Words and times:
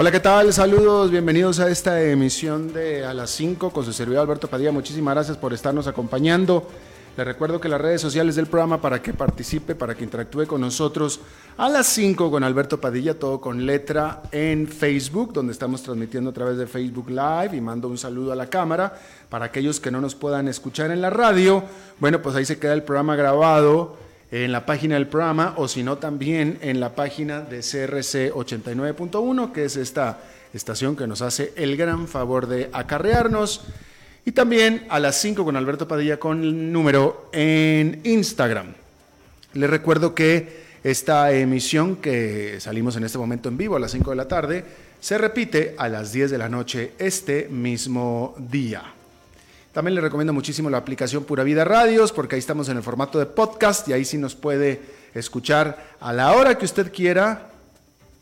Hola, 0.00 0.12
¿qué 0.12 0.20
tal? 0.20 0.52
Saludos, 0.52 1.10
bienvenidos 1.10 1.58
a 1.58 1.68
esta 1.68 2.00
emisión 2.00 2.72
de 2.72 3.04
A 3.04 3.12
las 3.12 3.30
5 3.30 3.70
con 3.70 3.84
su 3.84 3.92
servidor 3.92 4.22
Alberto 4.22 4.46
Padilla. 4.46 4.70
Muchísimas 4.70 5.12
gracias 5.12 5.36
por 5.36 5.52
estarnos 5.52 5.88
acompañando. 5.88 6.68
Les 7.16 7.26
recuerdo 7.26 7.60
que 7.60 7.68
las 7.68 7.80
redes 7.80 8.00
sociales 8.00 8.36
del 8.36 8.46
programa 8.46 8.80
para 8.80 9.02
que 9.02 9.12
participe, 9.12 9.74
para 9.74 9.96
que 9.96 10.04
interactúe 10.04 10.46
con 10.46 10.60
nosotros 10.60 11.18
a 11.56 11.68
las 11.68 11.88
5 11.88 12.30
con 12.30 12.44
Alberto 12.44 12.80
Padilla, 12.80 13.18
todo 13.18 13.40
con 13.40 13.66
letra 13.66 14.22
en 14.30 14.68
Facebook, 14.68 15.32
donde 15.32 15.52
estamos 15.52 15.82
transmitiendo 15.82 16.30
a 16.30 16.32
través 16.32 16.58
de 16.58 16.68
Facebook 16.68 17.10
Live 17.10 17.56
y 17.56 17.60
mando 17.60 17.88
un 17.88 17.98
saludo 17.98 18.30
a 18.30 18.36
la 18.36 18.48
cámara. 18.48 18.96
Para 19.28 19.46
aquellos 19.46 19.80
que 19.80 19.90
no 19.90 20.00
nos 20.00 20.14
puedan 20.14 20.46
escuchar 20.46 20.92
en 20.92 21.00
la 21.00 21.10
radio, 21.10 21.64
bueno, 21.98 22.22
pues 22.22 22.36
ahí 22.36 22.44
se 22.44 22.60
queda 22.60 22.72
el 22.72 22.84
programa 22.84 23.16
grabado 23.16 23.96
en 24.30 24.52
la 24.52 24.66
página 24.66 24.94
del 24.94 25.06
programa 25.06 25.54
o 25.56 25.68
si 25.68 25.82
no 25.82 25.98
también 25.98 26.58
en 26.60 26.80
la 26.80 26.94
página 26.94 27.40
de 27.40 27.58
CRC 27.58 28.32
89.1, 28.32 29.52
que 29.52 29.64
es 29.64 29.76
esta 29.76 30.20
estación 30.52 30.96
que 30.96 31.06
nos 31.06 31.22
hace 31.22 31.52
el 31.56 31.76
gran 31.76 32.08
favor 32.08 32.46
de 32.46 32.68
acarrearnos. 32.72 33.62
Y 34.24 34.32
también 34.32 34.86
a 34.90 35.00
las 35.00 35.16
5 35.20 35.44
con 35.44 35.56
Alberto 35.56 35.88
Padilla 35.88 36.18
con 36.18 36.42
el 36.42 36.72
número 36.72 37.30
en 37.32 38.00
Instagram. 38.04 38.74
Les 39.54 39.70
recuerdo 39.70 40.14
que 40.14 40.68
esta 40.84 41.32
emisión 41.32 41.96
que 41.96 42.60
salimos 42.60 42.96
en 42.96 43.04
este 43.04 43.18
momento 43.18 43.48
en 43.48 43.56
vivo 43.56 43.76
a 43.76 43.80
las 43.80 43.92
5 43.92 44.10
de 44.10 44.16
la 44.16 44.28
tarde 44.28 44.64
se 45.00 45.16
repite 45.16 45.74
a 45.78 45.88
las 45.88 46.12
10 46.12 46.30
de 46.30 46.38
la 46.38 46.48
noche 46.48 46.92
este 46.98 47.48
mismo 47.48 48.34
día. 48.38 48.97
También 49.78 49.94
le 49.94 50.00
recomiendo 50.00 50.32
muchísimo 50.32 50.68
la 50.68 50.78
aplicación 50.78 51.22
Pura 51.22 51.44
Vida 51.44 51.64
Radios, 51.64 52.10
porque 52.10 52.34
ahí 52.34 52.40
estamos 52.40 52.68
en 52.68 52.78
el 52.78 52.82
formato 52.82 53.20
de 53.20 53.26
podcast 53.26 53.86
y 53.86 53.92
ahí 53.92 54.04
sí 54.04 54.18
nos 54.18 54.34
puede 54.34 54.80
escuchar 55.14 55.94
a 56.00 56.12
la 56.12 56.32
hora 56.32 56.58
que 56.58 56.64
usted 56.64 56.92
quiera, 56.92 57.52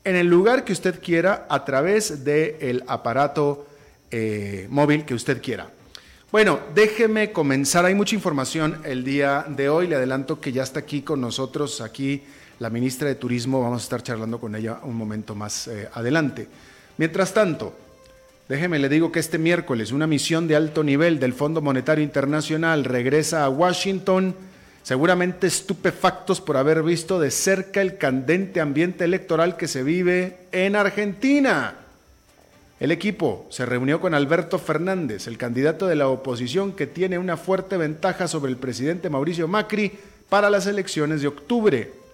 en 0.04 0.16
el 0.16 0.26
lugar 0.26 0.66
que 0.66 0.74
usted 0.74 1.00
quiera, 1.00 1.46
a 1.48 1.64
través 1.64 2.24
del 2.24 2.84
aparato 2.86 3.66
eh, 4.10 4.66
móvil 4.68 5.06
que 5.06 5.14
usted 5.14 5.40
quiera. 5.40 5.70
Bueno, 6.30 6.60
déjeme 6.74 7.32
comenzar. 7.32 7.86
Hay 7.86 7.94
mucha 7.94 8.14
información 8.14 8.82
el 8.84 9.02
día 9.02 9.46
de 9.48 9.70
hoy. 9.70 9.86
Le 9.86 9.96
adelanto 9.96 10.38
que 10.38 10.52
ya 10.52 10.62
está 10.62 10.80
aquí 10.80 11.00
con 11.00 11.22
nosotros, 11.22 11.80
aquí 11.80 12.22
la 12.58 12.68
ministra 12.68 13.08
de 13.08 13.14
Turismo. 13.14 13.62
Vamos 13.62 13.80
a 13.80 13.84
estar 13.84 14.02
charlando 14.02 14.38
con 14.38 14.54
ella 14.56 14.80
un 14.82 14.94
momento 14.94 15.34
más 15.34 15.68
eh, 15.68 15.88
adelante. 15.94 16.48
Mientras 16.98 17.32
tanto, 17.32 17.85
Déjeme 18.48 18.78
le 18.78 18.88
digo 18.88 19.10
que 19.10 19.18
este 19.18 19.38
miércoles 19.38 19.90
una 19.90 20.06
misión 20.06 20.46
de 20.46 20.54
alto 20.54 20.84
nivel 20.84 21.18
del 21.18 21.32
Fondo 21.32 21.60
Monetario 21.60 22.04
Internacional 22.04 22.84
regresa 22.84 23.44
a 23.44 23.48
Washington, 23.48 24.36
seguramente 24.84 25.48
estupefactos 25.48 26.40
por 26.40 26.56
haber 26.56 26.84
visto 26.84 27.18
de 27.18 27.32
cerca 27.32 27.82
el 27.82 27.98
candente 27.98 28.60
ambiente 28.60 29.02
electoral 29.02 29.56
que 29.56 29.66
se 29.66 29.82
vive 29.82 30.38
en 30.52 30.76
Argentina. 30.76 31.74
El 32.78 32.92
equipo 32.92 33.48
se 33.50 33.66
reunió 33.66 34.00
con 34.00 34.14
Alberto 34.14 34.60
Fernández, 34.60 35.26
el 35.26 35.38
candidato 35.38 35.88
de 35.88 35.96
la 35.96 36.06
oposición 36.06 36.70
que 36.70 36.86
tiene 36.86 37.18
una 37.18 37.36
fuerte 37.36 37.76
ventaja 37.76 38.28
sobre 38.28 38.52
el 38.52 38.58
presidente 38.58 39.10
Mauricio 39.10 39.48
Macri 39.48 39.90
para 40.28 40.50
las 40.50 40.68
elecciones 40.68 41.20
de 41.20 41.26
octubre. 41.26 42.05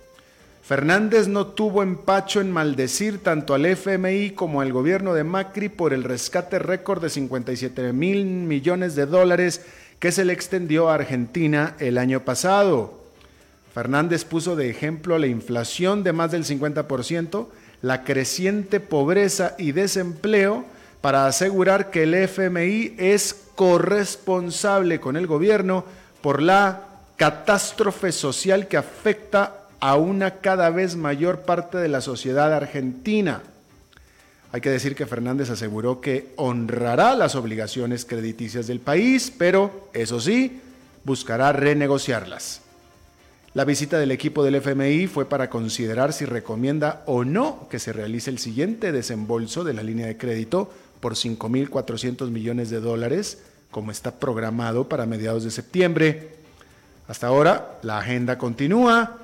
Fernández 0.62 1.26
no 1.26 1.48
tuvo 1.48 1.82
empacho 1.82 2.40
en 2.40 2.52
maldecir 2.52 3.20
tanto 3.20 3.54
al 3.54 3.66
FMI 3.66 4.30
como 4.30 4.60
al 4.60 4.72
gobierno 4.72 5.12
de 5.12 5.24
Macri 5.24 5.68
por 5.68 5.92
el 5.92 6.04
rescate 6.04 6.60
récord 6.60 7.02
de 7.02 7.10
57 7.10 7.92
mil 7.92 8.24
millones 8.24 8.94
de 8.94 9.06
dólares 9.06 9.62
que 9.98 10.12
se 10.12 10.24
le 10.24 10.32
extendió 10.32 10.88
a 10.88 10.94
Argentina 10.94 11.74
el 11.80 11.98
año 11.98 12.24
pasado. 12.24 13.00
Fernández 13.74 14.24
puso 14.24 14.54
de 14.54 14.70
ejemplo 14.70 15.18
la 15.18 15.26
inflación 15.26 16.04
de 16.04 16.12
más 16.12 16.30
del 16.30 16.44
50%, 16.44 17.48
la 17.80 18.04
creciente 18.04 18.78
pobreza 18.78 19.56
y 19.58 19.72
desempleo 19.72 20.64
para 21.00 21.26
asegurar 21.26 21.90
que 21.90 22.04
el 22.04 22.14
FMI 22.14 22.94
es 22.98 23.48
corresponsable 23.56 25.00
con 25.00 25.16
el 25.16 25.26
gobierno 25.26 25.84
por 26.20 26.40
la 26.40 26.86
catástrofe 27.16 28.12
social 28.12 28.68
que 28.68 28.76
afecta 28.76 29.61
a 29.82 29.97
una 29.97 30.37
cada 30.37 30.70
vez 30.70 30.94
mayor 30.94 31.41
parte 31.41 31.76
de 31.76 31.88
la 31.88 32.00
sociedad 32.00 32.53
argentina. 32.54 33.43
Hay 34.53 34.60
que 34.60 34.70
decir 34.70 34.94
que 34.94 35.06
Fernández 35.06 35.50
aseguró 35.50 36.00
que 36.00 36.32
honrará 36.37 37.16
las 37.16 37.34
obligaciones 37.34 38.04
crediticias 38.04 38.69
del 38.69 38.78
país, 38.78 39.32
pero, 39.37 39.88
eso 39.93 40.20
sí, 40.20 40.60
buscará 41.03 41.53
renegociarlas. 41.53 42.60
La 43.54 43.65
visita 43.65 43.98
del 43.98 44.12
equipo 44.12 44.44
del 44.44 44.54
FMI 44.54 45.09
fue 45.09 45.25
para 45.25 45.50
considerar 45.50 46.12
si 46.12 46.26
recomienda 46.26 47.03
o 47.06 47.25
no 47.25 47.66
que 47.69 47.81
se 47.81 47.93
realice 47.93 48.31
el 48.31 48.38
siguiente 48.38 48.93
desembolso 48.93 49.64
de 49.64 49.75
la 49.75 49.82
línea 49.82 50.06
de 50.06 50.16
crédito 50.16 50.72
por 51.00 51.14
5.400 51.14 52.31
millones 52.31 52.70
de 52.70 52.78
dólares, 52.78 53.43
como 53.72 53.91
está 53.91 54.12
programado 54.12 54.88
para 54.88 55.06
mediados 55.06 55.43
de 55.43 55.50
septiembre. 55.50 56.37
Hasta 57.09 57.26
ahora, 57.26 57.81
la 57.82 57.99
agenda 57.99 58.38
continúa 58.38 59.21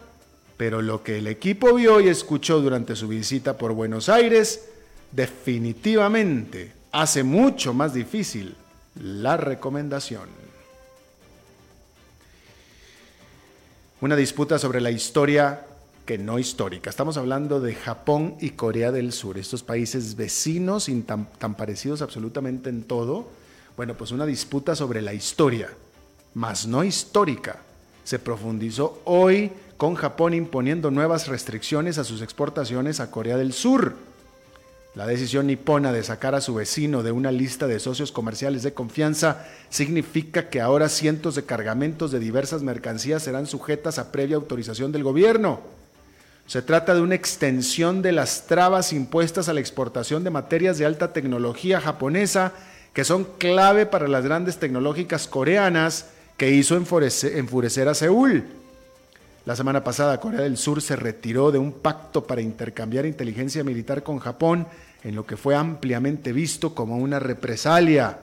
pero 0.59 0.83
lo 0.83 1.05
que 1.05 1.19
el 1.19 1.29
equipo 1.29 1.73
vio 1.73 2.01
y 2.01 2.09
escuchó 2.09 2.61
durante 2.61 2.97
su 2.97 3.07
visita 3.07 3.57
por 3.57 3.73
Buenos 3.73 4.09
Aires 4.09 4.69
definitivamente 5.13 6.73
hace 6.91 7.23
mucho 7.23 7.73
más 7.73 7.95
difícil 7.95 8.57
la 9.01 9.37
recomendación. 9.37 10.29
Una 14.01 14.17
disputa 14.17 14.59
sobre 14.59 14.81
la 14.81 14.91
historia 14.91 15.65
que 16.05 16.19
no 16.19 16.41
histórica. 16.41 16.91
Estamos 16.91 17.17
hablando 17.17 17.61
de 17.61 17.75
Japón 17.75 18.35
y 18.41 18.51
Corea 18.51 18.91
del 18.91 19.13
Sur, 19.13 19.39
estos 19.39 19.63
países 19.63 20.17
vecinos 20.17 20.91
tan, 21.07 21.27
tan 21.39 21.55
parecidos 21.55 22.03
absolutamente 22.03 22.69
en 22.69 22.83
todo. 22.83 23.29
Bueno, 23.77 23.95
pues 23.95 24.11
una 24.11 24.27
disputa 24.27 24.75
sobre 24.75 25.03
la 25.03 25.15
historia, 25.15 25.69
más 26.35 26.67
no 26.67 26.83
histórica, 26.83 27.61
se 28.03 28.19
profundizó 28.19 29.03
hoy 29.05 29.53
con 29.78 29.94
Japón 29.94 30.34
imponiendo 30.34 30.91
nuevas 30.91 31.28
restricciones 31.28 31.99
a 31.99 32.05
sus 32.05 32.21
exportaciones 32.21 32.99
a 32.99 33.12
Corea 33.12 33.37
del 33.37 33.53
Sur. 33.53 33.94
La 34.97 35.06
decisión 35.06 35.47
nipona 35.47 35.93
de 35.93 36.03
sacar 36.03 36.34
a 36.34 36.41
su 36.41 36.53
vecino 36.55 37.05
de 37.05 37.12
una 37.12 37.31
lista 37.31 37.69
de 37.69 37.78
socios 37.78 38.11
comerciales 38.11 38.65
de 38.65 38.75
confianza 38.75 39.47
significa 39.71 40.49
que 40.49 40.61
ahora 40.61 40.89
cientos 40.89 41.37
de 41.37 41.44
cargamentos 41.44 42.11
de 42.11 42.19
diversas 42.19 42.62
mercancías 42.65 43.22
serán 43.22 43.47
sujetas 43.47 44.00
a 44.00 44.11
previa 44.11 44.34
autorización 44.34 44.91
del 44.91 45.05
gobierno. 45.05 45.61
Se 46.47 46.60
trata 46.60 46.95
de 46.95 47.00
una 47.00 47.15
extensión 47.15 48.03
de 48.03 48.10
las 48.10 48.49
trabas 48.49 48.93
impuestas 48.93 49.49
a 49.49 49.55
la 49.55 49.60
exportación 49.60 50.25
de 50.25 50.31
materias 50.31 50.78
de 50.78 50.87
alta 50.87 51.12
tecnología 51.12 51.81
japonesa 51.81 52.53
que 52.95 53.05
son 53.05 53.25
clave 53.39 53.87
para 53.87 54.09
las 54.09 54.25
grandes 54.25 54.59
tecnológicas 54.59 55.28
coreanas 55.28 56.07
que 56.36 56.51
hizo 56.51 56.75
enfurecer 56.75 57.89
a 57.89 57.95
Seúl. 57.95 58.58
La 59.48 59.56
semana 59.56 59.83
pasada 59.83 60.21
Corea 60.21 60.42
del 60.42 60.59
Sur 60.59 60.83
se 60.83 60.95
retiró 60.95 61.50
de 61.50 61.56
un 61.56 61.72
pacto 61.72 62.27
para 62.27 62.42
intercambiar 62.42 63.06
inteligencia 63.06 63.65
militar 63.65 64.03
con 64.03 64.18
Japón 64.18 64.66
en 65.03 65.15
lo 65.15 65.24
que 65.24 65.39
fue 65.39 65.56
ampliamente 65.56 66.34
visto 66.34 66.74
como 66.74 66.98
una 66.98 67.18
represalia. 67.18 68.18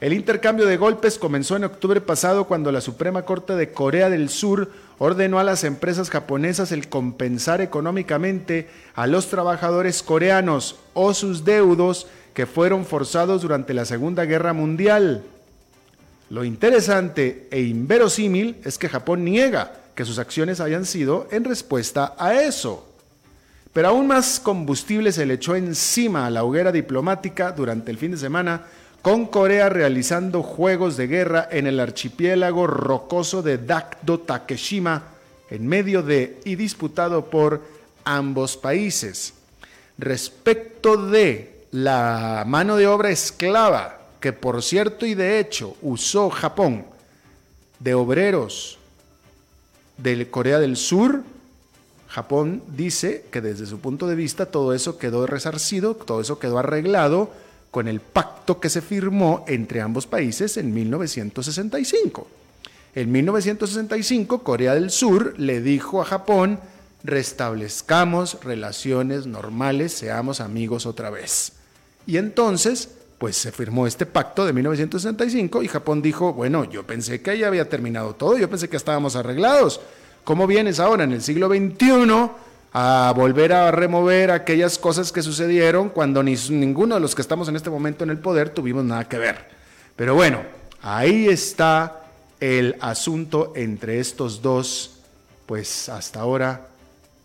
El 0.00 0.12
intercambio 0.12 0.66
de 0.66 0.76
golpes 0.76 1.18
comenzó 1.18 1.56
en 1.56 1.64
octubre 1.64 2.00
pasado 2.00 2.44
cuando 2.44 2.70
la 2.70 2.80
Suprema 2.80 3.22
Corte 3.22 3.56
de 3.56 3.72
Corea 3.72 4.10
del 4.10 4.28
Sur 4.28 4.70
ordenó 4.98 5.40
a 5.40 5.44
las 5.44 5.64
empresas 5.64 6.08
japonesas 6.08 6.70
el 6.70 6.88
compensar 6.88 7.60
económicamente 7.60 8.68
a 8.94 9.08
los 9.08 9.26
trabajadores 9.26 10.04
coreanos 10.04 10.76
o 10.94 11.14
sus 11.14 11.44
deudos 11.44 12.06
que 12.32 12.46
fueron 12.46 12.86
forzados 12.86 13.42
durante 13.42 13.74
la 13.74 13.86
Segunda 13.86 14.24
Guerra 14.24 14.52
Mundial. 14.52 15.24
Lo 16.30 16.44
interesante 16.44 17.48
e 17.50 17.62
inverosímil 17.62 18.58
es 18.62 18.78
que 18.78 18.88
Japón 18.88 19.24
niega 19.24 19.81
que 19.94 20.04
sus 20.04 20.18
acciones 20.18 20.60
hayan 20.60 20.84
sido 20.84 21.28
en 21.30 21.44
respuesta 21.44 22.14
a 22.18 22.34
eso. 22.34 22.88
Pero 23.72 23.88
aún 23.88 24.06
más 24.06 24.38
combustible 24.40 25.12
se 25.12 25.24
le 25.24 25.34
echó 25.34 25.56
encima 25.56 26.26
a 26.26 26.30
la 26.30 26.44
hoguera 26.44 26.72
diplomática 26.72 27.52
durante 27.52 27.90
el 27.90 27.98
fin 27.98 28.12
de 28.12 28.18
semana 28.18 28.62
con 29.00 29.26
Corea 29.26 29.68
realizando 29.68 30.42
juegos 30.42 30.96
de 30.96 31.08
guerra 31.08 31.48
en 31.50 31.66
el 31.66 31.80
archipiélago 31.80 32.66
rocoso 32.68 33.42
de 33.42 33.58
Dakdo 33.58 34.20
Takeshima, 34.20 35.02
en 35.50 35.66
medio 35.66 36.02
de 36.02 36.40
y 36.44 36.54
disputado 36.54 37.26
por 37.26 37.62
ambos 38.04 38.56
países. 38.56 39.34
Respecto 39.98 40.96
de 40.96 41.64
la 41.72 42.44
mano 42.46 42.76
de 42.76 42.86
obra 42.86 43.10
esclava, 43.10 43.98
que 44.20 44.32
por 44.32 44.62
cierto 44.62 45.04
y 45.04 45.14
de 45.14 45.40
hecho 45.40 45.76
usó 45.82 46.30
Japón 46.30 46.84
de 47.80 47.94
obreros 47.94 48.78
de 49.98 50.30
Corea 50.30 50.58
del 50.58 50.76
Sur, 50.76 51.22
Japón 52.08 52.62
dice 52.76 53.24
que 53.30 53.40
desde 53.40 53.66
su 53.66 53.78
punto 53.78 54.06
de 54.06 54.14
vista 54.14 54.46
todo 54.46 54.74
eso 54.74 54.98
quedó 54.98 55.26
resarcido, 55.26 55.94
todo 55.94 56.20
eso 56.20 56.38
quedó 56.38 56.58
arreglado 56.58 57.30
con 57.70 57.88
el 57.88 58.00
pacto 58.00 58.60
que 58.60 58.68
se 58.68 58.82
firmó 58.82 59.44
entre 59.48 59.80
ambos 59.80 60.06
países 60.06 60.58
en 60.58 60.74
1965. 60.74 62.26
En 62.94 63.10
1965, 63.10 64.42
Corea 64.42 64.74
del 64.74 64.90
Sur 64.90 65.34
le 65.38 65.62
dijo 65.62 66.02
a 66.02 66.04
Japón, 66.04 66.60
restablezcamos 67.02 68.44
relaciones 68.44 69.26
normales, 69.26 69.92
seamos 69.92 70.40
amigos 70.40 70.84
otra 70.84 71.08
vez. 71.08 71.52
Y 72.06 72.18
entonces, 72.18 72.90
pues 73.22 73.36
se 73.36 73.52
firmó 73.52 73.86
este 73.86 74.04
pacto 74.04 74.44
de 74.44 74.52
1965 74.52 75.62
y 75.62 75.68
Japón 75.68 76.02
dijo, 76.02 76.32
bueno, 76.32 76.64
yo 76.64 76.84
pensé 76.84 77.22
que 77.22 77.38
ya 77.38 77.46
había 77.46 77.68
terminado 77.68 78.16
todo, 78.16 78.36
yo 78.36 78.50
pensé 78.50 78.68
que 78.68 78.76
estábamos 78.76 79.14
arreglados. 79.14 79.80
¿Cómo 80.24 80.48
vienes 80.48 80.80
ahora 80.80 81.04
en 81.04 81.12
el 81.12 81.22
siglo 81.22 81.46
XXI 81.46 82.30
a 82.72 83.12
volver 83.14 83.52
a 83.52 83.70
remover 83.70 84.32
aquellas 84.32 84.76
cosas 84.76 85.12
que 85.12 85.22
sucedieron 85.22 85.90
cuando 85.90 86.24
ni, 86.24 86.34
ninguno 86.50 86.96
de 86.96 87.00
los 87.00 87.14
que 87.14 87.22
estamos 87.22 87.46
en 87.48 87.54
este 87.54 87.70
momento 87.70 88.02
en 88.02 88.10
el 88.10 88.18
poder 88.18 88.50
tuvimos 88.50 88.82
nada 88.82 89.08
que 89.08 89.18
ver? 89.18 89.46
Pero 89.94 90.16
bueno, 90.16 90.40
ahí 90.82 91.28
está 91.28 92.02
el 92.40 92.74
asunto 92.80 93.52
entre 93.54 94.00
estos 94.00 94.42
dos, 94.42 94.98
pues 95.46 95.88
hasta 95.88 96.18
ahora 96.18 96.70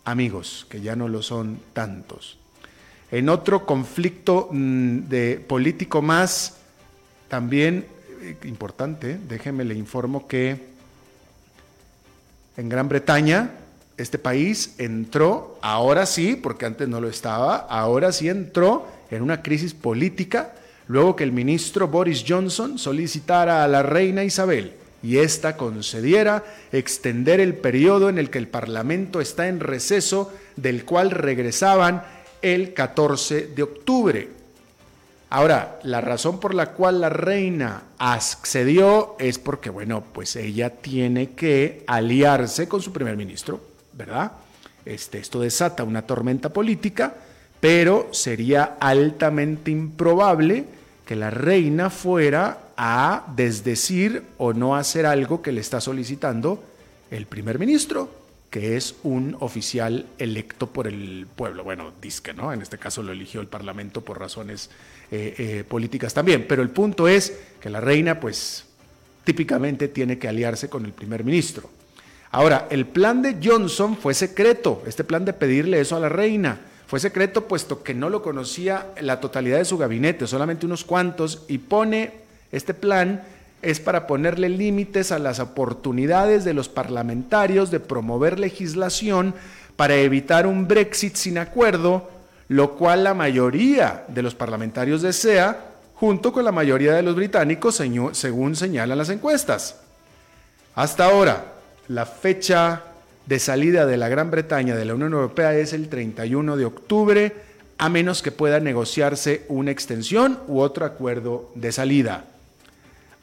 amigos, 0.04 0.64
que 0.70 0.80
ya 0.80 0.94
no 0.94 1.08
lo 1.08 1.24
son 1.24 1.58
tantos. 1.72 2.37
En 3.10 3.28
otro 3.28 3.64
conflicto 3.64 4.48
mm, 4.50 5.08
de 5.08 5.44
político 5.46 6.02
más, 6.02 6.56
también 7.28 7.86
eh, 8.20 8.36
importante, 8.44 9.18
déjeme 9.28 9.64
le 9.64 9.74
informo 9.74 10.26
que 10.26 10.68
en 12.56 12.68
Gran 12.68 12.88
Bretaña, 12.88 13.52
este 13.96 14.18
país 14.18 14.74
entró, 14.78 15.58
ahora 15.62 16.06
sí, 16.06 16.36
porque 16.36 16.66
antes 16.66 16.88
no 16.88 17.00
lo 17.00 17.08
estaba, 17.08 17.56
ahora 17.56 18.12
sí 18.12 18.28
entró 18.28 18.86
en 19.10 19.22
una 19.22 19.42
crisis 19.42 19.74
política 19.74 20.54
luego 20.88 21.16
que 21.16 21.24
el 21.24 21.32
ministro 21.32 21.88
Boris 21.88 22.24
Johnson 22.26 22.78
solicitara 22.78 23.62
a 23.62 23.68
la 23.68 23.82
reina 23.82 24.24
Isabel 24.24 24.72
y 25.02 25.18
ésta 25.18 25.56
concediera 25.56 26.44
extender 26.72 27.40
el 27.40 27.54
periodo 27.54 28.08
en 28.08 28.18
el 28.18 28.30
que 28.30 28.38
el 28.38 28.48
Parlamento 28.48 29.20
está 29.20 29.46
en 29.46 29.60
receso, 29.60 30.32
del 30.56 30.84
cual 30.84 31.12
regresaban 31.12 32.02
el 32.42 32.74
14 32.74 33.48
de 33.48 33.62
octubre. 33.62 34.28
Ahora, 35.30 35.78
la 35.82 36.00
razón 36.00 36.40
por 36.40 36.54
la 36.54 36.72
cual 36.72 37.02
la 37.02 37.10
reina 37.10 37.82
accedió 37.98 39.16
es 39.18 39.38
porque, 39.38 39.68
bueno, 39.68 40.02
pues 40.12 40.36
ella 40.36 40.70
tiene 40.70 41.30
que 41.30 41.84
aliarse 41.86 42.66
con 42.66 42.80
su 42.80 42.92
primer 42.92 43.16
ministro, 43.16 43.60
¿verdad? 43.92 44.32
Este, 44.86 45.18
esto 45.18 45.40
desata 45.40 45.84
una 45.84 46.02
tormenta 46.02 46.50
política, 46.50 47.14
pero 47.60 48.08
sería 48.12 48.76
altamente 48.80 49.70
improbable 49.70 50.64
que 51.04 51.14
la 51.14 51.28
reina 51.30 51.90
fuera 51.90 52.68
a 52.76 53.26
desdecir 53.34 54.22
o 54.38 54.52
no 54.52 54.76
hacer 54.76 55.04
algo 55.04 55.42
que 55.42 55.52
le 55.52 55.60
está 55.60 55.80
solicitando 55.80 56.62
el 57.10 57.26
primer 57.26 57.58
ministro, 57.58 58.10
que 58.50 58.76
es 58.76 58.96
un 59.02 59.36
oficial 59.40 60.06
electo 60.18 60.68
por 60.68 60.86
el 60.86 61.26
pueblo. 61.36 61.64
Bueno, 61.64 61.92
disque, 62.00 62.32
¿no? 62.32 62.52
En 62.52 62.62
este 62.62 62.78
caso 62.78 63.02
lo 63.02 63.12
eligió 63.12 63.40
el 63.40 63.46
Parlamento 63.46 64.00
por 64.00 64.18
razones 64.18 64.70
eh, 65.10 65.34
eh, 65.38 65.64
políticas 65.68 66.14
también. 66.14 66.46
Pero 66.48 66.62
el 66.62 66.70
punto 66.70 67.08
es 67.08 67.38
que 67.60 67.68
la 67.68 67.80
reina, 67.80 68.20
pues, 68.20 68.64
típicamente 69.24 69.88
tiene 69.88 70.18
que 70.18 70.28
aliarse 70.28 70.70
con 70.70 70.86
el 70.86 70.92
primer 70.92 71.24
ministro. 71.24 71.70
Ahora, 72.30 72.68
el 72.70 72.86
plan 72.86 73.22
de 73.22 73.38
Johnson 73.42 73.96
fue 73.96 74.14
secreto, 74.14 74.82
este 74.86 75.04
plan 75.04 75.24
de 75.24 75.32
pedirle 75.32 75.80
eso 75.80 75.96
a 75.96 76.00
la 76.00 76.08
reina. 76.08 76.60
Fue 76.86 77.00
secreto 77.00 77.46
puesto 77.46 77.82
que 77.82 77.92
no 77.92 78.08
lo 78.08 78.22
conocía 78.22 78.86
la 79.00 79.20
totalidad 79.20 79.58
de 79.58 79.66
su 79.66 79.76
gabinete, 79.76 80.26
solamente 80.26 80.64
unos 80.64 80.84
cuantos, 80.84 81.44
y 81.48 81.58
pone 81.58 82.12
este 82.50 82.72
plan 82.72 83.22
es 83.62 83.80
para 83.80 84.06
ponerle 84.06 84.48
límites 84.48 85.10
a 85.12 85.18
las 85.18 85.40
oportunidades 85.40 86.44
de 86.44 86.54
los 86.54 86.68
parlamentarios 86.68 87.70
de 87.70 87.80
promover 87.80 88.38
legislación 88.38 89.34
para 89.76 89.96
evitar 89.96 90.46
un 90.46 90.68
Brexit 90.68 91.16
sin 91.16 91.38
acuerdo, 91.38 92.08
lo 92.48 92.76
cual 92.76 93.04
la 93.04 93.14
mayoría 93.14 94.04
de 94.08 94.22
los 94.22 94.34
parlamentarios 94.34 95.02
desea, 95.02 95.66
junto 95.94 96.32
con 96.32 96.44
la 96.44 96.52
mayoría 96.52 96.94
de 96.94 97.02
los 97.02 97.16
británicos, 97.16 97.82
según 98.12 98.56
señalan 98.56 98.98
las 98.98 99.10
encuestas. 99.10 99.76
Hasta 100.74 101.06
ahora, 101.06 101.54
la 101.88 102.06
fecha 102.06 102.82
de 103.26 103.38
salida 103.38 103.84
de 103.84 103.96
la 103.96 104.08
Gran 104.08 104.30
Bretaña 104.30 104.76
de 104.76 104.84
la 104.84 104.94
Unión 104.94 105.12
Europea 105.12 105.54
es 105.54 105.72
el 105.72 105.88
31 105.88 106.56
de 106.56 106.64
octubre, 106.64 107.36
a 107.76 107.88
menos 107.88 108.22
que 108.22 108.32
pueda 108.32 108.60
negociarse 108.60 109.44
una 109.48 109.70
extensión 109.70 110.38
u 110.46 110.60
otro 110.60 110.86
acuerdo 110.86 111.50
de 111.54 111.72
salida. 111.72 112.24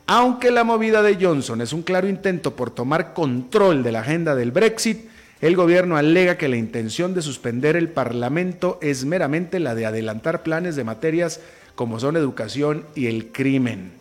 Aunque 0.08 0.52
la 0.52 0.64
movida 0.64 1.02
de 1.02 1.18
Johnson 1.20 1.62
es 1.62 1.74
un 1.74 1.82
claro 1.82 2.08
intento 2.08 2.56
por 2.56 2.70
tomar 2.70 3.14
control 3.14 3.82
de 3.82 3.92
la 3.92 4.02
agenda 4.02 4.36
del 4.36 4.52
Brexit, 4.52 5.10
el 5.42 5.56
gobierno 5.56 5.98
alega 5.98 6.38
que 6.38 6.48
la 6.48 6.58
intención 6.58 7.14
de 7.14 7.24
suspender 7.24 7.76
el 7.76 7.90
Parlamento 7.90 8.78
es 8.82 9.04
meramente 9.04 9.60
la 9.60 9.74
de 9.74 9.86
adelantar 9.86 10.44
planes 10.44 10.76
de 10.76 10.84
materias 10.84 11.40
como 11.74 12.00
son 12.00 12.18
educación 12.18 12.86
y 12.94 13.08
el 13.08 13.32
crimen. 13.32 13.94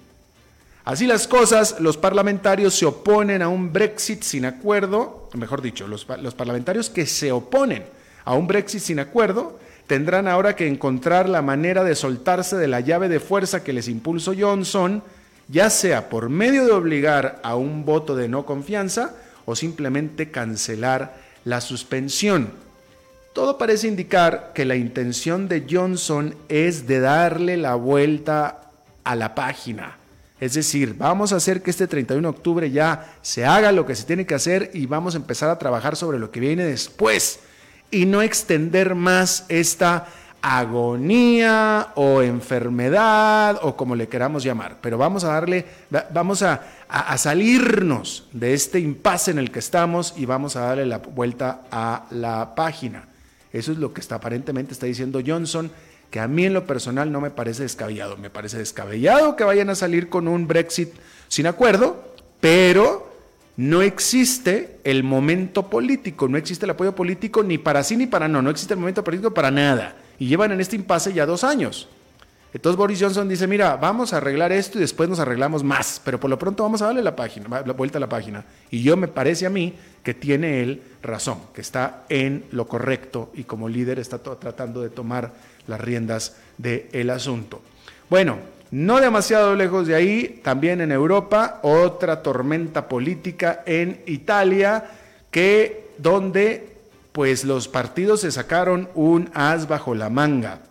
Así 0.84 1.06
las 1.06 1.26
cosas, 1.26 1.80
los 1.80 1.96
parlamentarios 1.96 2.74
se 2.74 2.84
oponen 2.84 3.40
a 3.40 3.48
un 3.48 3.72
Brexit 3.72 4.22
sin 4.22 4.44
acuerdo, 4.44 5.30
mejor 5.32 5.62
dicho, 5.62 5.88
los, 5.88 6.04
parlamentarios 6.04 6.90
que 6.90 7.06
se 7.06 7.32
oponen 7.32 7.84
a 8.26 8.34
un 8.34 8.46
Brexit 8.46 8.80
sin 8.80 9.00
acuerdo 9.00 9.58
tendrán 9.86 10.28
ahora 10.28 10.54
que 10.54 10.66
encontrar 10.66 11.28
la 11.28 11.40
manera 11.40 11.84
de 11.84 11.94
soltarse 11.94 12.56
de 12.56 12.68
la 12.68 12.80
llave 12.80 13.08
de 13.08 13.20
fuerza 13.20 13.64
que 13.64 13.72
les 13.72 13.88
impulsó 13.88 14.34
Johnson 14.38 15.02
ya 15.48 15.70
sea 15.70 16.08
por 16.08 16.28
medio 16.28 16.64
de 16.66 16.72
obligar 16.72 17.40
a 17.42 17.56
un 17.56 17.84
voto 17.84 18.16
de 18.16 18.28
no 18.28 18.46
confianza 18.46 19.14
o 19.44 19.56
simplemente 19.56 20.30
cancelar 20.30 21.16
la 21.44 21.60
suspensión. 21.60 22.52
Todo 23.32 23.58
parece 23.58 23.88
indicar 23.88 24.52
que 24.54 24.64
la 24.64 24.76
intención 24.76 25.48
de 25.48 25.66
Johnson 25.68 26.36
es 26.48 26.86
de 26.86 27.00
darle 27.00 27.56
la 27.56 27.74
vuelta 27.74 28.70
a 29.02 29.16
la 29.16 29.34
página. 29.34 29.98
Es 30.40 30.54
decir, 30.54 30.94
vamos 30.96 31.32
a 31.32 31.36
hacer 31.36 31.62
que 31.62 31.70
este 31.70 31.86
31 31.86 32.20
de 32.22 32.36
octubre 32.36 32.70
ya 32.70 33.14
se 33.22 33.44
haga 33.44 33.72
lo 33.72 33.86
que 33.86 33.94
se 33.94 34.04
tiene 34.04 34.26
que 34.26 34.34
hacer 34.34 34.70
y 34.74 34.86
vamos 34.86 35.14
a 35.14 35.18
empezar 35.18 35.50
a 35.50 35.58
trabajar 35.58 35.96
sobre 35.96 36.18
lo 36.18 36.30
que 36.30 36.40
viene 36.40 36.64
después 36.64 37.40
y 37.90 38.06
no 38.06 38.22
extender 38.22 38.94
más 38.94 39.46
esta 39.48 40.06
agonía 40.46 41.92
o 41.94 42.20
enfermedad 42.20 43.58
o 43.62 43.74
como 43.74 43.96
le 43.96 44.08
queramos 44.08 44.44
llamar, 44.44 44.76
pero 44.82 44.98
vamos 44.98 45.24
a 45.24 45.28
darle, 45.28 45.64
vamos 46.12 46.42
a, 46.42 46.60
salirnos 47.16 48.28
de 48.30 48.52
este 48.52 48.78
impasse 48.78 49.30
en 49.30 49.38
el 49.38 49.50
que 49.50 49.60
estamos 49.60 50.12
y 50.18 50.26
vamos 50.26 50.56
a 50.56 50.60
darle 50.60 50.84
la 50.84 50.98
vuelta 50.98 51.62
a 51.70 52.04
la 52.10 52.54
página. 52.54 53.08
Eso 53.54 53.72
es 53.72 53.78
lo 53.78 53.94
que 53.94 54.02
está, 54.02 54.16
aparentemente 54.16 54.74
está 54.74 54.84
diciendo 54.84 55.22
Johnson, 55.26 55.70
que 56.10 56.20
a 56.20 56.28
mí 56.28 56.44
en 56.44 56.52
lo 56.52 56.66
personal 56.66 57.10
no 57.10 57.22
me 57.22 57.30
parece 57.30 57.62
descabellado. 57.62 58.18
Me 58.18 58.28
parece 58.28 58.58
descabellado 58.58 59.36
que 59.36 59.44
vayan 59.44 59.70
a 59.70 59.74
salir 59.74 60.10
con 60.10 60.28
un 60.28 60.46
Brexit 60.46 60.90
sin 61.28 61.46
acuerdo, 61.46 62.14
pero 62.40 63.10
no 63.56 63.80
existe 63.80 64.78
el 64.84 65.04
momento 65.04 65.70
político, 65.70 66.28
no 66.28 66.36
existe 66.36 66.66
el 66.66 66.70
apoyo 66.70 66.94
político 66.94 67.42
ni 67.42 67.56
para 67.56 67.82
sí 67.82 67.96
ni 67.96 68.06
para 68.06 68.28
no, 68.28 68.42
no 68.42 68.50
existe 68.50 68.74
el 68.74 68.80
momento 68.80 69.02
político 69.02 69.32
para 69.32 69.50
nada 69.50 70.03
y 70.18 70.28
llevan 70.28 70.52
en 70.52 70.60
este 70.60 70.76
impasse 70.76 71.12
ya 71.12 71.26
dos 71.26 71.44
años. 71.44 71.88
Entonces 72.54 72.76
Boris 72.76 73.00
Johnson 73.02 73.28
dice, 73.28 73.48
mira, 73.48 73.76
vamos 73.76 74.12
a 74.12 74.18
arreglar 74.18 74.52
esto 74.52 74.78
y 74.78 74.80
después 74.80 75.08
nos 75.08 75.18
arreglamos 75.18 75.64
más, 75.64 76.00
pero 76.04 76.20
por 76.20 76.30
lo 76.30 76.38
pronto 76.38 76.62
vamos 76.62 76.82
a 76.82 76.86
darle 76.86 77.02
la 77.02 77.16
página, 77.16 77.48
la 77.66 77.72
vuelta 77.72 77.98
a 77.98 78.00
la 78.00 78.08
página. 78.08 78.44
Y 78.70 78.80
yo 78.80 78.96
me 78.96 79.08
parece 79.08 79.44
a 79.44 79.50
mí 79.50 79.74
que 80.04 80.14
tiene 80.14 80.62
él 80.62 80.80
razón, 81.02 81.38
que 81.52 81.60
está 81.60 82.04
en 82.08 82.44
lo 82.52 82.68
correcto 82.68 83.32
y 83.34 83.42
como 83.42 83.68
líder 83.68 83.98
está 83.98 84.18
tratando 84.18 84.82
de 84.82 84.90
tomar 84.90 85.32
las 85.66 85.80
riendas 85.80 86.36
del 86.56 87.10
asunto. 87.10 87.60
Bueno, 88.08 88.38
no 88.70 89.00
demasiado 89.00 89.56
lejos 89.56 89.88
de 89.88 89.96
ahí, 89.96 90.40
también 90.44 90.80
en 90.80 90.92
Europa, 90.92 91.58
otra 91.62 92.22
tormenta 92.22 92.88
política 92.88 93.64
en 93.66 94.02
Italia, 94.06 94.84
que 95.30 95.90
donde 95.98 96.73
pues 97.14 97.44
los 97.44 97.68
partidos 97.68 98.22
se 98.22 98.32
sacaron 98.32 98.88
un 98.96 99.30
as 99.34 99.68
bajo 99.68 99.94
la 99.94 100.10
manga. 100.10 100.62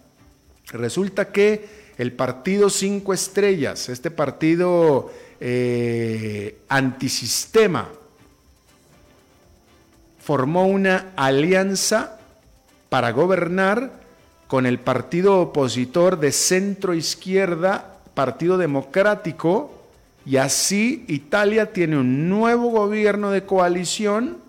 Resulta 0.73 1.31
que 1.31 1.93
el 1.97 2.11
Partido 2.11 2.69
Cinco 2.69 3.13
Estrellas, 3.13 3.87
este 3.87 4.11
partido 4.11 5.09
eh, 5.39 6.59
antisistema, 6.67 7.87
formó 10.19 10.67
una 10.67 11.13
alianza 11.15 12.19
para 12.89 13.11
gobernar 13.11 14.01
con 14.47 14.65
el 14.65 14.81
partido 14.81 15.39
opositor 15.39 16.19
de 16.19 16.33
centro 16.33 16.93
izquierda, 16.93 17.99
Partido 18.13 18.57
Democrático, 18.57 19.85
y 20.25 20.35
así 20.35 21.05
Italia 21.07 21.71
tiene 21.71 21.97
un 21.97 22.27
nuevo 22.27 22.69
gobierno 22.69 23.31
de 23.31 23.45
coalición 23.45 24.42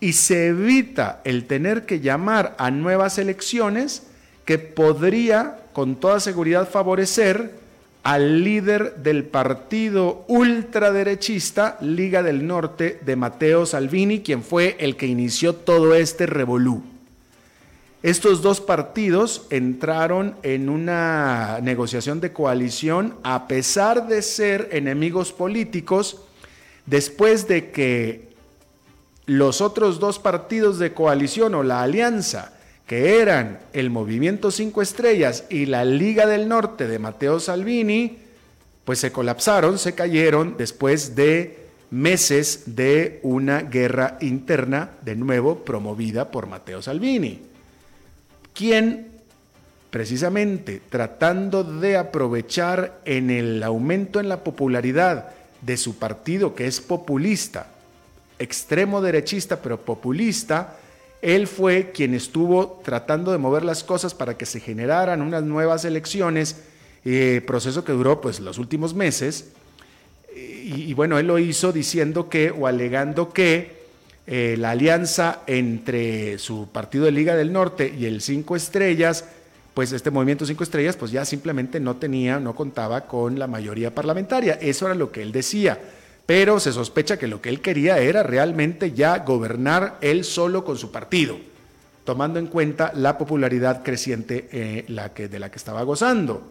y 0.00 0.12
se 0.12 0.48
evita 0.48 1.20
el 1.24 1.46
tener 1.46 1.86
que 1.86 2.00
llamar 2.00 2.54
a 2.58 2.70
nuevas 2.70 3.18
elecciones 3.18 4.04
que 4.44 4.58
podría 4.58 5.58
con 5.72 5.96
toda 5.96 6.20
seguridad 6.20 6.68
favorecer 6.68 7.52
al 8.02 8.44
líder 8.44 8.96
del 8.98 9.24
partido 9.24 10.24
ultraderechista 10.28 11.76
Liga 11.80 12.22
del 12.22 12.46
Norte 12.46 13.00
de 13.04 13.16
Matteo 13.16 13.66
Salvini, 13.66 14.20
quien 14.20 14.44
fue 14.44 14.76
el 14.78 14.96
que 14.96 15.06
inició 15.06 15.54
todo 15.54 15.94
este 15.94 16.26
revolú. 16.26 16.84
Estos 18.04 18.42
dos 18.42 18.60
partidos 18.60 19.48
entraron 19.50 20.36
en 20.44 20.68
una 20.68 21.58
negociación 21.60 22.20
de 22.20 22.32
coalición 22.32 23.16
a 23.24 23.48
pesar 23.48 24.06
de 24.06 24.22
ser 24.22 24.68
enemigos 24.70 25.32
políticos, 25.32 26.22
después 26.86 27.48
de 27.48 27.72
que 27.72 28.25
los 29.26 29.60
otros 29.60 29.98
dos 29.98 30.18
partidos 30.18 30.78
de 30.78 30.94
coalición 30.94 31.54
o 31.54 31.62
la 31.62 31.82
alianza 31.82 32.52
que 32.86 33.20
eran 33.20 33.58
el 33.72 33.90
Movimiento 33.90 34.50
Cinco 34.52 34.80
Estrellas 34.80 35.44
y 35.50 35.66
la 35.66 35.84
Liga 35.84 36.26
del 36.26 36.48
Norte 36.48 36.86
de 36.86 37.00
Matteo 37.00 37.40
Salvini, 37.40 38.18
pues 38.84 39.00
se 39.00 39.10
colapsaron, 39.10 39.78
se 39.78 39.94
cayeron 39.94 40.54
después 40.56 41.16
de 41.16 41.66
meses 41.90 42.62
de 42.76 43.18
una 43.24 43.62
guerra 43.62 44.18
interna, 44.20 44.90
de 45.02 45.16
nuevo 45.16 45.64
promovida 45.64 46.30
por 46.30 46.46
Matteo 46.46 46.80
Salvini, 46.80 47.40
quien 48.54 49.08
precisamente 49.90 50.80
tratando 50.88 51.64
de 51.64 51.96
aprovechar 51.96 53.00
en 53.04 53.30
el 53.30 53.62
aumento 53.64 54.20
en 54.20 54.28
la 54.28 54.44
popularidad 54.44 55.30
de 55.62 55.76
su 55.76 55.96
partido, 55.96 56.54
que 56.54 56.66
es 56.66 56.80
populista, 56.80 57.68
extremo 58.38 59.00
derechista, 59.00 59.60
pero 59.62 59.80
populista, 59.80 60.76
él 61.22 61.46
fue 61.46 61.90
quien 61.92 62.14
estuvo 62.14 62.80
tratando 62.84 63.32
de 63.32 63.38
mover 63.38 63.64
las 63.64 63.82
cosas 63.82 64.14
para 64.14 64.36
que 64.36 64.46
se 64.46 64.60
generaran 64.60 65.22
unas 65.22 65.42
nuevas 65.42 65.84
elecciones, 65.84 66.62
eh, 67.04 67.42
proceso 67.46 67.84
que 67.84 67.92
duró 67.92 68.20
pues 68.20 68.40
los 68.40 68.58
últimos 68.58 68.94
meses. 68.94 69.52
Y, 70.36 70.92
bueno, 70.92 71.18
él 71.18 71.28
lo 71.28 71.38
hizo 71.38 71.72
diciendo 71.72 72.28
que 72.28 72.50
o 72.50 72.66
alegando 72.66 73.32
que 73.32 73.86
eh, 74.26 74.56
la 74.58 74.72
alianza 74.72 75.40
entre 75.46 76.38
su 76.38 76.68
partido 76.68 77.06
de 77.06 77.12
Liga 77.12 77.34
del 77.36 77.52
Norte 77.52 77.94
y 77.98 78.04
el 78.04 78.20
Cinco 78.20 78.54
Estrellas, 78.54 79.24
pues 79.72 79.92
este 79.92 80.10
movimiento 80.10 80.44
Cinco 80.44 80.62
Estrellas, 80.62 80.96
pues 80.96 81.10
ya 81.10 81.24
simplemente 81.24 81.80
no 81.80 81.96
tenía, 81.96 82.38
no 82.38 82.54
contaba 82.54 83.06
con 83.06 83.38
la 83.38 83.46
mayoría 83.46 83.94
parlamentaria. 83.94 84.58
Eso 84.60 84.84
era 84.86 84.94
lo 84.94 85.10
que 85.10 85.22
él 85.22 85.32
decía 85.32 85.78
pero 86.26 86.58
se 86.58 86.72
sospecha 86.72 87.16
que 87.16 87.28
lo 87.28 87.40
que 87.40 87.48
él 87.48 87.60
quería 87.60 87.98
era 87.98 88.24
realmente 88.24 88.92
ya 88.92 89.18
gobernar 89.20 89.96
él 90.00 90.24
solo 90.24 90.64
con 90.64 90.76
su 90.76 90.90
partido, 90.90 91.38
tomando 92.04 92.40
en 92.40 92.48
cuenta 92.48 92.92
la 92.94 93.16
popularidad 93.16 93.84
creciente 93.84 94.48
eh, 94.50 94.84
de 94.86 95.38
la 95.38 95.50
que 95.50 95.56
estaba 95.56 95.84
gozando. 95.84 96.50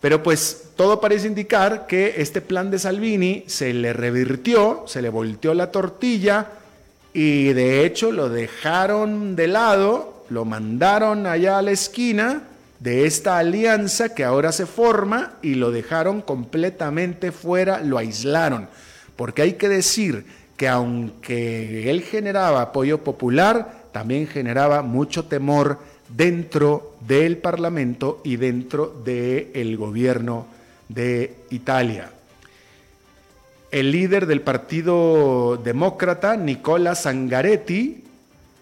Pero 0.00 0.22
pues 0.22 0.70
todo 0.76 1.00
parece 1.00 1.26
indicar 1.26 1.86
que 1.86 2.14
este 2.18 2.40
plan 2.40 2.70
de 2.70 2.78
Salvini 2.78 3.44
se 3.46 3.74
le 3.74 3.92
revirtió, 3.92 4.84
se 4.86 5.02
le 5.02 5.10
volteó 5.10 5.52
la 5.52 5.70
tortilla 5.70 6.46
y 7.12 7.52
de 7.52 7.84
hecho 7.84 8.12
lo 8.12 8.28
dejaron 8.28 9.36
de 9.36 9.48
lado, 9.48 10.24
lo 10.30 10.44
mandaron 10.44 11.26
allá 11.26 11.58
a 11.58 11.62
la 11.62 11.70
esquina 11.70 12.42
de 12.78 13.06
esta 13.06 13.38
alianza 13.38 14.14
que 14.14 14.24
ahora 14.24 14.52
se 14.52 14.66
forma 14.66 15.34
y 15.42 15.54
lo 15.54 15.70
dejaron 15.70 16.20
completamente 16.20 17.32
fuera, 17.32 17.80
lo 17.80 17.98
aislaron 17.98 18.68
porque 19.16 19.42
hay 19.42 19.54
que 19.54 19.68
decir 19.68 20.24
que 20.56 20.68
aunque 20.68 21.90
él 21.90 22.02
generaba 22.02 22.62
apoyo 22.62 23.02
popular, 23.02 23.86
también 23.92 24.26
generaba 24.26 24.82
mucho 24.82 25.24
temor 25.24 25.78
dentro 26.08 26.94
del 27.00 27.38
Parlamento 27.38 28.20
y 28.24 28.36
dentro 28.36 28.94
del 29.04 29.76
gobierno 29.76 30.46
de 30.88 31.34
Italia. 31.50 32.10
El 33.70 33.90
líder 33.90 34.26
del 34.26 34.40
Partido 34.40 35.60
Demócrata, 35.62 36.36
Nicola 36.36 36.94
Zangaretti, 36.94 38.04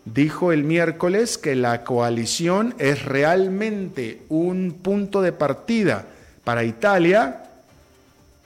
dijo 0.04 0.52
el 0.52 0.64
miércoles 0.64 1.38
que 1.38 1.54
la 1.54 1.84
coalición 1.84 2.75
es 2.78 3.04
realmente 3.04 4.23
un 4.28 4.78
punto 4.82 5.23
de 5.23 5.32
partida 5.32 6.06
para 6.42 6.64
Italia 6.64 7.44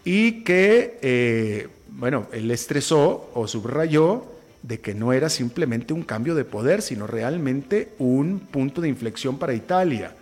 y 0.04 0.44
que 0.44 0.98
eh, 1.02 1.68
bueno, 1.98 2.28
él 2.30 2.48
estresó 2.52 3.28
o 3.34 3.48
subrayó 3.48 4.24
de 4.62 4.78
que 4.78 4.94
no 4.94 5.12
era 5.12 5.28
simplemente 5.28 5.92
un 5.92 6.02
cambio 6.02 6.36
de 6.36 6.44
poder, 6.44 6.80
sino 6.80 7.08
realmente 7.08 7.88
un 7.98 8.38
punto 8.38 8.80
de 8.80 8.88
inflexión 8.88 9.36
para 9.36 9.52
Italia. 9.52 10.14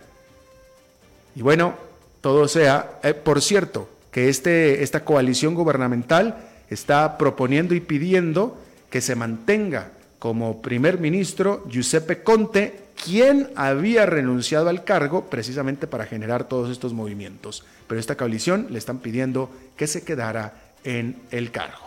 Y 1.35 1.43
bueno, 1.43 1.75
todo 2.19 2.47
sea, 2.47 2.99
eh, 3.03 3.13
por 3.13 3.43
cierto, 3.43 3.87
que 4.09 4.27
este, 4.27 4.81
esta 4.81 5.05
coalición 5.05 5.53
gubernamental 5.53 6.49
está 6.67 7.15
proponiendo 7.15 7.75
y 7.75 7.79
pidiendo 7.79 8.57
que 8.89 8.99
se 8.99 9.13
mantenga 9.13 9.91
como 10.17 10.63
primer 10.63 10.99
ministro 10.99 11.63
Giuseppe 11.69 12.23
Conte, 12.23 12.87
quien 13.05 13.51
había 13.55 14.07
renunciado 14.07 14.69
al 14.69 14.83
cargo 14.83 15.25
precisamente 15.29 15.85
para 15.85 16.07
generar 16.07 16.47
todos 16.47 16.71
estos 16.71 16.93
movimientos. 16.93 17.63
Pero 17.85 17.99
esta 17.99 18.17
coalición 18.17 18.65
le 18.71 18.79
están 18.79 18.97
pidiendo 18.97 19.51
que 19.75 19.85
se 19.85 20.03
quedara 20.03 20.66
en 20.87 21.17
el 21.31 21.51
cargo. 21.51 21.85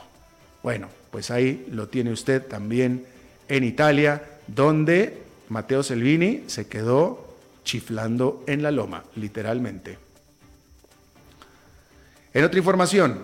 Bueno, 0.63 0.89
pues 1.11 1.31
ahí 1.31 1.67
lo 1.71 1.89
tiene 1.89 2.13
usted 2.13 2.47
también 2.47 3.07
en 3.49 3.65
Italia, 3.65 4.23
donde 4.47 5.23
Matteo 5.49 5.83
Selvini 5.83 6.45
se 6.49 6.69
quedó 6.69 7.35
chiflando 7.65 8.45
en 8.47 8.63
la 8.63 8.71
loma, 8.71 9.03
literalmente. 9.17 9.97
En 12.35 12.45
otra 12.45 12.59
información, 12.59 13.23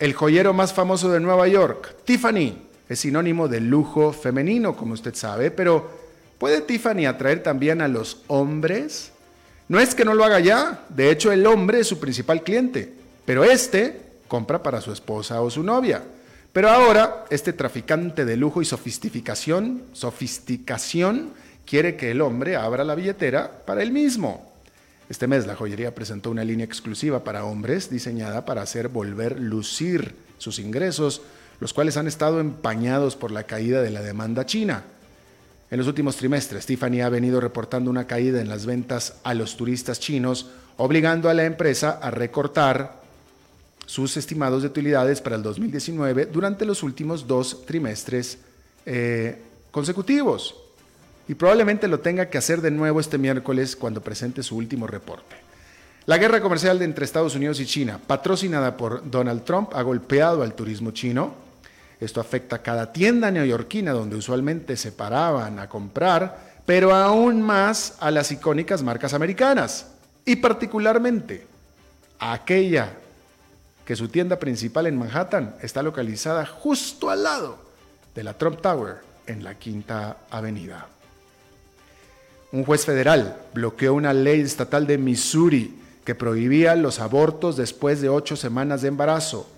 el 0.00 0.14
joyero 0.14 0.52
más 0.52 0.72
famoso 0.72 1.10
de 1.10 1.20
Nueva 1.20 1.46
York, 1.46 1.94
Tiffany, 2.04 2.56
es 2.88 2.98
sinónimo 2.98 3.46
de 3.46 3.60
lujo 3.60 4.12
femenino, 4.12 4.76
como 4.76 4.94
usted 4.94 5.14
sabe, 5.14 5.52
pero 5.52 5.88
¿puede 6.38 6.60
Tiffany 6.60 7.06
atraer 7.06 7.40
también 7.44 7.80
a 7.82 7.88
los 7.88 8.22
hombres? 8.26 9.12
No 9.68 9.78
es 9.78 9.94
que 9.94 10.04
no 10.04 10.14
lo 10.14 10.24
haga 10.24 10.40
ya, 10.40 10.84
de 10.88 11.12
hecho 11.12 11.30
el 11.30 11.46
hombre 11.46 11.80
es 11.80 11.86
su 11.86 12.00
principal 12.00 12.42
cliente, 12.42 12.92
pero 13.24 13.44
este 13.44 14.11
compra 14.32 14.62
para 14.62 14.80
su 14.80 14.90
esposa 14.92 15.42
o 15.42 15.50
su 15.50 15.62
novia. 15.62 16.02
Pero 16.54 16.70
ahora 16.70 17.26
este 17.28 17.52
traficante 17.52 18.24
de 18.24 18.38
lujo 18.38 18.62
y 18.62 18.64
sofisticación, 18.64 19.82
sofisticación 19.92 21.34
quiere 21.66 21.96
que 21.96 22.12
el 22.12 22.22
hombre 22.22 22.56
abra 22.56 22.82
la 22.82 22.94
billetera 22.94 23.52
para 23.66 23.82
él 23.82 23.92
mismo. 23.92 24.50
Este 25.10 25.26
mes 25.26 25.46
la 25.46 25.54
joyería 25.54 25.94
presentó 25.94 26.30
una 26.30 26.44
línea 26.44 26.64
exclusiva 26.64 27.22
para 27.24 27.44
hombres 27.44 27.90
diseñada 27.90 28.46
para 28.46 28.62
hacer 28.62 28.88
volver 28.88 29.38
lucir 29.38 30.14
sus 30.38 30.58
ingresos, 30.58 31.20
los 31.60 31.74
cuales 31.74 31.98
han 31.98 32.06
estado 32.06 32.40
empañados 32.40 33.16
por 33.16 33.32
la 33.32 33.42
caída 33.42 33.82
de 33.82 33.90
la 33.90 34.00
demanda 34.00 34.46
china. 34.46 34.82
En 35.70 35.76
los 35.76 35.88
últimos 35.88 36.16
trimestres, 36.16 36.64
Tiffany 36.64 37.02
ha 37.02 37.10
venido 37.10 37.38
reportando 37.38 37.90
una 37.90 38.06
caída 38.06 38.40
en 38.40 38.48
las 38.48 38.64
ventas 38.64 39.16
a 39.24 39.34
los 39.34 39.58
turistas 39.58 40.00
chinos, 40.00 40.48
obligando 40.78 41.28
a 41.28 41.34
la 41.34 41.44
empresa 41.44 41.98
a 42.00 42.10
recortar 42.10 43.01
sus 43.92 44.16
estimados 44.16 44.62
de 44.62 44.68
utilidades 44.68 45.20
para 45.20 45.36
el 45.36 45.42
2019 45.42 46.24
durante 46.24 46.64
los 46.64 46.82
últimos 46.82 47.26
dos 47.26 47.66
trimestres 47.66 48.38
eh, 48.86 49.36
consecutivos. 49.70 50.56
Y 51.28 51.34
probablemente 51.34 51.86
lo 51.88 52.00
tenga 52.00 52.30
que 52.30 52.38
hacer 52.38 52.62
de 52.62 52.70
nuevo 52.70 53.00
este 53.00 53.18
miércoles 53.18 53.76
cuando 53.76 54.00
presente 54.00 54.42
su 54.42 54.56
último 54.56 54.86
reporte. 54.86 55.36
La 56.06 56.16
guerra 56.16 56.40
comercial 56.40 56.80
entre 56.80 57.04
Estados 57.04 57.34
Unidos 57.34 57.60
y 57.60 57.66
China, 57.66 58.00
patrocinada 58.06 58.78
por 58.78 59.10
Donald 59.10 59.44
Trump, 59.44 59.74
ha 59.74 59.82
golpeado 59.82 60.42
al 60.42 60.54
turismo 60.54 60.92
chino. 60.92 61.34
Esto 62.00 62.18
afecta 62.18 62.56
a 62.56 62.62
cada 62.62 62.94
tienda 62.94 63.30
neoyorquina 63.30 63.92
donde 63.92 64.16
usualmente 64.16 64.78
se 64.78 64.92
paraban 64.92 65.58
a 65.58 65.68
comprar, 65.68 66.54
pero 66.64 66.94
aún 66.94 67.42
más 67.42 67.98
a 68.00 68.10
las 68.10 68.32
icónicas 68.32 68.82
marcas 68.82 69.12
americanas 69.12 69.88
y 70.24 70.36
particularmente 70.36 71.46
a 72.18 72.32
aquella 72.32 73.01
que 73.84 73.96
su 73.96 74.08
tienda 74.08 74.38
principal 74.38 74.86
en 74.86 74.98
Manhattan 74.98 75.56
está 75.62 75.82
localizada 75.82 76.46
justo 76.46 77.10
al 77.10 77.22
lado 77.22 77.58
de 78.14 78.24
la 78.24 78.34
Trump 78.34 78.60
Tower 78.60 78.96
en 79.26 79.42
la 79.42 79.54
Quinta 79.56 80.18
Avenida. 80.30 80.86
Un 82.52 82.64
juez 82.64 82.84
federal 82.84 83.36
bloqueó 83.54 83.94
una 83.94 84.12
ley 84.12 84.40
estatal 84.40 84.86
de 84.86 84.98
Missouri 84.98 85.78
que 86.04 86.14
prohibía 86.14 86.74
los 86.76 87.00
abortos 87.00 87.56
después 87.56 88.00
de 88.00 88.08
ocho 88.08 88.36
semanas 88.36 88.82
de 88.82 88.88
embarazo. 88.88 89.48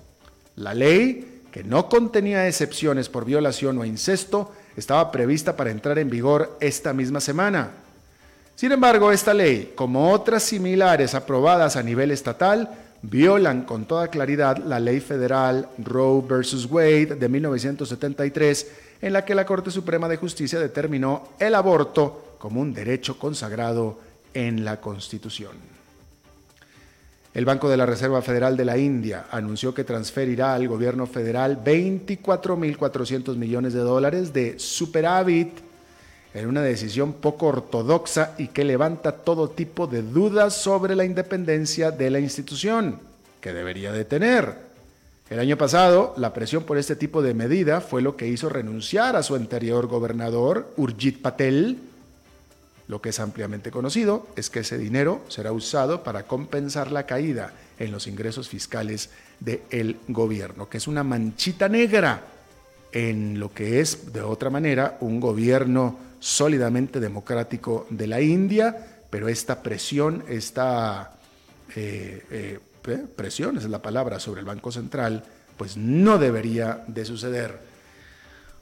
La 0.56 0.74
ley, 0.74 1.42
que 1.50 1.64
no 1.64 1.88
contenía 1.88 2.46
excepciones 2.46 3.08
por 3.08 3.24
violación 3.24 3.78
o 3.78 3.84
incesto, 3.84 4.52
estaba 4.76 5.10
prevista 5.10 5.56
para 5.56 5.70
entrar 5.70 5.98
en 5.98 6.10
vigor 6.10 6.56
esta 6.60 6.92
misma 6.92 7.20
semana. 7.20 7.70
Sin 8.54 8.70
embargo, 8.70 9.10
esta 9.10 9.34
ley, 9.34 9.72
como 9.74 10.12
otras 10.12 10.44
similares 10.44 11.14
aprobadas 11.14 11.76
a 11.76 11.82
nivel 11.82 12.12
estatal, 12.12 12.70
violan 13.10 13.64
con 13.64 13.84
toda 13.84 14.08
claridad 14.08 14.58
la 14.58 14.80
ley 14.80 15.00
federal 15.00 15.68
Roe 15.78 16.22
vs. 16.22 16.66
Wade 16.70 17.16
de 17.16 17.28
1973, 17.28 18.66
en 19.02 19.12
la 19.12 19.24
que 19.24 19.34
la 19.34 19.44
Corte 19.44 19.70
Suprema 19.70 20.08
de 20.08 20.16
Justicia 20.16 20.58
determinó 20.58 21.28
el 21.38 21.54
aborto 21.54 22.36
como 22.38 22.60
un 22.60 22.72
derecho 22.72 23.18
consagrado 23.18 23.98
en 24.32 24.64
la 24.64 24.80
Constitución. 24.80 25.74
El 27.34 27.44
Banco 27.44 27.68
de 27.68 27.76
la 27.76 27.84
Reserva 27.84 28.22
Federal 28.22 28.56
de 28.56 28.64
la 28.64 28.78
India 28.78 29.26
anunció 29.30 29.74
que 29.74 29.82
transferirá 29.82 30.54
al 30.54 30.68
gobierno 30.68 31.06
federal 31.06 31.62
24.400 31.64 33.36
millones 33.36 33.72
de 33.72 33.80
dólares 33.80 34.32
de 34.32 34.58
superávit 34.58 35.48
en 36.34 36.48
una 36.48 36.62
decisión 36.62 37.12
poco 37.14 37.46
ortodoxa 37.46 38.34
y 38.38 38.48
que 38.48 38.64
levanta 38.64 39.12
todo 39.12 39.48
tipo 39.48 39.86
de 39.86 40.02
dudas 40.02 40.54
sobre 40.54 40.96
la 40.96 41.04
independencia 41.04 41.92
de 41.92 42.10
la 42.10 42.18
institución, 42.18 42.98
que 43.40 43.52
debería 43.52 43.92
de 43.92 44.04
tener. 44.04 44.74
El 45.30 45.38
año 45.38 45.56
pasado, 45.56 46.12
la 46.18 46.34
presión 46.34 46.64
por 46.64 46.76
este 46.76 46.96
tipo 46.96 47.22
de 47.22 47.34
medida 47.34 47.80
fue 47.80 48.02
lo 48.02 48.16
que 48.16 48.26
hizo 48.26 48.48
renunciar 48.48 49.16
a 49.16 49.22
su 49.22 49.36
anterior 49.36 49.86
gobernador, 49.86 50.74
Urjit 50.76 51.22
Patel, 51.22 51.78
lo 52.86 53.00
que 53.00 53.10
es 53.10 53.20
ampliamente 53.20 53.70
conocido 53.70 54.26
es 54.36 54.50
que 54.50 54.60
ese 54.60 54.76
dinero 54.76 55.22
será 55.28 55.52
usado 55.52 56.02
para 56.02 56.24
compensar 56.24 56.92
la 56.92 57.06
caída 57.06 57.54
en 57.78 57.90
los 57.90 58.06
ingresos 58.06 58.48
fiscales 58.48 59.08
del 59.40 59.96
gobierno, 60.08 60.68
que 60.68 60.76
es 60.76 60.86
una 60.86 61.02
manchita 61.02 61.68
negra 61.68 62.33
en 62.94 63.40
lo 63.40 63.52
que 63.52 63.80
es, 63.80 64.12
de 64.12 64.22
otra 64.22 64.50
manera, 64.50 64.96
un 65.00 65.18
gobierno 65.18 65.98
sólidamente 66.20 67.00
democrático 67.00 67.86
de 67.90 68.06
la 68.06 68.20
India, 68.20 69.02
pero 69.10 69.28
esta 69.28 69.62
presión, 69.62 70.22
esta 70.28 71.16
eh, 71.74 72.24
eh, 72.30 73.06
presión, 73.16 73.58
es 73.58 73.64
la 73.64 73.82
palabra, 73.82 74.20
sobre 74.20 74.40
el 74.40 74.46
Banco 74.46 74.70
Central, 74.70 75.24
pues 75.56 75.76
no 75.76 76.18
debería 76.18 76.84
de 76.86 77.04
suceder. 77.04 77.58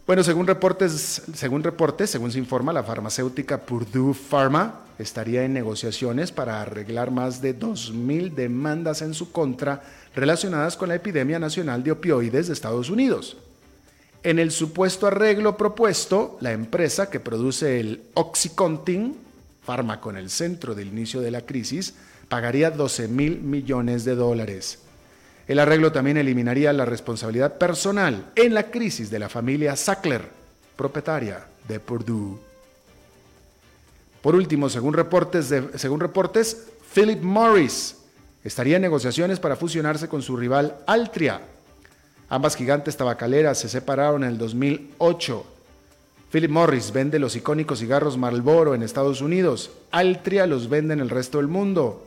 Bueno, 0.06 0.24
según 0.24 0.46
reportes, 0.46 1.22
según 1.34 1.62
reportes, 1.62 2.08
según 2.08 2.32
se 2.32 2.38
informa, 2.38 2.72
la 2.72 2.82
farmacéutica 2.82 3.60
Purdue 3.60 4.14
Pharma 4.14 4.80
estaría 4.98 5.44
en 5.44 5.52
negociaciones 5.52 6.32
para 6.32 6.62
arreglar 6.62 7.10
más 7.10 7.42
de 7.42 7.58
2.000 7.58 8.32
demandas 8.32 9.02
en 9.02 9.12
su 9.12 9.30
contra 9.30 9.82
relacionadas 10.16 10.76
con 10.78 10.88
la 10.88 10.94
epidemia 10.94 11.38
nacional 11.38 11.84
de 11.84 11.92
opioides 11.92 12.46
de 12.46 12.54
Estados 12.54 12.88
Unidos. 12.88 13.36
En 14.24 14.38
el 14.38 14.52
supuesto 14.52 15.08
arreglo 15.08 15.56
propuesto, 15.56 16.36
la 16.40 16.52
empresa 16.52 17.10
que 17.10 17.18
produce 17.18 17.80
el 17.80 18.02
Oxycontin, 18.14 19.16
fármaco 19.64 20.10
en 20.10 20.16
el 20.16 20.30
centro 20.30 20.74
del 20.74 20.88
inicio 20.88 21.20
de 21.20 21.32
la 21.32 21.40
crisis, 21.42 21.94
pagaría 22.28 22.70
12 22.70 23.08
mil 23.08 23.40
millones 23.40 24.04
de 24.04 24.14
dólares. 24.14 24.78
El 25.48 25.58
arreglo 25.58 25.90
también 25.90 26.16
eliminaría 26.16 26.72
la 26.72 26.84
responsabilidad 26.84 27.58
personal 27.58 28.30
en 28.36 28.54
la 28.54 28.70
crisis 28.70 29.10
de 29.10 29.18
la 29.18 29.28
familia 29.28 29.74
Sackler, 29.74 30.22
propietaria 30.76 31.44
de 31.66 31.80
Purdue. 31.80 32.38
Por 34.22 34.36
último, 34.36 34.70
según 34.70 34.94
reportes, 34.94 35.52
según 35.74 35.98
reportes, 35.98 36.68
Philip 36.94 37.20
Morris 37.22 37.96
estaría 38.44 38.76
en 38.76 38.82
negociaciones 38.82 39.40
para 39.40 39.56
fusionarse 39.56 40.08
con 40.08 40.22
su 40.22 40.36
rival 40.36 40.76
Altria. 40.86 41.40
Ambas 42.32 42.56
gigantes 42.56 42.96
tabacaleras 42.96 43.58
se 43.58 43.68
separaron 43.68 44.24
en 44.24 44.30
el 44.30 44.38
2008. 44.38 45.44
Philip 46.30 46.50
Morris 46.50 46.90
vende 46.90 47.18
los 47.18 47.36
icónicos 47.36 47.80
cigarros 47.80 48.16
Marlboro 48.16 48.74
en 48.74 48.82
Estados 48.82 49.20
Unidos. 49.20 49.70
Altria 49.90 50.46
los 50.46 50.70
vende 50.70 50.94
en 50.94 51.00
el 51.00 51.10
resto 51.10 51.36
del 51.36 51.48
mundo. 51.48 52.06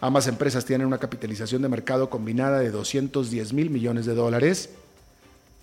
Ambas 0.00 0.26
empresas 0.26 0.64
tienen 0.64 0.88
una 0.88 0.98
capitalización 0.98 1.62
de 1.62 1.68
mercado 1.68 2.10
combinada 2.10 2.58
de 2.58 2.72
210 2.72 3.52
mil 3.52 3.70
millones 3.70 4.06
de 4.06 4.16
dólares. 4.16 4.70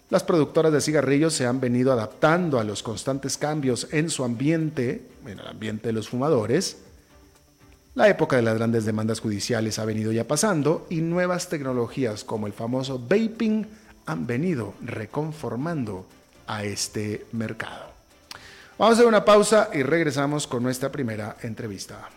Las 0.10 0.24
productoras 0.24 0.72
de 0.72 0.80
cigarrillos 0.80 1.34
se 1.34 1.46
han 1.46 1.60
venido 1.60 1.92
adaptando 1.92 2.62
a 2.62 2.64
los 2.64 2.82
constantes 2.82 3.38
cambios 3.38 3.90
en 3.92 4.10
su 4.10 4.24
ambiente, 4.24 5.06
en 5.26 5.38
el 5.38 5.48
ambiente 5.48 5.90
de 5.90 5.94
los 5.94 6.08
fumadores. 6.08 6.78
La 7.96 8.10
época 8.10 8.36
de 8.36 8.42
las 8.42 8.56
grandes 8.56 8.84
demandas 8.84 9.22
judiciales 9.22 9.80
ha 9.80 9.86
venido 9.86 10.12
ya 10.12 10.28
pasando 10.28 10.86
y 10.90 11.00
nuevas 11.00 11.48
tecnologías 11.48 12.26
como 12.26 12.46
el 12.46 12.52
famoso 12.52 13.00
vaping 13.00 13.66
han 14.06 14.28
venido 14.28 14.74
reconformando 14.82 16.06
a 16.46 16.66
este 16.66 17.26
mercado. 17.32 17.94
Vamos 18.78 18.92
a 18.92 18.96
hacer 18.96 19.08
una 19.08 19.24
pausa 19.24 19.70
y 19.74 19.82
regresamos 19.82 20.46
con 20.46 20.62
nuestra 20.62 20.92
primera 20.92 21.38
entrevista. 21.42 22.10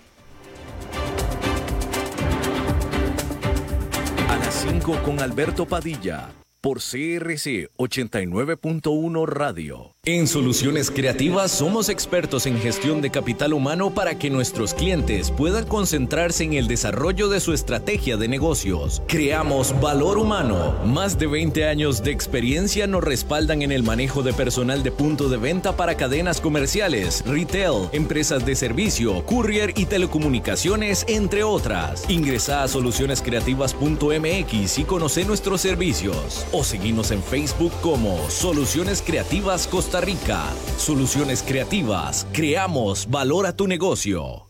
A 4.29 4.37
las 4.37 4.55
5 4.55 5.01
con 5.05 5.21
Alberto 5.21 5.65
Padilla 5.65 6.29
por 6.61 6.81
CRC 6.81 7.71
89.1 7.77 9.27
Radio. 9.27 9.95
En 10.05 10.27
Soluciones 10.27 10.91
Creativas 10.91 11.53
somos 11.53 11.89
expertos 11.89 12.47
en 12.47 12.59
gestión 12.59 13.01
de 13.03 13.11
capital 13.11 13.53
humano 13.53 13.95
para 13.95 14.19
que 14.19 14.31
nuestros 14.31 14.75
clientes 14.75 15.31
puedan 15.31 15.67
concentrarse 15.67 16.45
en 16.45 16.55
el 16.55 16.67
desarrollo 16.67 17.29
de 17.29 17.41
su 17.41 17.53
estrategia 17.53 18.17
de 18.17 18.27
negocios. 18.27 19.03
Creamos 19.07 19.79
valor 19.81 20.19
humano. 20.19 20.75
Más 20.85 21.19
de 21.19 21.27
20 21.27 21.67
años 21.67 22.03
de 22.03 22.11
experiencia 22.11 22.87
nos 22.87 23.05
respaldan 23.05 23.61
en 23.63 23.71
el 23.71 23.83
manejo 23.83 24.23
de 24.23 24.33
personal 24.33 24.83
de 24.83 24.91
punto 24.91 25.29
de 25.29 25.37
venta 25.37 25.77
para 25.77 25.97
cadenas 25.97 26.41
comerciales, 26.41 27.23
retail, 27.27 27.89
empresas 27.93 28.47
de 28.47 28.57
servicio, 28.57 29.25
courier 29.27 29.75
y 29.77 29.85
telecomunicaciones, 29.87 31.05
entre 31.07 31.45
otras. 31.45 32.09
Ingresa 32.09 32.63
a 32.63 32.69
solucionescreativas.mx 32.69 34.79
y 34.79 34.85
conoce 34.85 35.25
nuestros 35.25 35.61
servicios 35.61 36.48
o 36.53 36.65
seguimos 36.65 37.11
en 37.11 37.23
Facebook 37.23 37.73
como 37.81 38.19
Soluciones 38.31 39.03
Creativas 39.03 39.67
Costa 39.67 40.01
Rica. 40.01 40.45
Soluciones 40.77 41.43
Creativas, 41.43 42.27
creamos 42.33 43.09
valor 43.11 43.47
a 43.47 43.55
tu 43.55 43.67
negocio. 43.67 44.49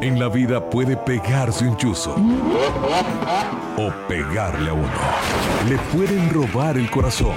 En 0.00 0.20
la 0.20 0.28
vida 0.28 0.68
puede 0.68 0.96
pegarse 0.96 1.66
un 1.66 1.76
chuzo 1.78 2.14
o 3.78 3.92
pegarle 4.06 4.70
a 4.70 4.74
uno. 4.74 4.88
Le 5.68 5.78
pueden 5.96 6.28
robar 6.30 6.76
el 6.76 6.90
corazón 6.90 7.34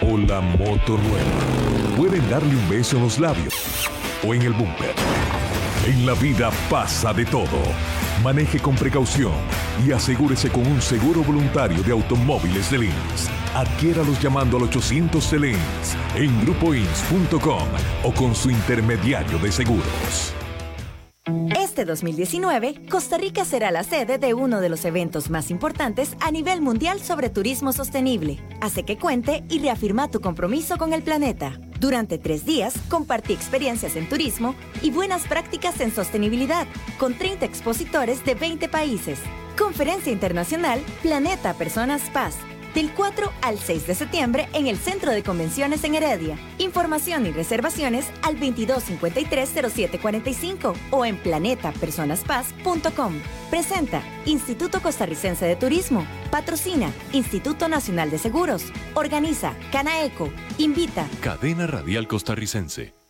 o 0.00 0.18
la 0.18 0.40
moto 0.40 0.98
nueva. 0.98 1.96
Pueden 1.96 2.28
darle 2.28 2.56
un 2.56 2.68
beso 2.68 2.96
en 2.96 3.04
los 3.04 3.20
labios 3.20 3.54
o 4.26 4.34
en 4.34 4.42
el 4.42 4.52
bumper. 4.52 4.94
En 5.86 6.04
la 6.04 6.14
vida 6.14 6.50
pasa 6.68 7.12
de 7.12 7.24
todo. 7.24 7.58
Maneje 8.22 8.60
con 8.60 8.76
precaución 8.76 9.32
y 9.84 9.90
asegúrese 9.90 10.48
con 10.48 10.64
un 10.64 10.80
seguro 10.80 11.24
voluntario 11.24 11.82
de 11.82 11.90
automóviles 11.90 12.70
de 12.70 12.78
Lins. 12.78 13.28
Adquiéralos 13.52 14.20
llamando 14.22 14.58
al 14.58 14.64
800 14.64 15.30
de 15.32 15.40
Lins 15.40 15.96
en 16.14 16.40
grupoins.com 16.42 17.68
o 18.04 18.12
con 18.12 18.34
su 18.36 18.50
intermediario 18.50 19.38
de 19.38 19.50
seguros. 19.50 20.41
Este 21.72 21.86
2019, 21.86 22.82
Costa 22.90 23.16
Rica 23.16 23.46
será 23.46 23.70
la 23.70 23.82
sede 23.82 24.18
de 24.18 24.34
uno 24.34 24.60
de 24.60 24.68
los 24.68 24.84
eventos 24.84 25.30
más 25.30 25.50
importantes 25.50 26.18
a 26.20 26.30
nivel 26.30 26.60
mundial 26.60 27.00
sobre 27.00 27.30
turismo 27.30 27.72
sostenible. 27.72 28.40
Hace 28.60 28.82
que 28.82 28.98
cuente 28.98 29.42
y 29.48 29.58
reafirma 29.58 30.10
tu 30.10 30.20
compromiso 30.20 30.76
con 30.76 30.92
el 30.92 31.02
planeta. 31.02 31.58
Durante 31.80 32.18
tres 32.18 32.44
días, 32.44 32.74
compartí 32.90 33.32
experiencias 33.32 33.96
en 33.96 34.06
turismo 34.06 34.54
y 34.82 34.90
buenas 34.90 35.26
prácticas 35.26 35.80
en 35.80 35.94
sostenibilidad 35.94 36.66
con 36.98 37.14
30 37.14 37.46
expositores 37.46 38.22
de 38.22 38.34
20 38.34 38.68
países. 38.68 39.18
Conferencia 39.56 40.12
Internacional 40.12 40.78
Planeta 41.00 41.54
Personas 41.54 42.02
Paz 42.10 42.34
del 42.74 42.92
4 42.92 43.32
al 43.42 43.58
6 43.58 43.86
de 43.86 43.94
septiembre 43.94 44.48
en 44.52 44.66
el 44.66 44.76
Centro 44.78 45.12
de 45.12 45.22
Convenciones 45.22 45.84
en 45.84 45.94
Heredia. 45.94 46.36
Información 46.58 47.26
y 47.26 47.30
reservaciones 47.30 48.10
al 48.22 48.40
2253-0745 48.40 50.74
o 50.90 51.04
en 51.04 51.16
planetapersonaspaz.com. 51.18 53.20
Presenta 53.50 54.02
Instituto 54.24 54.80
Costarricense 54.80 55.44
de 55.46 55.54
Turismo. 55.56 56.06
Patrocina 56.30 56.90
Instituto 57.12 57.68
Nacional 57.68 58.10
de 58.10 58.16
Seguros. 58.18 58.64
Organiza 58.94 59.54
Canaeco. 59.70 60.32
Invita 60.58 61.06
Cadena 61.20 61.66
Radial 61.66 62.08
Costarricense. 62.08 63.01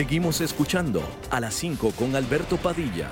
Seguimos 0.00 0.40
escuchando 0.40 1.02
a 1.30 1.40
las 1.40 1.52
5 1.56 1.90
con 1.90 2.16
Alberto 2.16 2.56
Padilla. 2.56 3.10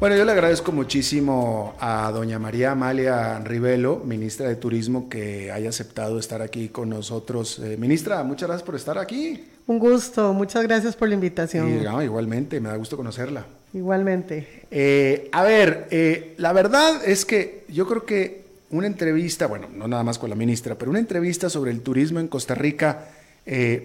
Bueno, 0.00 0.16
yo 0.16 0.24
le 0.24 0.32
agradezco 0.32 0.72
muchísimo 0.72 1.76
a 1.78 2.10
doña 2.10 2.40
María 2.40 2.72
Amalia 2.72 3.38
Rivelo, 3.38 4.02
ministra 4.04 4.48
de 4.48 4.56
Turismo, 4.56 5.08
que 5.08 5.52
haya 5.52 5.68
aceptado 5.68 6.18
estar 6.18 6.42
aquí 6.42 6.70
con 6.70 6.90
nosotros. 6.90 7.60
Eh, 7.60 7.76
ministra, 7.76 8.24
muchas 8.24 8.48
gracias 8.48 8.66
por 8.66 8.74
estar 8.74 8.98
aquí. 8.98 9.44
Un 9.68 9.78
gusto, 9.78 10.32
muchas 10.32 10.64
gracias 10.64 10.96
por 10.96 11.06
la 11.06 11.14
invitación. 11.14 11.68
igualmente, 12.02 12.60
me 12.60 12.68
da 12.68 12.74
gusto 12.74 12.96
conocerla. 12.96 13.46
Igualmente. 13.72 14.64
Eh, 14.72 15.28
a 15.30 15.44
ver, 15.44 15.86
eh, 15.92 16.34
la 16.38 16.52
verdad 16.52 17.00
es 17.04 17.24
que 17.24 17.64
yo 17.68 17.86
creo 17.86 18.04
que 18.04 18.45
una 18.70 18.86
entrevista, 18.86 19.46
bueno, 19.46 19.68
no 19.72 19.88
nada 19.88 20.02
más 20.02 20.18
con 20.18 20.30
la 20.30 20.36
ministra, 20.36 20.76
pero 20.76 20.90
una 20.90 21.00
entrevista 21.00 21.48
sobre 21.50 21.70
el 21.70 21.82
turismo 21.82 22.20
en 22.20 22.28
Costa 22.28 22.54
Rica 22.54 23.08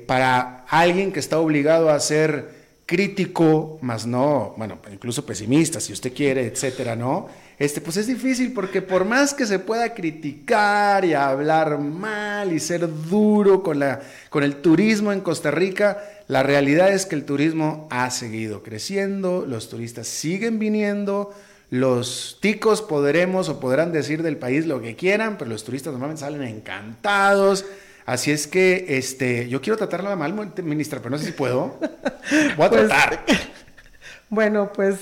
para 0.07 0.65
alguien 0.69 1.11
que 1.11 1.19
está 1.19 1.37
obligado 1.37 1.91
a 1.91 1.99
ser 1.99 2.61
crítico, 2.91 3.79
más 3.81 4.05
no, 4.05 4.53
bueno, 4.57 4.79
incluso 4.91 5.25
pesimista, 5.25 5.79
si 5.79 5.93
usted 5.93 6.13
quiere, 6.13 6.45
etcétera, 6.45 6.93
¿no? 6.93 7.29
Este, 7.57 7.79
pues 7.79 7.95
es 7.95 8.07
difícil 8.07 8.51
porque 8.51 8.81
por 8.81 9.05
más 9.05 9.33
que 9.33 9.45
se 9.45 9.59
pueda 9.59 9.93
criticar 9.93 11.05
y 11.05 11.13
hablar 11.13 11.77
mal 11.77 12.51
y 12.51 12.59
ser 12.59 12.89
duro 13.07 13.63
con, 13.63 13.79
la, 13.79 14.01
con 14.29 14.43
el 14.43 14.57
turismo 14.57 15.13
en 15.13 15.21
Costa 15.21 15.51
Rica, 15.51 16.03
la 16.27 16.43
realidad 16.43 16.91
es 16.91 17.05
que 17.05 17.15
el 17.15 17.23
turismo 17.23 17.87
ha 17.91 18.09
seguido 18.11 18.61
creciendo, 18.61 19.45
los 19.47 19.69
turistas 19.69 20.07
siguen 20.07 20.59
viniendo, 20.59 21.33
los 21.71 22.37
ticos 22.41 22.81
podremos 22.81 23.47
o 23.47 23.61
podrán 23.61 23.93
decir 23.93 24.23
del 24.23 24.35
país 24.35 24.65
lo 24.65 24.81
que 24.81 24.97
quieran, 24.97 25.37
pero 25.37 25.49
los 25.49 25.63
turistas 25.63 25.93
normalmente 25.93 26.19
salen 26.19 26.43
encantados. 26.43 27.65
Así 28.05 28.29
es 28.29 28.45
que 28.45 28.85
este, 28.89 29.47
yo 29.47 29.61
quiero 29.61 29.77
tratarla 29.77 30.15
mal, 30.17 30.33
ministra, 30.63 30.99
pero 30.99 31.11
no 31.11 31.17
sé 31.17 31.27
si 31.27 31.31
puedo. 31.31 31.79
Voy 32.57 32.65
a 32.65 32.69
pues, 32.69 32.87
tratar. 32.87 33.25
Bueno, 34.29 34.71
pues 34.71 34.99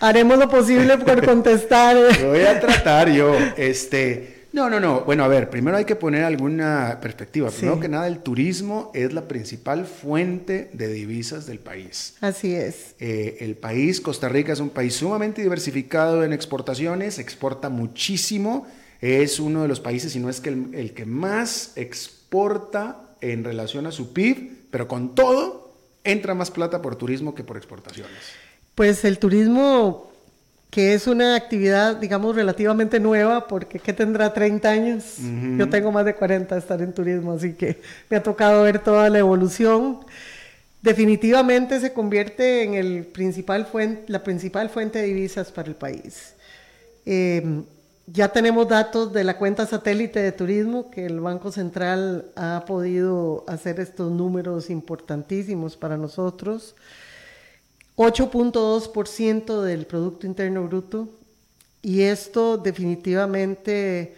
haremos 0.00 0.38
lo 0.38 0.48
posible 0.48 0.96
por 0.96 1.26
contestar. 1.26 1.94
Voy 2.24 2.40
a 2.40 2.58
tratar 2.58 3.10
yo. 3.10 3.36
Este, 3.58 4.37
no, 4.52 4.70
no, 4.70 4.80
no. 4.80 5.02
Bueno, 5.02 5.24
a 5.24 5.28
ver, 5.28 5.50
primero 5.50 5.76
hay 5.76 5.84
que 5.84 5.96
poner 5.96 6.24
alguna 6.24 6.98
perspectiva. 7.00 7.50
Primero 7.50 7.80
que 7.80 7.88
nada, 7.88 8.06
el 8.06 8.20
turismo 8.20 8.90
es 8.94 9.12
la 9.12 9.28
principal 9.28 9.86
fuente 9.86 10.70
de 10.72 10.88
divisas 10.92 11.46
del 11.46 11.58
país. 11.58 12.14
Así 12.20 12.54
es. 12.54 12.94
Eh, 12.98 13.38
el 13.40 13.56
país, 13.56 14.00
Costa 14.00 14.28
Rica, 14.28 14.52
es 14.52 14.60
un 14.60 14.70
país 14.70 14.94
sumamente 14.94 15.42
diversificado 15.42 16.24
en 16.24 16.32
exportaciones, 16.32 17.18
exporta 17.18 17.68
muchísimo 17.68 18.66
es 19.00 19.38
uno 19.38 19.62
de 19.62 19.68
los 19.68 19.80
países, 19.80 20.12
si 20.12 20.18
no 20.18 20.28
es 20.28 20.40
que 20.40 20.48
el, 20.48 20.92
que 20.92 21.04
más 21.06 21.72
exporta 21.76 23.14
en 23.20 23.44
relación 23.44 23.86
a 23.86 23.92
su 23.92 24.12
PIB, 24.12 24.68
pero 24.70 24.88
con 24.88 25.14
todo, 25.14 25.72
entra 26.04 26.34
más 26.34 26.50
plata 26.50 26.82
por 26.82 26.96
turismo 26.96 27.34
que 27.34 27.44
por 27.44 27.56
exportaciones. 27.56 28.18
Pues 28.74 29.04
el 29.04 29.18
turismo, 29.18 30.07
que 30.70 30.92
es 30.92 31.06
una 31.06 31.34
actividad, 31.34 31.96
digamos, 31.96 32.36
relativamente 32.36 33.00
nueva, 33.00 33.48
porque 33.48 33.78
¿qué 33.78 33.92
tendrá 33.92 34.32
30 34.32 34.68
años? 34.68 35.16
Yo 35.56 35.68
tengo 35.68 35.90
más 35.90 36.04
de 36.04 36.14
40 36.14 36.54
de 36.54 36.60
estar 36.60 36.82
en 36.82 36.92
turismo, 36.92 37.32
así 37.32 37.54
que 37.54 37.80
me 38.10 38.18
ha 38.18 38.22
tocado 38.22 38.62
ver 38.64 38.78
toda 38.78 39.08
la 39.08 39.18
evolución. 39.18 40.00
Definitivamente 40.82 41.80
se 41.80 41.92
convierte 41.92 42.62
en 42.64 42.74
el 42.74 43.06
principal 43.06 43.66
fuente, 43.66 44.04
la 44.08 44.22
principal 44.22 44.68
fuente 44.68 44.98
de 45.00 45.06
divisas 45.06 45.50
para 45.50 45.68
el 45.68 45.74
país. 45.74 46.34
Eh, 47.06 47.62
ya 48.10 48.28
tenemos 48.28 48.68
datos 48.68 49.12
de 49.12 49.24
la 49.24 49.36
cuenta 49.36 49.66
satélite 49.66 50.20
de 50.20 50.32
turismo 50.32 50.90
que 50.90 51.04
el 51.04 51.20
Banco 51.20 51.52
Central 51.52 52.30
ha 52.36 52.64
podido 52.66 53.44
hacer 53.46 53.80
estos 53.80 54.10
números 54.10 54.70
importantísimos 54.70 55.76
para 55.76 55.96
nosotros. 55.96 56.74
8.2% 57.98 59.60
del 59.62 59.84
Producto 59.84 60.24
Interno 60.24 60.62
Bruto 60.68 61.08
y 61.82 62.02
esto 62.02 62.56
definitivamente 62.56 64.14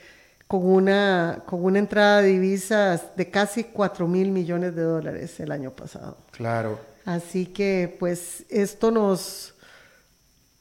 con 0.46 0.66
una, 0.66 1.42
con 1.46 1.64
una 1.64 1.78
entrada 1.78 2.20
de 2.20 2.28
divisas 2.28 3.16
de 3.16 3.30
casi 3.30 3.64
4 3.64 4.06
mil 4.06 4.32
millones 4.32 4.76
de 4.76 4.82
dólares 4.82 5.40
el 5.40 5.50
año 5.50 5.70
pasado. 5.70 6.18
Claro. 6.30 6.78
Así 7.06 7.46
que 7.46 7.96
pues 7.98 8.44
esto 8.50 8.90
nos, 8.90 9.54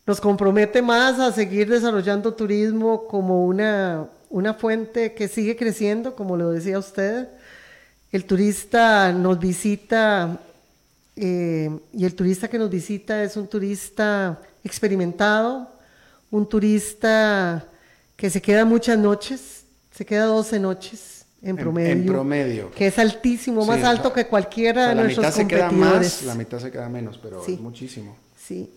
nos 0.05 0.21
compromete 0.21 0.82
más 0.82 1.19
a 1.19 1.34
seguir 1.34 1.69
desarrollando 1.69 2.34
turismo 2.34 3.05
como 3.05 3.45
una, 3.45 4.08
una 4.29 4.53
fuente 4.53 5.13
que 5.13 5.27
sigue 5.27 5.58
creciendo, 5.58 6.15
como 6.15 6.38
lo 6.38 6.51
decía 6.51 6.79
usted. 6.79 7.27
El 8.13 8.23
turista 8.23 9.12
nos 9.12 9.39
visita 9.39 10.39
eh, 11.21 11.69
y 11.91 12.05
el 12.05 12.15
turista 12.15 12.47
que 12.47 12.58
nos 12.58 12.69
visita 12.69 13.21
es 13.23 13.36
un 13.36 13.47
turista 13.47 14.39
experimentado, 14.63 15.69
un 16.32 16.47
turista 16.47 17.65
que 18.15 18.29
se 18.29 18.41
queda 18.41 18.63
muchas 18.63 18.97
noches, 18.97 19.65
se 19.91 20.05
queda 20.05 20.25
12 20.25 20.60
noches 20.62 21.25
en 21.41 21.58
promedio. 21.58 21.91
En, 21.91 22.05
promedio. 22.05 22.71
Que 22.71 22.88
es 22.88 22.97
altísimo, 22.97 23.65
más 23.65 23.84
alto 23.84 24.13
que 24.13 24.27
cualquiera 24.27 24.89
de 24.89 24.95
nuestros 24.95 25.23
la 25.23 25.29
mitad 25.32 25.41
Se 25.41 25.47
queda 25.47 25.71
más, 25.71 26.23
la 26.23 26.36
mitad 26.36 26.60
se 26.60 26.71
queda 26.71 26.88
menos, 26.88 27.19
pero 27.21 27.45
es 27.45 27.60
muchísimo. 27.60 28.15
Sí. 28.38 28.71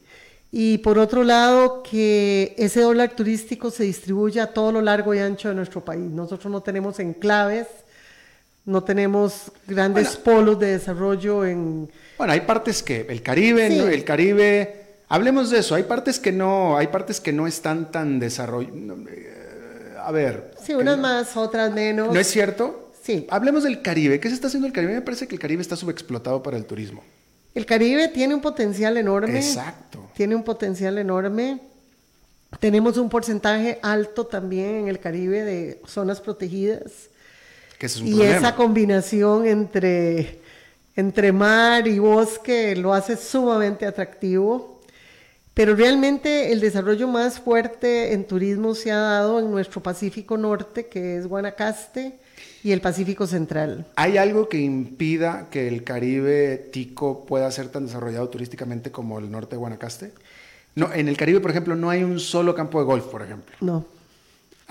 Y 0.50 0.78
por 0.78 0.98
otro 0.98 1.22
lado, 1.22 1.85
que 1.85 2.57
ese 2.59 2.81
dólar 2.81 3.14
turístico 3.14 3.70
se 3.70 3.85
distribuya 3.85 4.44
a 4.44 4.46
todo 4.48 4.72
lo 4.72 4.83
largo 4.83 5.14
y 5.14 5.20
ancho 5.20 5.48
de 5.48 5.55
nuestro 5.55 5.85
país. 5.85 6.11
Nosotros 6.11 6.50
no 6.50 6.61
tenemos 6.61 6.98
enclaves, 6.98 7.68
no 8.64 8.83
tenemos 8.83 9.52
grandes 9.68 10.16
polos 10.16 10.59
de 10.59 10.72
desarrollo 10.72 11.44
en... 11.44 11.88
Bueno, 12.22 12.35
hay 12.35 12.42
partes 12.42 12.85
que, 12.85 13.04
el 13.08 13.20
Caribe, 13.20 13.66
el 13.66 14.04
Caribe, 14.04 15.00
hablemos 15.08 15.50
de 15.50 15.58
eso, 15.58 15.74
hay 15.74 15.82
partes 15.82 16.20
que 16.20 16.30
no, 16.30 16.78
hay 16.78 16.87
partes 16.87 17.20
que 17.20 17.32
no 17.32 17.48
están 17.48 17.90
tan 17.90 18.20
desarrolladas. 18.20 18.76
Eh, 19.11 19.94
a 20.00 20.12
ver. 20.12 20.52
Sí, 20.64 20.72
unas 20.72 20.98
más, 20.98 21.37
otras 21.37 21.72
menos. 21.72 22.14
¿No 22.14 22.20
es 22.20 22.28
cierto? 22.28 22.92
Sí. 23.02 23.26
Hablemos 23.28 23.64
del 23.64 23.82
Caribe. 23.82 24.20
¿Qué 24.20 24.28
se 24.28 24.37
está 24.37 24.46
haciendo 24.46 24.68
el 24.68 24.72
Caribe? 24.72 24.94
Me 24.94 25.00
parece 25.00 25.26
que 25.26 25.35
el 25.35 25.40
Caribe 25.40 25.62
está 25.62 25.74
subexplotado 25.74 26.44
para 26.44 26.56
el 26.56 26.64
turismo. 26.64 27.02
El 27.56 27.66
Caribe 27.66 28.06
tiene 28.06 28.37
un 28.37 28.40
potencial 28.40 28.96
enorme. 28.96 29.40
Exacto. 29.40 30.08
Tiene 30.14 30.37
un 30.37 30.44
potencial 30.44 30.98
enorme. 30.98 31.58
Tenemos 32.61 32.98
un 32.98 33.08
porcentaje 33.08 33.80
alto 33.82 34.28
también 34.28 34.76
en 34.76 34.87
el 34.87 35.00
Caribe 35.00 35.42
de 35.42 35.82
zonas 35.88 36.20
protegidas. 36.20 37.11
y 38.04 38.22
esa 38.22 38.54
combinación 38.54 39.44
entre, 39.44 40.40
entre 40.96 41.33
mar 41.33 41.87
y 41.88 41.98
bosque 41.98 42.76
lo 42.76 42.92
hace 42.92 43.16
sumamente 43.16 43.87
atractivo. 43.87 44.81
Pero 45.55 45.76
realmente 45.76 46.50
el 46.50 46.61
desarrollo 46.61 47.09
más 47.09 47.38
fuerte 47.38 48.14
en 48.14 48.26
turismo 48.26 48.74
se 48.74 48.90
ha 48.90 48.96
dado 48.96 49.38
en 49.38 49.50
nuestro 49.50 49.83
Pacífico 49.83 50.38
Norte, 50.38 50.87
que 50.87 51.18
es 51.18 51.26
Guanacaste, 51.26 52.18
y 52.64 52.72
el 52.72 52.81
Pacífico 52.81 53.26
Central. 53.26 53.87
¿Hay 53.96 54.16
algo 54.16 54.48
que 54.48 54.59
impida 54.59 55.48
que 55.50 55.68
el 55.68 55.85
Caribe 55.85 56.57
tico 56.72 57.26
pueda 57.26 57.50
ser 57.50 57.68
tan 57.68 57.87
desarrollado 57.87 58.28
turísticamente 58.31 58.90
como 58.90 59.18
el 59.18 59.31
norte 59.31 59.57
de 59.57 59.57
Guanacaste? 59.59 60.12
No, 60.74 60.90
en 60.92 61.09
el 61.09 61.18
Caribe, 61.18 61.40
por 61.40 61.50
ejemplo, 61.50 61.76
no 61.76 61.90
hay 61.90 62.02
un 62.02 62.18
solo 62.18 62.55
campo 62.55 62.78
de 62.78 62.87
golf, 62.87 63.05
por 63.07 63.22
ejemplo. 63.22 63.55
No. 63.61 63.85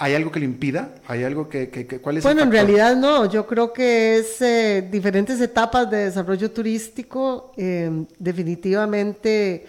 ¿Hay 0.04 0.16
algo 0.16 0.32
que 0.32 0.40
lo 0.40 0.46
impida? 0.46 0.96
¿Hay 1.08 1.24
algo 1.24 1.48
que, 1.48 1.70
cuál 2.02 2.18
es 2.18 2.24
Bueno, 2.24 2.42
en 2.42 2.52
realidad 2.52 2.96
no. 2.96 3.30
Yo 3.30 3.46
creo 3.46 3.72
que 3.72 4.18
es 4.18 4.42
eh, 4.42 4.88
diferentes 4.92 5.40
etapas 5.40 5.90
de 5.92 6.06
desarrollo 6.06 6.50
turístico. 6.52 7.52
Eh, 7.56 8.06
definitivamente 8.18 9.66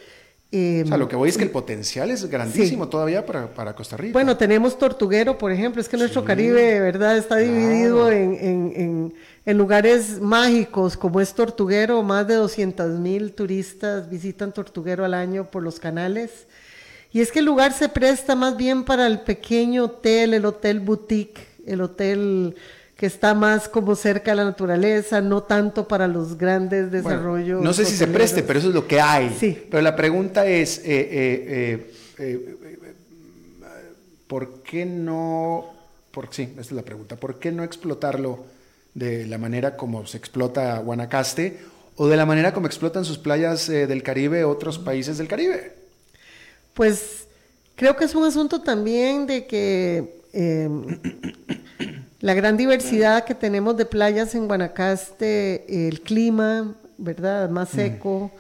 Em, 0.55 0.85
o 0.85 0.87
sea, 0.87 0.99
lo 0.99 1.09
que 1.09 1.17
voy 1.17 1.31
es 1.31 1.39
que 1.39 1.45
el 1.45 1.51
potencial 1.51 2.11
es 2.11 2.29
grandísimo 2.29 2.87
todavía 2.87 3.25
para, 3.25 3.75
Costa 3.75 3.97
Rica. 3.97 4.13
Bueno, 4.13 4.37
tenemos 4.37 4.79
Tortuguero, 4.79 5.39
por 5.39 5.51
ejemplo, 5.51 5.81
es 5.81 5.89
que 5.89 5.97
nuestro 5.97 6.27
Caribe, 6.27 6.79
¿verdad? 6.79 7.17
Está 7.17 7.39
dividido 7.39 8.11
en, 8.13 9.15
lugares 9.47 10.21
mágicos, 10.21 10.99
como 10.99 11.23
es 11.23 11.33
Tortuguero, 11.33 12.03
más 12.03 12.29
de 12.29 12.35
200 12.35 12.99
mil 12.99 13.33
turistas 13.33 14.11
visitan 14.11 14.53
Tortuguero 14.53 15.07
al 15.07 15.15
año 15.15 15.51
por 15.51 15.63
los 15.63 15.81
canales. 15.81 16.47
Y 17.13 17.21
es 17.21 17.31
que 17.31 17.41
el 17.41 17.45
lugar 17.45 17.73
se 17.73 17.89
presta 17.89 18.35
más 18.35 18.57
bien 18.57 18.85
para 18.85 19.07
el 19.07 19.21
pequeño 19.21 19.85
hotel, 19.85 20.33
el 20.33 20.47
hotel 20.47 20.81
boutique, 20.81 21.41
el 21.67 21.83
hotel 21.83 22.57
que 22.97 23.07
está 23.07 23.35
más 23.35 23.69
como 23.69 23.97
cerca 23.97 24.33
a 24.33 24.35
la 24.35 24.45
naturaleza, 24.45 25.21
no 25.21 25.43
tanto 25.43 25.89
para 25.89 26.09
los 26.09 26.39
grandes 26.39 26.91
desarrollos. 26.91 27.63
no 27.63 27.73
sé 27.73 27.85
si 27.85 27.97
se 27.97 28.07
preste, 28.07 28.43
pero 28.43 28.61
eso 28.61 28.69
es 28.69 28.75
lo 28.75 28.87
que 28.87 29.01
hay. 29.01 29.35
Sí. 29.39 29.67
Pero 29.71 29.83
la 29.83 29.95
pregunta 29.95 30.47
es, 30.47 30.79
eh, 30.79 30.85
eh, 30.87 31.93
eh, 32.19 32.95
¿por 34.27 34.63
qué 34.63 34.87
no, 34.87 35.67
por, 36.13 36.29
sí, 36.31 36.43
esta 36.43 36.61
es 36.61 36.73
la 36.73 36.83
pregunta, 36.83 37.17
¿por 37.17 37.39
qué 37.39 37.53
no 37.53 37.65
explotarlo 37.65 38.45
de 38.95 39.27
la 39.27 39.37
manera 39.37 39.77
como 39.77 40.07
se 40.07 40.17
explota 40.17 40.79
Guanacaste 40.79 41.59
o 41.97 42.07
de 42.07 42.17
la 42.17 42.25
manera 42.25 42.55
como 42.55 42.69
explotan 42.69 43.05
sus 43.05 43.19
playas 43.19 43.67
del 43.67 44.03
Caribe 44.03 44.45
otros 44.45 44.79
países 44.79 45.19
del 45.19 45.29
Caribe? 45.29 45.82
Pues 46.75 47.27
creo 47.77 47.97
que 47.97 48.05
es 48.05 48.15
un 48.15 48.25
asunto 48.25 48.61
también 48.61 49.27
de 49.27 49.47
que 49.47 50.23
la 52.21 52.35
gran 52.35 52.57
diversidad 52.57 53.25
que 53.25 53.35
tenemos 53.35 53.77
de 53.77 53.85
playas 53.85 54.35
en 54.35 54.47
Guanacaste, 54.47 55.89
el 55.89 56.01
clima, 56.01 56.75
¿verdad? 56.97 57.51
Más 57.51 57.69
seco, 57.69 58.31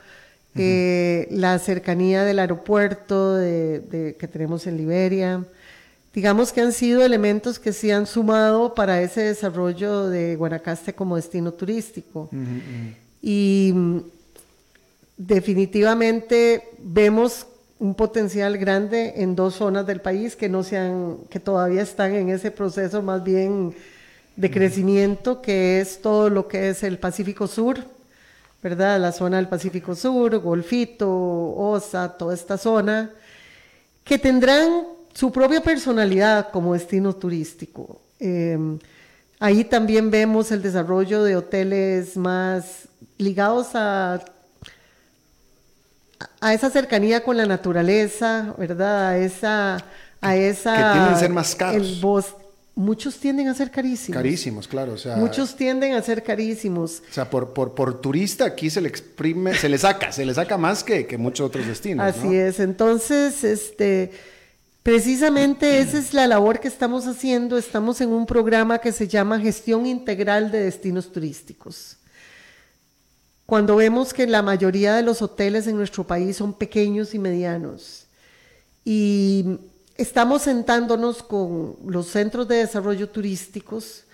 eh, 0.54 1.26
la 1.30 1.58
cercanía 1.58 2.24
del 2.24 2.38
aeropuerto 2.38 3.36
que 3.38 4.28
tenemos 4.32 4.66
en 4.66 4.76
Liberia. 4.76 5.44
Digamos 6.14 6.52
que 6.52 6.60
han 6.60 6.72
sido 6.72 7.02
elementos 7.02 7.58
que 7.58 7.72
se 7.72 7.92
han 7.92 8.06
sumado 8.06 8.74
para 8.74 9.00
ese 9.00 9.22
desarrollo 9.22 10.08
de 10.08 10.36
Guanacaste 10.36 10.94
como 10.94 11.16
destino 11.16 11.52
turístico. 11.52 12.28
Y 13.22 13.72
mm, 13.74 13.98
definitivamente 15.16 16.68
vemos 16.78 17.46
un 17.82 17.96
potencial 17.96 18.58
grande 18.58 19.14
en 19.16 19.34
dos 19.34 19.56
zonas 19.56 19.84
del 19.84 20.00
país 20.00 20.36
que 20.36 20.48
no 20.48 20.62
sean, 20.62 21.16
que 21.28 21.40
todavía 21.40 21.82
están 21.82 22.14
en 22.14 22.28
ese 22.28 22.52
proceso 22.52 23.02
más 23.02 23.24
bien 23.24 23.74
de 24.36 24.50
crecimiento, 24.52 25.42
que 25.42 25.80
es 25.80 26.00
todo 26.00 26.30
lo 26.30 26.46
que 26.46 26.68
es 26.68 26.84
el 26.84 27.00
Pacífico 27.00 27.48
Sur, 27.48 27.84
¿verdad? 28.62 29.00
La 29.00 29.10
zona 29.10 29.38
del 29.38 29.48
Pacífico 29.48 29.96
Sur, 29.96 30.38
Golfito, 30.38 31.10
Osa, 31.10 32.16
toda 32.16 32.34
esta 32.34 32.56
zona, 32.56 33.10
que 34.04 34.16
tendrán 34.16 34.84
su 35.12 35.32
propia 35.32 35.60
personalidad 35.60 36.52
como 36.52 36.74
destino 36.74 37.12
turístico. 37.16 38.00
Em, 38.20 38.78
ahí 39.40 39.64
también 39.64 40.08
vemos 40.08 40.52
el 40.52 40.62
desarrollo 40.62 41.24
de 41.24 41.34
hoteles 41.34 42.16
más 42.16 42.86
ligados 43.18 43.74
a 43.74 44.24
a 46.40 46.54
esa 46.54 46.70
cercanía 46.70 47.22
con 47.22 47.36
la 47.36 47.46
naturaleza, 47.46 48.54
¿verdad? 48.58 49.08
A 49.08 49.18
esa... 49.18 49.84
A 50.24 50.36
esa 50.36 50.76
que 50.76 50.82
tienden 50.82 51.14
a 51.14 51.18
ser 51.18 51.30
más 51.30 51.54
caros. 51.56 51.82
El 51.82 52.00
muchos 52.74 53.18
tienden 53.18 53.48
a 53.48 53.54
ser 53.54 53.70
carísimos. 53.70 54.16
Carísimos, 54.16 54.68
claro. 54.68 54.92
O 54.92 54.98
sea, 54.98 55.16
muchos 55.16 55.56
tienden 55.56 55.94
a 55.94 56.02
ser 56.02 56.22
carísimos. 56.22 57.02
O 57.10 57.12
sea, 57.12 57.28
por, 57.28 57.52
por, 57.52 57.74
por 57.74 58.00
turista 58.00 58.44
aquí 58.44 58.70
se 58.70 58.80
le 58.80 58.88
exprime, 58.88 59.54
se 59.54 59.68
le 59.68 59.78
saca, 59.78 60.12
se 60.12 60.24
le 60.24 60.32
saca 60.32 60.56
más 60.56 60.84
que, 60.84 61.06
que 61.06 61.18
muchos 61.18 61.46
otros 61.46 61.66
destinos. 61.66 62.06
Así 62.06 62.36
es. 62.36 62.60
Entonces, 62.60 63.44
este, 63.44 64.12
precisamente 64.82 65.78
esa 65.80 65.98
es 65.98 66.14
la 66.14 66.26
labor 66.26 66.60
que 66.60 66.68
estamos 66.68 67.06
haciendo. 67.06 67.58
Estamos 67.58 68.00
en 68.00 68.10
un 68.10 68.26
programa 68.26 68.78
que 68.78 68.92
se 68.92 69.08
llama 69.08 69.40
Gestión 69.40 69.86
Integral 69.86 70.50
de 70.50 70.60
Destinos 70.60 71.12
Turísticos 71.12 71.98
cuando 73.46 73.76
vemos 73.76 74.12
que 74.12 74.26
la 74.26 74.42
mayoría 74.42 74.94
de 74.94 75.02
los 75.02 75.20
hoteles 75.22 75.66
en 75.66 75.76
nuestro 75.76 76.04
país 76.04 76.36
son 76.36 76.52
pequeños 76.52 77.14
y 77.14 77.18
medianos 77.18 78.06
y 78.84 79.58
estamos 79.96 80.42
sentándonos 80.42 81.22
con 81.22 81.76
los 81.86 82.06
centros 82.08 82.48
de 82.48 82.56
desarrollo 82.56 83.08
turísticos 83.08 84.04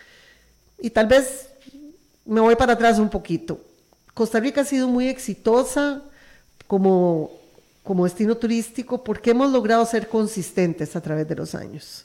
y 0.80 0.90
tal 0.90 1.06
vez 1.06 1.48
me 2.24 2.40
voy 2.40 2.56
para 2.56 2.74
atrás 2.74 2.98
un 2.98 3.08
poquito. 3.08 3.60
Costa 4.14 4.40
Rica 4.40 4.62
ha 4.62 4.64
sido 4.64 4.88
muy 4.88 5.08
exitosa 5.08 6.02
como, 6.66 7.30
como 7.82 8.04
destino 8.04 8.36
turístico 8.36 9.02
porque 9.02 9.30
hemos 9.30 9.50
logrado 9.50 9.84
ser 9.86 10.08
consistentes 10.08 10.94
a 10.96 11.00
través 11.00 11.26
de 11.28 11.36
los 11.36 11.54
años. 11.54 12.04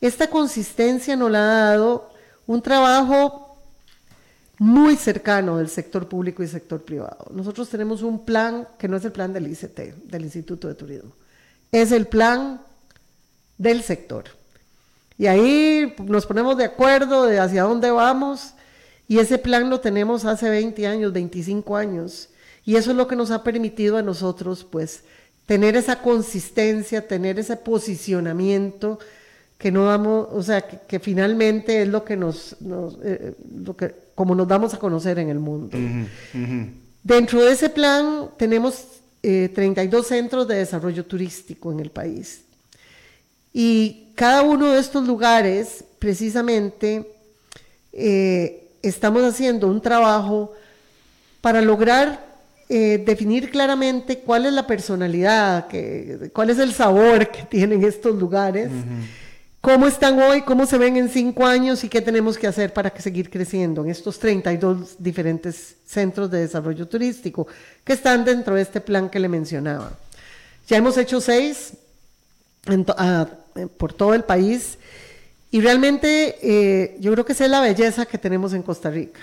Esta 0.00 0.30
consistencia 0.30 1.16
nos 1.16 1.30
la 1.30 1.40
ha 1.40 1.70
dado 1.70 2.10
un 2.46 2.62
trabajo 2.62 3.47
muy 4.58 4.96
cercano 4.96 5.58
del 5.58 5.68
sector 5.68 6.08
público 6.08 6.42
y 6.42 6.48
sector 6.48 6.82
privado. 6.82 7.26
Nosotros 7.32 7.68
tenemos 7.68 8.02
un 8.02 8.24
plan 8.24 8.66
que 8.78 8.88
no 8.88 8.96
es 8.96 9.04
el 9.04 9.12
plan 9.12 9.32
del 9.32 9.46
ICT, 9.46 9.78
del 10.04 10.24
Instituto 10.24 10.68
de 10.68 10.74
Turismo, 10.74 11.12
es 11.70 11.92
el 11.92 12.06
plan 12.06 12.60
del 13.56 13.82
sector. 13.82 14.24
Y 15.16 15.26
ahí 15.26 15.94
nos 16.04 16.26
ponemos 16.26 16.56
de 16.56 16.64
acuerdo 16.64 17.26
de 17.26 17.38
hacia 17.38 17.64
dónde 17.64 17.90
vamos 17.90 18.54
y 19.06 19.18
ese 19.18 19.38
plan 19.38 19.70
lo 19.70 19.80
tenemos 19.80 20.24
hace 20.24 20.48
20 20.48 20.86
años, 20.86 21.12
25 21.12 21.76
años 21.76 22.28
y 22.64 22.76
eso 22.76 22.90
es 22.90 22.96
lo 22.96 23.08
que 23.08 23.16
nos 23.16 23.30
ha 23.30 23.42
permitido 23.42 23.96
a 23.96 24.02
nosotros 24.02 24.64
pues 24.64 25.02
tener 25.46 25.76
esa 25.76 26.02
consistencia, 26.02 27.08
tener 27.08 27.38
ese 27.38 27.56
posicionamiento 27.56 28.98
que 29.56 29.72
no 29.72 29.86
damos, 29.86 30.28
o 30.30 30.42
sea, 30.42 30.60
que, 30.60 31.00
finalmente 31.00 31.82
es 31.82 31.88
lo 31.88 32.04
que 32.04 32.16
nos, 32.16 32.56
eh, 33.02 33.34
como 34.18 34.34
nos 34.34 34.48
damos 34.48 34.74
a 34.74 34.80
conocer 34.80 35.16
en 35.20 35.28
el 35.28 35.38
mundo. 35.38 35.78
Dentro 37.04 37.44
de 37.44 37.52
ese 37.52 37.68
plan 37.68 38.30
tenemos 38.36 38.84
32 39.22 40.04
eh, 40.04 40.08
centros 40.08 40.48
de 40.48 40.56
desarrollo 40.56 41.04
turístico 41.06 41.70
en 41.70 41.78
el 41.78 41.92
país. 41.92 42.40
Y 43.52 44.08
cada 44.16 44.42
uno 44.42 44.72
de 44.72 44.80
estos 44.80 45.06
lugares, 45.06 45.84
precisamente, 46.00 47.08
eh, 47.92 48.72
estamos 48.82 49.22
haciendo 49.22 49.68
un 49.68 49.80
trabajo 49.80 50.52
para 51.40 51.60
lograr 51.60 52.26
definir 52.68 53.50
claramente 53.52 54.18
cuál 54.18 54.46
es 54.46 54.52
la 54.52 54.66
personalidad, 54.66 55.68
que, 55.68 56.32
cuál 56.34 56.50
es 56.50 56.58
el 56.58 56.72
sabor 56.72 57.30
que 57.30 57.42
tienen 57.48 57.84
estos 57.84 58.18
lugares 58.18 58.68
cómo 59.68 59.86
están 59.86 60.18
hoy, 60.18 60.40
cómo 60.40 60.64
se 60.64 60.78
ven 60.78 60.96
en 60.96 61.10
cinco 61.10 61.44
años 61.44 61.84
y 61.84 61.90
qué 61.90 62.00
tenemos 62.00 62.38
que 62.38 62.46
hacer 62.46 62.72
para 62.72 62.90
seguir 62.98 63.28
creciendo 63.28 63.84
en 63.84 63.90
estos 63.90 64.18
32 64.18 64.96
diferentes 64.98 65.76
centros 65.84 66.30
de 66.30 66.40
desarrollo 66.40 66.88
turístico 66.88 67.46
que 67.84 67.92
están 67.92 68.24
dentro 68.24 68.54
de 68.54 68.62
este 68.62 68.80
plan 68.80 69.10
que 69.10 69.18
le 69.18 69.28
mencionaba. 69.28 69.92
Ya 70.68 70.78
hemos 70.78 70.96
hecho 70.96 71.20
seis 71.20 71.74
ah, 72.96 73.28
por 73.76 73.92
todo 73.92 74.14
el 74.14 74.24
país 74.24 74.78
y 75.50 75.60
realmente 75.60 76.38
eh, 76.40 76.96
yo 76.98 77.12
creo 77.12 77.26
que 77.26 77.34
esa 77.34 77.44
es 77.44 77.50
la 77.50 77.60
belleza 77.60 78.06
que 78.06 78.16
tenemos 78.16 78.54
en 78.54 78.62
Costa 78.62 78.88
Rica, 78.88 79.20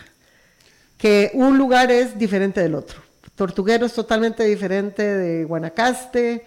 que 1.00 1.32
un 1.34 1.58
lugar 1.58 1.90
es 1.90 2.20
diferente 2.20 2.62
del 2.62 2.76
otro. 2.76 3.02
Tortuguero 3.34 3.88
es 3.88 3.94
totalmente 3.94 4.44
diferente 4.44 5.02
de 5.02 5.44
Guanacaste, 5.44 6.46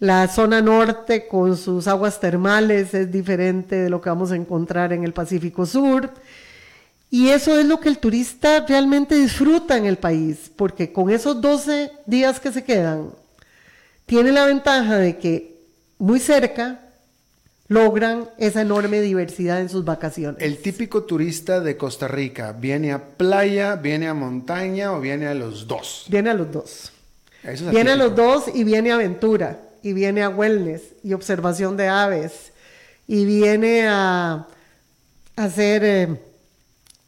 la 0.00 0.26
zona 0.28 0.62
norte 0.62 1.28
con 1.28 1.58
sus 1.58 1.86
aguas 1.86 2.18
termales 2.18 2.94
es 2.94 3.12
diferente 3.12 3.76
de 3.76 3.90
lo 3.90 4.00
que 4.00 4.08
vamos 4.08 4.32
a 4.32 4.36
encontrar 4.36 4.94
en 4.94 5.04
el 5.04 5.12
Pacífico 5.12 5.66
Sur. 5.66 6.10
Y 7.10 7.28
eso 7.28 7.58
es 7.58 7.66
lo 7.66 7.80
que 7.80 7.90
el 7.90 7.98
turista 7.98 8.64
realmente 8.66 9.14
disfruta 9.14 9.76
en 9.76 9.84
el 9.84 9.98
país, 9.98 10.50
porque 10.56 10.90
con 10.90 11.10
esos 11.10 11.40
12 11.40 11.92
días 12.06 12.40
que 12.40 12.50
se 12.50 12.64
quedan, 12.64 13.10
tiene 14.06 14.32
la 14.32 14.46
ventaja 14.46 14.96
de 14.96 15.18
que 15.18 15.56
muy 15.98 16.18
cerca 16.18 16.80
logran 17.68 18.30
esa 18.38 18.62
enorme 18.62 19.02
diversidad 19.02 19.60
en 19.60 19.68
sus 19.68 19.84
vacaciones. 19.84 20.42
El 20.42 20.58
típico 20.58 21.02
turista 21.02 21.60
de 21.60 21.76
Costa 21.76 22.08
Rica, 22.08 22.52
¿viene 22.52 22.92
a 22.92 23.04
playa, 23.04 23.76
viene 23.76 24.08
a 24.08 24.14
montaña 24.14 24.92
o 24.92 25.00
viene 25.00 25.26
a 25.26 25.34
los 25.34 25.66
dos? 25.66 26.06
Viene 26.08 26.30
a 26.30 26.34
los 26.34 26.50
dos. 26.50 26.92
viene 27.70 27.90
a 27.90 27.96
los 27.96 28.14
dos 28.14 28.44
y 28.54 28.64
viene 28.64 28.92
a 28.92 28.94
aventura 28.94 29.58
y 29.82 29.92
viene 29.92 30.22
a 30.22 30.28
wellness 30.28 30.82
y 31.02 31.12
observación 31.12 31.76
de 31.76 31.88
aves 31.88 32.52
y 33.06 33.24
viene 33.24 33.86
a, 33.88 34.46
hacer 35.36 35.84
eh, 35.84 36.20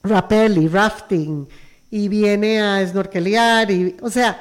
rappel 0.03 0.59
y 0.59 0.69
rafting 0.69 1.47
y 1.91 2.09
viene 2.09 2.61
a 2.61 2.87
snorkelear 2.87 3.71
y 3.71 3.97
o 4.01 4.09
sea 4.09 4.41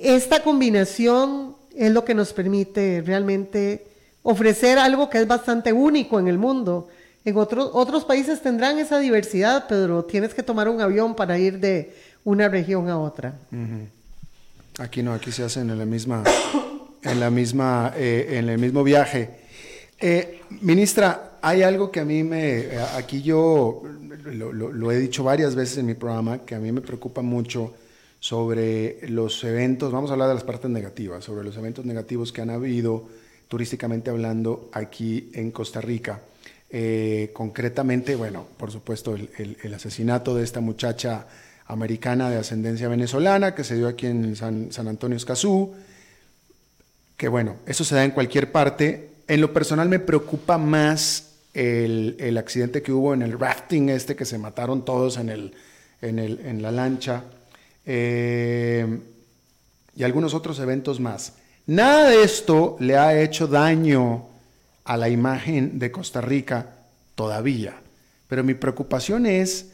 esta 0.00 0.42
combinación 0.42 1.54
es 1.76 1.92
lo 1.92 2.04
que 2.04 2.14
nos 2.14 2.32
permite 2.32 3.02
realmente 3.04 3.86
ofrecer 4.22 4.78
algo 4.78 5.10
que 5.10 5.18
es 5.18 5.26
bastante 5.26 5.72
único 5.72 6.18
en 6.18 6.28
el 6.28 6.38
mundo. 6.38 6.88
En 7.24 7.36
otros, 7.36 7.70
otros 7.72 8.04
países 8.04 8.42
tendrán 8.42 8.78
esa 8.78 8.98
diversidad, 8.98 9.66
pero 9.68 10.04
tienes 10.04 10.34
que 10.34 10.42
tomar 10.42 10.68
un 10.68 10.80
avión 10.80 11.14
para 11.14 11.38
ir 11.38 11.60
de 11.60 11.94
una 12.24 12.48
región 12.48 12.88
a 12.88 12.98
otra. 12.98 13.34
Aquí 14.78 15.02
no, 15.02 15.12
aquí 15.12 15.30
se 15.30 15.44
hacen 15.44 15.70
en 15.70 15.78
la 15.78 15.84
misma 15.84 16.24
en, 17.02 17.20
la 17.20 17.30
misma, 17.30 17.92
eh, 17.96 18.38
en 18.38 18.48
el 18.48 18.58
mismo 18.58 18.82
viaje. 18.84 19.30
Eh, 20.00 20.40
ministra, 20.60 21.38
hay 21.42 21.62
algo 21.62 21.90
que 21.90 22.00
a 22.00 22.04
mí 22.04 22.22
me, 22.22 22.66
aquí 22.96 23.22
yo 23.22 23.82
lo, 24.24 24.92
he 24.92 24.98
dicho 24.98 25.24
varias 25.24 25.54
veces 25.54 25.78
en 25.78 25.86
mi 25.86 25.94
programa, 25.94 26.38
que 26.44 26.54
a 26.54 26.58
mí 26.58 26.72
me 26.72 26.80
preocupa 26.80 27.22
mucho 27.22 27.74
sobre 28.20 29.08
los 29.08 29.42
eventos, 29.42 29.90
vamos 29.92 30.10
a 30.10 30.12
hablar 30.14 30.28
de 30.28 30.34
las 30.34 30.44
partes 30.44 30.70
negativas, 30.70 31.24
sobre 31.24 31.44
los 31.44 31.56
eventos 31.56 31.84
negativos 31.84 32.32
que 32.32 32.40
han 32.40 32.50
habido 32.50 33.04
turísticamente 33.48 34.10
hablando 34.10 34.70
aquí 34.72 35.30
en 35.34 35.50
Costa 35.50 35.80
Rica. 35.80 36.20
Eh, 36.70 37.30
concretamente, 37.32 38.14
bueno, 38.14 38.46
por 38.56 38.70
supuesto, 38.70 39.14
el, 39.14 39.28
el, 39.62 39.74
asesinato 39.74 40.34
de 40.34 40.44
esta 40.44 40.60
muchacha 40.60 41.26
americana 41.66 42.30
de 42.30 42.36
ascendencia 42.36 42.88
venezolana 42.88 43.54
que 43.54 43.62
se 43.64 43.74
dio 43.74 43.88
aquí 43.88 44.06
en 44.06 44.36
San, 44.36 44.72
San 44.72 44.88
Antonio 44.88 45.16
Escazú, 45.16 45.74
que 47.22 47.28
bueno, 47.28 47.58
eso 47.66 47.84
se 47.84 47.94
da 47.94 48.04
en 48.04 48.10
cualquier 48.10 48.50
parte. 48.50 49.10
En 49.28 49.40
lo 49.40 49.52
personal 49.52 49.88
me 49.88 50.00
preocupa 50.00 50.58
más 50.58 51.34
el, 51.54 52.36
accidente 52.36 52.82
que 52.82 52.90
hubo 52.90 53.14
en 53.14 53.22
el 53.22 53.38
rafting 53.38 53.90
este, 53.90 54.16
que 54.16 54.24
se 54.24 54.38
mataron 54.38 54.84
todos 54.84 55.18
en, 55.18 55.28
el, 55.28 55.54
en, 56.00 56.60
la 56.62 56.72
lancha, 56.72 57.22
eh, 57.86 58.98
y 59.94 60.02
algunos 60.02 60.34
otros 60.34 60.58
eventos 60.58 60.98
más. 60.98 61.34
Nada 61.68 62.10
de 62.10 62.24
esto 62.24 62.76
le 62.80 62.96
ha 62.96 63.16
hecho 63.22 63.46
daño 63.46 64.26
a 64.82 64.96
la 64.96 65.08
imagen 65.08 65.78
de 65.78 65.92
Costa 65.92 66.22
Rica 66.22 66.70
todavía, 67.14 67.76
pero 68.26 68.42
mi 68.42 68.54
preocupación 68.54 69.26
es 69.26 69.70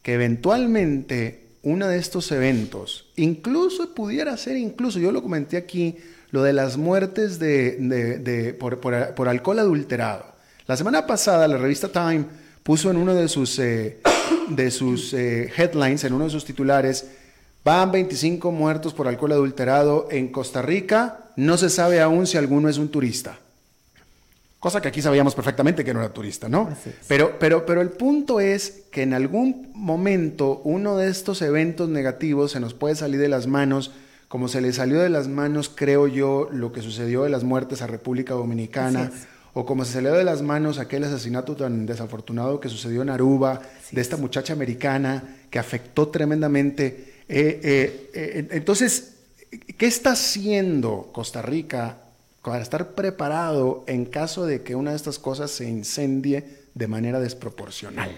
que 0.00 0.14
eventualmente 0.14 1.42
uno 1.62 1.88
de 1.88 1.98
estos 1.98 2.32
eventos, 2.32 3.10
incluso 3.16 3.92
pudiera 3.94 4.34
ser, 4.38 4.56
incluso, 4.56 4.98
yo 4.98 5.12
lo 5.12 5.22
comenté 5.22 5.58
aquí, 5.58 5.96
lo 6.30 6.42
de 6.42 6.52
las 6.52 6.76
muertes 6.76 7.38
de, 7.38 8.56
por, 8.58 9.28
alcohol 9.28 9.58
adulterado. 9.58 10.26
La 10.66 10.76
semana 10.76 11.06
pasada 11.06 11.46
la 11.48 11.56
revista 11.56 11.88
Time 11.88 12.24
puso 12.62 12.90
en 12.90 12.96
uno 12.96 13.14
de 13.14 13.28
sus, 13.28 13.58
eh, 13.58 14.00
de 14.48 14.70
sus 14.70 15.14
eh, 15.14 15.52
headlines, 15.56 16.04
en 16.04 16.12
uno 16.12 16.24
de 16.24 16.30
sus 16.30 16.44
titulares, 16.44 17.06
van 17.64 17.92
25 17.92 18.50
muertos 18.52 18.94
por 18.94 19.08
alcohol 19.08 19.32
adulterado 19.32 20.08
en 20.10 20.28
Costa 20.28 20.62
Rica, 20.62 21.30
no 21.36 21.56
se 21.56 21.70
sabe 21.70 22.00
aún 22.00 22.26
si 22.26 22.36
alguno 22.36 22.68
es 22.68 22.78
un 22.78 22.88
turista. 22.88 23.38
Cosa 24.58 24.80
que 24.80 24.88
aquí 24.88 25.02
sabíamos 25.02 25.34
perfectamente 25.34 25.84
que 25.84 25.94
no 25.94 26.00
era 26.00 26.12
turista, 26.12 26.48
¿no? 26.48 26.68
Pero, 27.06 27.38
pero, 27.38 27.66
pero 27.66 27.82
el 27.82 27.90
punto 27.90 28.40
es 28.40 28.84
que 28.90 29.02
en 29.02 29.14
algún 29.14 29.70
momento 29.74 30.60
uno 30.64 30.96
de 30.96 31.08
estos 31.08 31.42
eventos 31.42 31.88
negativos 31.88 32.52
se 32.52 32.60
nos 32.60 32.74
puede 32.74 32.96
salir 32.96 33.20
de 33.20 33.28
las 33.28 33.46
manos, 33.46 33.92
como 34.28 34.48
se 34.48 34.60
le 34.60 34.72
salió 34.72 35.00
de 35.00 35.08
las 35.08 35.28
manos, 35.28 35.70
creo 35.74 36.06
yo, 36.08 36.48
lo 36.52 36.72
que 36.72 36.82
sucedió 36.82 37.24
de 37.24 37.30
las 37.30 37.44
muertes 37.44 37.82
a 37.82 37.86
República 37.86 38.34
Dominicana, 38.34 39.10
o 39.54 39.64
como 39.64 39.84
se 39.84 39.94
salió 39.94 40.12
de 40.12 40.24
las 40.24 40.42
manos 40.42 40.78
aquel 40.78 41.04
asesinato 41.04 41.56
tan 41.56 41.86
desafortunado 41.86 42.60
que 42.60 42.68
sucedió 42.68 43.02
en 43.02 43.10
Aruba, 43.10 43.62
de 43.90 44.00
esta 44.00 44.16
muchacha 44.16 44.52
americana 44.52 45.22
que 45.50 45.58
afectó 45.58 46.08
tremendamente. 46.08 47.22
Eh, 47.28 47.60
eh, 47.62 48.10
eh, 48.14 48.48
entonces, 48.50 49.14
¿qué 49.78 49.86
está 49.86 50.12
haciendo 50.12 51.10
Costa 51.12 51.40
Rica 51.40 51.98
para 52.50 52.62
estar 52.62 52.90
preparado 52.90 53.82
en 53.88 54.04
caso 54.04 54.46
de 54.46 54.62
que 54.62 54.76
una 54.76 54.90
de 54.90 54.96
estas 54.96 55.18
cosas 55.18 55.50
se 55.50 55.68
incendie 55.68 56.44
de 56.74 56.86
manera 56.86 57.18
desproporcional. 57.18 58.10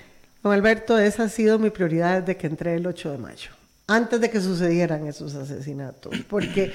Don 0.42 0.52
Alberto, 0.52 0.98
esa 0.98 1.24
ha 1.24 1.28
sido 1.30 1.58
mi 1.58 1.70
prioridad 1.70 2.20
desde 2.20 2.36
que 2.36 2.46
entré 2.46 2.74
el 2.74 2.86
8 2.86 3.12
de 3.12 3.18
mayo, 3.18 3.50
antes 3.88 4.20
de 4.20 4.30
que 4.30 4.40
sucedieran 4.40 5.06
esos 5.06 5.34
asesinatos, 5.34 6.14
porque 6.28 6.72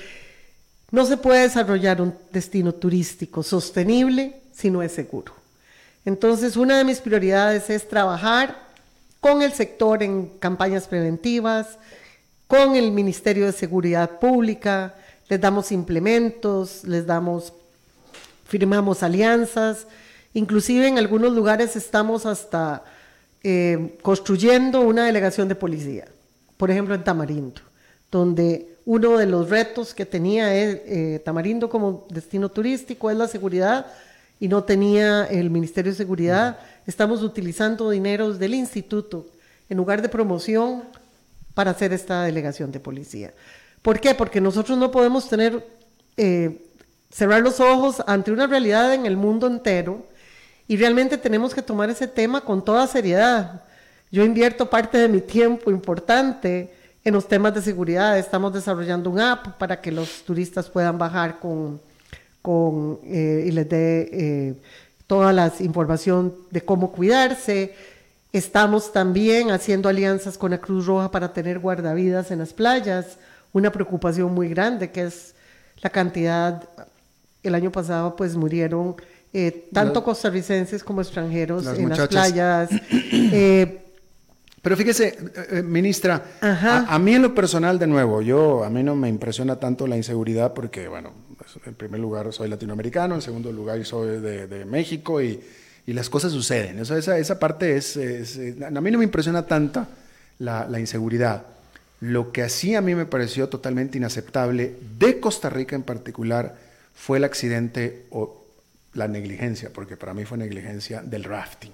no 0.91 1.05
se 1.05 1.15
puede 1.15 1.43
desarrollar 1.43 2.01
un 2.01 2.13
destino 2.31 2.73
turístico 2.73 3.41
sostenible 3.43 4.41
si 4.51 4.69
no 4.69 4.83
es 4.83 4.91
seguro. 4.91 5.33
Entonces, 6.05 6.57
una 6.57 6.77
de 6.77 6.83
mis 6.83 6.99
prioridades 6.99 7.69
es 7.69 7.87
trabajar 7.87 8.57
con 9.21 9.41
el 9.41 9.53
sector 9.53 10.03
en 10.03 10.27
campañas 10.39 10.87
preventivas, 10.87 11.77
con 12.47 12.75
el 12.75 12.91
Ministerio 12.91 13.45
de 13.45 13.53
Seguridad 13.53 14.19
Pública, 14.19 14.95
les 15.29 15.39
damos 15.39 15.71
implementos, 15.71 16.83
les 16.83 17.05
damos, 17.05 17.53
firmamos 18.45 19.01
alianzas, 19.01 19.87
inclusive 20.33 20.87
en 20.87 20.97
algunos 20.97 21.31
lugares 21.31 21.75
estamos 21.75 22.25
hasta 22.25 22.83
eh, 23.43 23.97
construyendo 24.01 24.81
una 24.81 25.05
delegación 25.05 25.47
de 25.47 25.55
policía, 25.55 26.05
por 26.57 26.71
ejemplo 26.71 26.95
en 26.95 27.03
Tamarindo, 27.03 27.61
donde 28.11 28.77
uno 28.85 29.17
de 29.17 29.25
los 29.25 29.49
retos 29.49 29.93
que 29.93 30.05
tenía 30.05 30.55
eh, 30.55 31.21
Tamarindo 31.23 31.69
como 31.69 32.05
destino 32.09 32.49
turístico 32.49 33.09
es 33.09 33.17
la 33.17 33.27
seguridad 33.27 33.87
y 34.39 34.47
no 34.47 34.63
tenía 34.63 35.25
el 35.25 35.49
Ministerio 35.49 35.91
de 35.91 35.97
Seguridad. 35.97 36.59
Estamos 36.85 37.23
utilizando 37.23 37.89
dineros 37.89 38.39
del 38.39 38.53
instituto 38.55 39.27
en 39.69 39.77
lugar 39.77 40.01
de 40.01 40.09
promoción 40.09 40.83
para 41.53 41.71
hacer 41.71 41.93
esta 41.93 42.23
delegación 42.23 42.71
de 42.71 42.79
policía. 42.79 43.33
¿Por 43.81 43.99
qué? 43.99 44.13
Porque 44.15 44.41
nosotros 44.41 44.77
no 44.77 44.91
podemos 44.91 45.29
tener, 45.29 45.65
eh, 46.17 46.65
cerrar 47.09 47.41
los 47.41 47.59
ojos 47.59 48.03
ante 48.07 48.31
una 48.31 48.47
realidad 48.47 48.93
en 48.93 49.05
el 49.05 49.17
mundo 49.17 49.47
entero 49.47 50.05
y 50.67 50.77
realmente 50.77 51.17
tenemos 51.17 51.53
que 51.53 51.61
tomar 51.61 51.89
ese 51.89 52.07
tema 52.07 52.41
con 52.41 52.63
toda 52.63 52.87
seriedad. 52.87 53.63
Yo 54.13 54.23
invierto 54.23 54.69
parte 54.69 54.99
de 54.99 55.09
mi 55.09 55.21
tiempo 55.21 55.71
importante 55.71 56.71
en 57.03 57.15
los 57.15 57.27
temas 57.27 57.51
de 57.55 57.63
seguridad. 57.63 58.19
Estamos 58.19 58.53
desarrollando 58.53 59.09
un 59.09 59.19
app 59.19 59.57
para 59.57 59.81
que 59.81 59.91
los 59.91 60.21
turistas 60.21 60.69
puedan 60.69 60.99
bajar 60.99 61.39
con, 61.39 61.81
con 62.39 62.99
eh, 63.05 63.45
y 63.47 63.49
les 63.51 63.67
dé 63.67 64.09
eh, 64.13 64.53
toda 65.07 65.33
la 65.33 65.51
información 65.61 66.31
de 66.51 66.61
cómo 66.61 66.91
cuidarse. 66.91 67.73
Estamos 68.31 68.93
también 68.93 69.49
haciendo 69.49 69.89
alianzas 69.89 70.37
con 70.37 70.51
la 70.51 70.59
Cruz 70.59 70.85
Roja 70.85 71.09
para 71.09 71.33
tener 71.33 71.57
guardavidas 71.57 72.29
en 72.29 72.37
las 72.37 72.53
playas 72.53 73.17
una 73.51 73.71
preocupación 73.71 74.31
muy 74.31 74.47
grande, 74.47 74.91
que 74.91 75.05
es 75.05 75.33
la 75.81 75.89
cantidad, 75.89 76.69
el 77.41 77.55
año 77.55 77.71
pasado 77.71 78.15
pues 78.15 78.35
murieron 78.35 78.95
eh, 79.33 79.69
tanto 79.73 80.03
costarricenses 80.03 80.83
como 80.83 81.01
extranjeros 81.01 81.65
en 81.65 81.89
las 81.89 82.07
playas. 82.07 82.69
Eh, 83.35 83.82
pero 84.63 84.77
fíjese, 84.77 85.17
eh, 85.51 85.61
ministra, 85.61 86.23
a, 86.39 86.97
mí 86.97 87.15
en 87.15 87.21
lo 87.21 87.35
personal, 87.35 87.77
de 87.77 87.85
nuevo, 87.85 88.21
yo 88.21 88.63
a 88.63 88.69
mí 88.69 88.81
no 88.81 88.95
me 88.95 89.09
impresiona 89.09 89.57
tanto 89.57 89.87
la 89.87 89.97
inseguridad 89.97 90.53
porque, 90.53 90.87
bueno, 90.87 91.11
pues, 91.37 91.51
en 91.65 91.73
primer 91.73 91.99
lugar 91.99 92.31
soy 92.31 92.47
latinoamericano, 92.47 93.13
en 93.13 93.21
segundo 93.21 93.51
lugar 93.51 93.83
soy 93.83 94.21
de, 94.21 94.65
México 94.65 95.21
y, 95.21 95.43
las 95.87 96.09
cosas 96.09 96.31
suceden. 96.31 96.79
esa, 96.79 97.17
esa 97.17 97.39
parte 97.39 97.75
es, 97.75 97.97
a 97.97 98.71
mí 98.71 98.89
no 98.89 98.99
me 98.99 99.03
impresiona 99.03 99.45
tanta 99.45 99.89
la, 100.39 100.65
la 100.65 100.79
inseguridad. 100.79 101.43
Lo 101.99 102.31
que 102.31 102.41
así 102.41 102.73
a 102.73 102.79
mí 102.79 102.95
me 102.95 103.05
pareció 103.05 103.49
totalmente 103.49 103.97
inaceptable 103.97 104.77
de 104.97 105.19
Costa 105.19 105.49
Rica 105.49 105.75
en 105.75 105.83
particular 105.83 106.55
fue 106.95 107.17
el 107.17 107.25
accidente 107.25 108.05
o 108.11 108.45
la 108.93 109.09
negligencia, 109.09 109.71
porque 109.73 109.97
para 109.97 110.13
mí 110.13 110.23
fue 110.23 110.37
negligencia 110.37 111.01
del 111.01 111.25
rafting. 111.25 111.73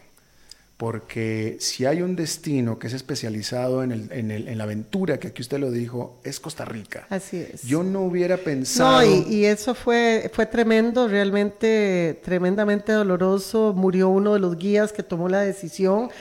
Porque 0.80 1.58
si 1.60 1.86
hay 1.86 2.02
un 2.02 2.16
destino 2.16 2.80
que 2.80 2.88
es 2.88 2.94
especializado 2.94 3.84
en, 3.84 3.92
el, 3.92 4.10
en, 4.14 4.58
la 4.58 4.64
aventura, 4.64 5.20
que 5.20 5.28
aquí 5.28 5.42
usted 5.42 5.60
lo 5.60 5.72
dijo, 5.72 6.22
es 6.24 6.40
Costa 6.40 6.64
Rica. 6.64 7.06
Así 7.10 7.36
es. 7.36 7.64
Yo 7.64 7.84
no 7.84 8.04
hubiera 8.04 8.38
pensado... 8.38 9.02
No, 9.02 9.04
y, 9.04 9.26
y 9.28 9.46
eso 9.46 9.76
fue, 9.76 10.32
fue 10.34 10.46
tremendo, 10.46 11.10
realmente 11.10 12.22
tremendamente 12.24 12.94
doloroso. 12.94 13.74
Murió 13.76 14.08
uno 14.08 14.36
de 14.36 14.40
los 14.40 14.58
guías 14.58 14.94
que 14.94 15.04
tomó 15.04 15.28
la 15.28 15.42
decisión 15.42 16.12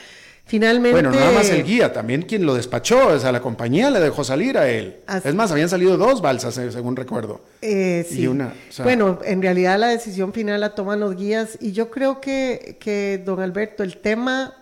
Finalmente. 0.49 0.93
Bueno, 0.93 1.11
nada 1.11 1.31
más 1.31 1.47
el 1.51 1.63
guía, 1.63 1.93
también 1.93 2.23
quien 2.23 2.43
lo 2.43 2.55
despachó, 2.55 3.09
o 3.09 3.19
sea, 3.19 3.31
la 3.31 3.39
compañía 3.39 3.91
le 3.91 3.99
dejó 3.99 4.23
salir 4.23 4.57
a 4.57 4.67
él. 4.67 4.97
Es 5.23 5.35
más, 5.35 5.51
habían 5.51 5.69
salido 5.69 5.95
dos 5.95 6.23
balsas, 6.23 6.57
eh, 6.57 6.71
según 6.71 6.95
recuerdo. 6.95 7.41
Eh, 7.61 8.03
sí. 8.09 8.25
una, 8.25 8.55
bueno, 8.81 9.19
en 9.23 9.43
realidad 9.43 9.77
la 9.77 9.89
decisión 9.89 10.33
final 10.33 10.61
la 10.61 10.73
toman 10.73 10.99
los 10.99 11.15
guías 11.15 11.59
y 11.61 11.71
yo 11.71 11.91
creo 11.91 12.19
que, 12.19 12.77
que 12.79 13.21
don 13.23 13.39
Alberto, 13.41 13.83
el 13.83 13.97
tema, 13.97 14.55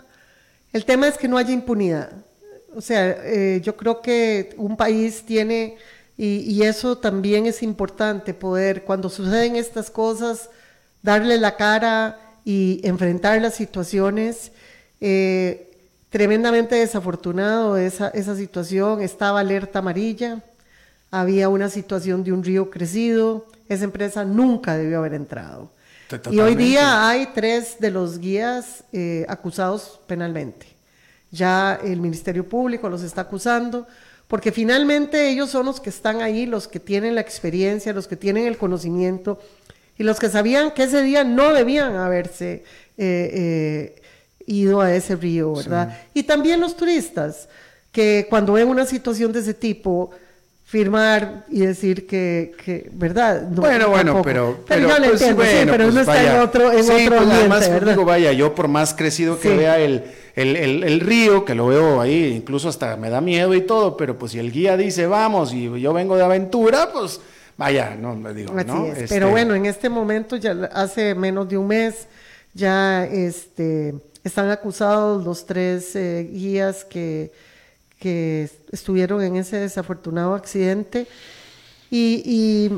el 0.73 0.84
tema 0.84 1.08
es 1.08 1.17
que 1.17 1.30
no 1.30 1.38
haya 1.38 1.54
impunidad. 1.54 2.12
O 2.76 2.82
sea, 2.82 3.15
eh, 3.23 3.62
yo 3.63 3.78
creo 3.78 4.02
que 4.02 4.56
un 4.58 4.76
país 4.76 5.23
tiene, 5.26 5.78
y, 6.17 6.39
y, 6.39 6.63
eso 6.63 6.97
también 6.97 7.45
es 7.45 7.63
importante, 7.63 8.34
poder, 8.34 8.84
cuando 8.84 9.10
suceden 9.10 9.56
estas 9.56 9.89
cosas, 9.89 10.50
darle 11.02 11.38
la 11.38 11.56
cara 11.56 12.19
y 12.43 12.82
enfrentar 12.84 13.41
las 13.41 13.56
situaciones. 13.56 14.52
Eh, 15.00 15.66
Tremendamente 16.10 16.76
desafortunado 16.76 17.78
esa, 17.78 18.10
esa 18.10 18.36
situación, 18.36 19.02
estaba 19.02 19.41
alerta 19.41 19.80
amarilla, 19.80 20.41
había 21.12 21.50
una 21.50 21.70
situación 21.70 22.24
de 22.24 22.32
un 22.32 22.43
río 22.43 22.70
crecido, 22.70 23.46
esa 23.67 23.84
empresa 23.84 24.24
nunca 24.24 24.78
debió 24.78 25.00
haber 25.00 25.13
entrado. 25.13 25.72
Y 26.32 26.39
hoy 26.39 26.56
día 26.56 27.10
hay 27.10 27.28
tres 27.34 27.78
de 27.80 27.91
los 27.91 28.20
guías 28.20 28.86
eh, 28.93 29.26
acusados 29.28 30.00
penalmente. 30.08 30.67
Ya 31.32 31.78
el 31.84 32.00
Ministerio 32.00 32.48
Público 32.48 32.88
los 32.88 33.04
está 33.04 33.22
acusando, 33.22 33.86
porque 34.30 34.54
finalmente 34.54 35.30
ellos 35.30 35.50
son 35.50 35.65
los 35.65 35.82
que 35.82 35.89
están 35.89 36.22
ahí, 36.22 36.46
los 36.46 36.67
que 36.67 36.80
tienen 36.80 37.15
la 37.15 37.22
experiencia, 37.22 37.91
los 37.91 38.08
que 38.08 38.15
tienen 38.15 38.48
el 38.48 38.58
conocimiento 38.58 39.39
y 39.98 40.04
los 40.04 40.20
que 40.20 40.30
sabían 40.30 40.72
que 40.72 40.84
ese 40.84 41.02
día 41.02 41.26
no 41.26 41.54
debían 41.54 41.96
haberse 41.96 42.63
eh, 42.98 43.32
eh, 43.98 44.02
ido 44.47 44.81
a 44.81 44.95
ese 44.95 45.15
río, 45.15 45.53
¿verdad? 45.53 45.95
Y 46.13 46.23
también 46.23 46.60
los 46.60 46.75
turistas, 46.75 47.47
que 47.91 48.25
cuando 48.29 48.53
ven 48.53 48.67
una 48.67 48.86
situación 48.86 49.31
de 49.31 49.41
ese 49.41 49.53
tipo, 49.53 50.12
firmar 50.67 51.45
y 51.49 51.62
decir 51.62 52.05
que, 52.05 52.53
que 52.65 52.89
¿verdad? 52.91 53.43
bueno, 53.51 53.88
bueno, 53.88 54.22
pero, 54.22 54.65
pero, 54.67 54.99
le 54.99 55.09
pues, 55.09 55.22
entiendo, 55.22 55.43
sí, 55.43 55.67
pero 55.72 55.88
uno 55.88 56.01
está 56.01 56.36
en 56.36 56.41
otro, 56.41 56.72
en 56.74 56.84
sí, 56.84 56.91
otro 57.05 57.17
pues, 57.19 57.30
además, 57.30 57.86
digo, 57.86 58.03
vaya, 58.03 58.34
yo 58.34 58.53
por 58.53 58.67
más 58.67 58.93
crecido 58.93 59.39
que 59.39 59.55
vea 59.55 59.80
el, 59.80 60.03
el, 60.36 60.84
el, 60.84 60.99
río, 60.99 61.45
que 61.45 61.55
lo 61.55 61.67
veo 61.67 62.01
ahí, 62.01 62.34
incluso 62.36 62.67
hasta 62.67 62.97
me 62.97 63.09
da 63.09 63.22
miedo 63.22 63.53
y 63.53 63.61
todo, 63.61 63.95
pero 63.95 64.17
pues 64.17 64.34
si 64.34 64.39
el 64.39 64.51
guía 64.51 64.76
dice 64.76 65.07
vamos 65.07 65.53
y 65.53 65.69
yo 65.80 65.93
vengo 65.93 66.17
de 66.17 66.24
aventura, 66.24 66.91
pues 66.91 67.22
vaya, 67.55 67.95
no 67.97 68.17
me 68.17 68.34
digo, 68.34 68.53
¿no? 68.53 68.88
Este 68.88 69.07
pero 69.07 69.30
bueno, 69.30 69.55
en 69.55 69.67
este 69.67 69.88
momento 69.88 70.36
ya 70.36 70.69
hace 70.74 71.15
menos 71.15 71.47
de 71.47 71.57
un 71.57 71.67
mes 71.67 72.07
ya 72.53 73.05
este 73.05 73.95
están 74.28 74.49
acusados 74.49 75.23
los 75.23 75.45
tres 75.45 75.95
eh, 75.95 76.30
guías 76.32 76.86
que, 76.86 77.32
que, 77.99 78.49
estuvieron 78.71 79.21
en 79.21 79.38
ese 79.38 79.57
desafortunado 79.57 80.36
accidente. 80.36 81.07
Y, 81.89 82.69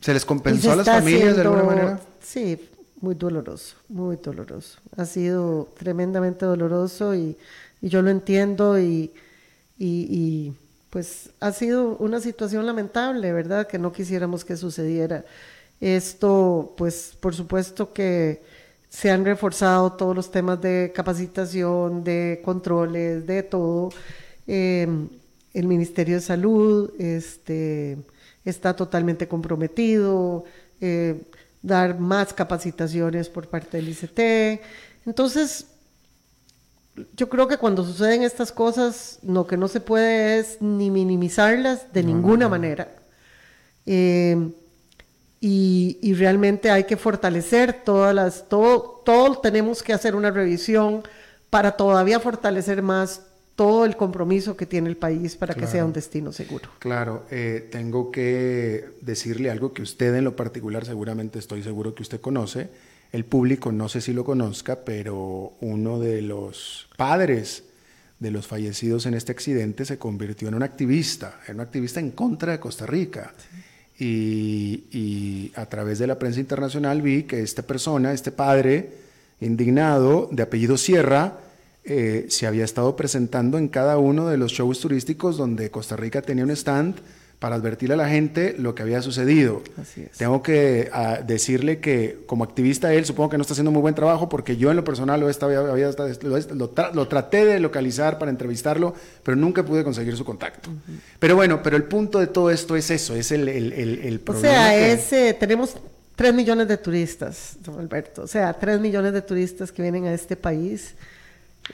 ¿Se 0.00 0.12
les 0.12 0.24
compensó 0.24 0.72
a 0.72 0.76
las 0.76 0.86
familias 0.86 1.36
de 1.36 1.42
alguna 1.42 1.62
manera? 1.62 2.00
Sí, 2.22 2.68
muy 3.00 3.14
doloroso, 3.14 3.76
muy 3.88 4.16
doloroso. 4.16 4.78
Ha 4.96 5.06
sido 5.06 5.68
tremendamente 5.78 6.44
doloroso 6.44 7.14
y, 7.14 7.36
yo 7.80 8.00
lo 8.00 8.08
entiendo 8.08 8.78
y, 8.78 9.12
y, 9.78 10.52
pues 10.88 11.30
ha 11.40 11.52
sido 11.52 11.96
una 11.98 12.20
situación 12.20 12.64
lamentable, 12.64 13.32
¿verdad? 13.32 13.66
Que 13.66 13.78
no 13.78 13.92
quisiéramos 13.92 14.44
que 14.44 14.56
sucediera. 14.56 15.24
Esto, 15.80 16.72
pues 16.78 17.16
por 17.20 17.34
supuesto 17.34 17.92
que 17.92 18.42
se 18.94 19.10
han 19.10 19.24
reforzado 19.24 19.92
todos 19.94 20.14
los 20.14 20.30
temas 20.30 20.60
de 20.60 20.92
capacitación, 20.94 22.04
de 22.04 22.40
controles, 22.44 23.26
de 23.26 23.42
todo. 23.42 23.90
Em, 24.46 25.08
el 25.52 25.66
Ministerio 25.66 26.14
de 26.14 26.20
Salud 26.20 26.92
este, 27.00 27.98
está 28.44 28.76
totalmente 28.76 29.26
comprometido, 29.26 30.44
eh, 30.80 31.20
dar 31.60 31.98
más 31.98 32.32
capacitaciones 32.32 33.28
por 33.28 33.48
parte 33.48 33.78
del 33.78 33.88
ICT. 33.88 34.62
Entonces, 35.06 35.66
yo 37.16 37.28
creo 37.28 37.48
que 37.48 37.56
cuando 37.56 37.84
suceden 37.84 38.22
estas 38.22 38.52
cosas, 38.52 39.18
lo 39.24 39.44
que 39.48 39.56
no 39.56 39.66
se 39.66 39.80
puede 39.80 40.38
es 40.38 40.62
ni 40.62 40.92
minimizarlas 40.92 41.92
de 41.92 42.04
ninguna 42.04 42.48
manera. 42.48 42.94
Em, 43.86 44.52
y, 45.46 46.14
realmente 46.14 46.70
hay 46.70 46.84
que 46.84 46.96
fortalecer 46.96 47.84
todas 47.84 48.14
las, 48.14 48.48
todo, 48.48 49.02
todo 49.04 49.40
tenemos 49.40 49.82
que 49.82 49.92
hacer 49.92 50.14
una 50.14 50.30
revisión 50.30 51.02
para 51.50 51.72
todavía 51.72 52.18
fortalecer 52.18 52.80
más 52.80 53.20
todo 53.54 53.84
el 53.84 53.94
compromiso 53.94 54.56
que 54.56 54.64
tiene 54.64 54.88
el 54.88 54.96
país 54.96 55.36
para 55.36 55.54
que 55.54 55.66
sea 55.66 55.84
un 55.84 55.92
destino 55.92 56.32
seguro. 56.32 56.70
Claro, 56.78 57.26
eh, 57.30 57.68
tengo 57.70 58.10
que 58.10 58.86
decirle 59.02 59.50
algo 59.50 59.74
que 59.74 59.82
usted 59.82 60.14
en 60.14 60.24
lo 60.24 60.34
particular 60.34 60.86
seguramente 60.86 61.38
estoy 61.38 61.62
seguro 61.62 61.94
que 61.94 62.02
usted 62.02 62.22
conoce, 62.22 62.70
el 63.12 63.26
público 63.26 63.70
no 63.70 63.90
sé 63.90 64.00
si 64.00 64.14
lo 64.14 64.24
conozca, 64.24 64.84
pero 64.84 65.52
uno 65.60 66.00
de 66.00 66.22
los 66.22 66.88
padres 66.96 67.64
de 68.18 68.30
los 68.30 68.46
fallecidos 68.46 69.04
en 69.04 69.12
este 69.12 69.32
accidente 69.32 69.84
se 69.84 69.98
convirtió 69.98 70.48
en 70.48 70.54
un 70.54 70.62
activista, 70.62 71.42
en 71.46 71.56
un 71.56 71.60
activista 71.60 72.00
en 72.00 72.12
contra 72.12 72.52
de 72.52 72.60
Costa 72.60 72.86
Rica. 72.86 73.34
Y, 73.98 75.52
a 75.54 75.66
través 75.66 75.98
de 75.98 76.06
la 76.06 76.18
prensa 76.18 76.40
internacional 76.40 77.00
vi 77.00 77.24
que 77.24 77.42
esta 77.42 77.62
persona, 77.62 78.12
este 78.12 78.32
padre 78.32 78.90
indignado 79.40 80.28
de 80.32 80.42
apellido 80.42 80.76
Sierra, 80.76 81.38
eh, 81.84 82.26
se 82.28 82.46
había 82.46 82.64
estado 82.64 82.96
presentando 82.96 83.58
en 83.58 83.68
cada 83.68 83.98
uno 83.98 84.28
de 84.28 84.38
los 84.38 84.52
shows 84.52 84.80
turísticos 84.80 85.36
donde 85.36 85.70
Costa 85.70 85.96
Rica 85.96 86.22
tenía 86.22 86.44
un 86.44 86.50
stand 86.50 86.96
para 87.44 87.56
advertirle 87.56 87.92
a 87.92 87.98
la 87.98 88.08
gente 88.08 88.54
lo 88.58 88.74
que 88.74 88.82
había 88.82 89.02
sucedido. 89.02 89.60
Tengo 90.16 90.42
que 90.42 90.88
ah, 90.94 91.18
decirle 91.22 91.78
que 91.78 92.20
como 92.24 92.42
activista 92.42 92.94
él 92.94 93.04
supongo 93.04 93.28
que 93.28 93.36
no 93.36 93.42
está 93.42 93.52
haciendo 93.52 93.70
muy 93.70 93.82
buen 93.82 93.94
trabajo 93.94 94.30
porque 94.30 94.56
yo 94.56 94.70
en 94.70 94.78
lo 94.78 94.82
personal 94.82 95.20
lo, 95.20 95.28
estaba, 95.28 95.52
había, 95.58 95.90
lo, 95.90 97.06
traté 97.06 97.44
de 97.44 97.60
localizar 97.60 98.18
para 98.18 98.30
entrevistarlo, 98.30 98.94
pero 99.22 99.36
nunca 99.36 99.62
pude 99.62 99.84
conseguir 99.84 100.16
su 100.16 100.24
contacto. 100.24 100.70
Pero 101.18 101.36
bueno, 101.36 101.62
pero 101.62 101.76
el 101.76 101.84
punto 101.84 102.18
de 102.18 102.28
todo 102.28 102.50
esto 102.50 102.78
es 102.78 102.90
eso, 102.90 103.14
es 103.14 103.30
el, 103.30 103.46
el, 103.46 103.74
el, 103.74 104.20
problema. 104.20 104.48
O 104.48 104.50
sea, 104.50 104.76
es, 104.76 105.12
eh, 105.12 105.36
tenemos 105.38 105.76
3 106.16 106.32
millones 106.32 106.66
de 106.66 106.78
turistas, 106.78 107.58
don 107.62 107.78
Alberto. 107.78 108.22
O 108.22 108.26
sea, 108.26 108.54
3 108.54 108.80
millones 108.80 109.12
de 109.12 109.20
turistas 109.20 109.70
que 109.70 109.82
vienen 109.82 110.06
a 110.06 110.14
este 110.14 110.34
país. 110.34 110.94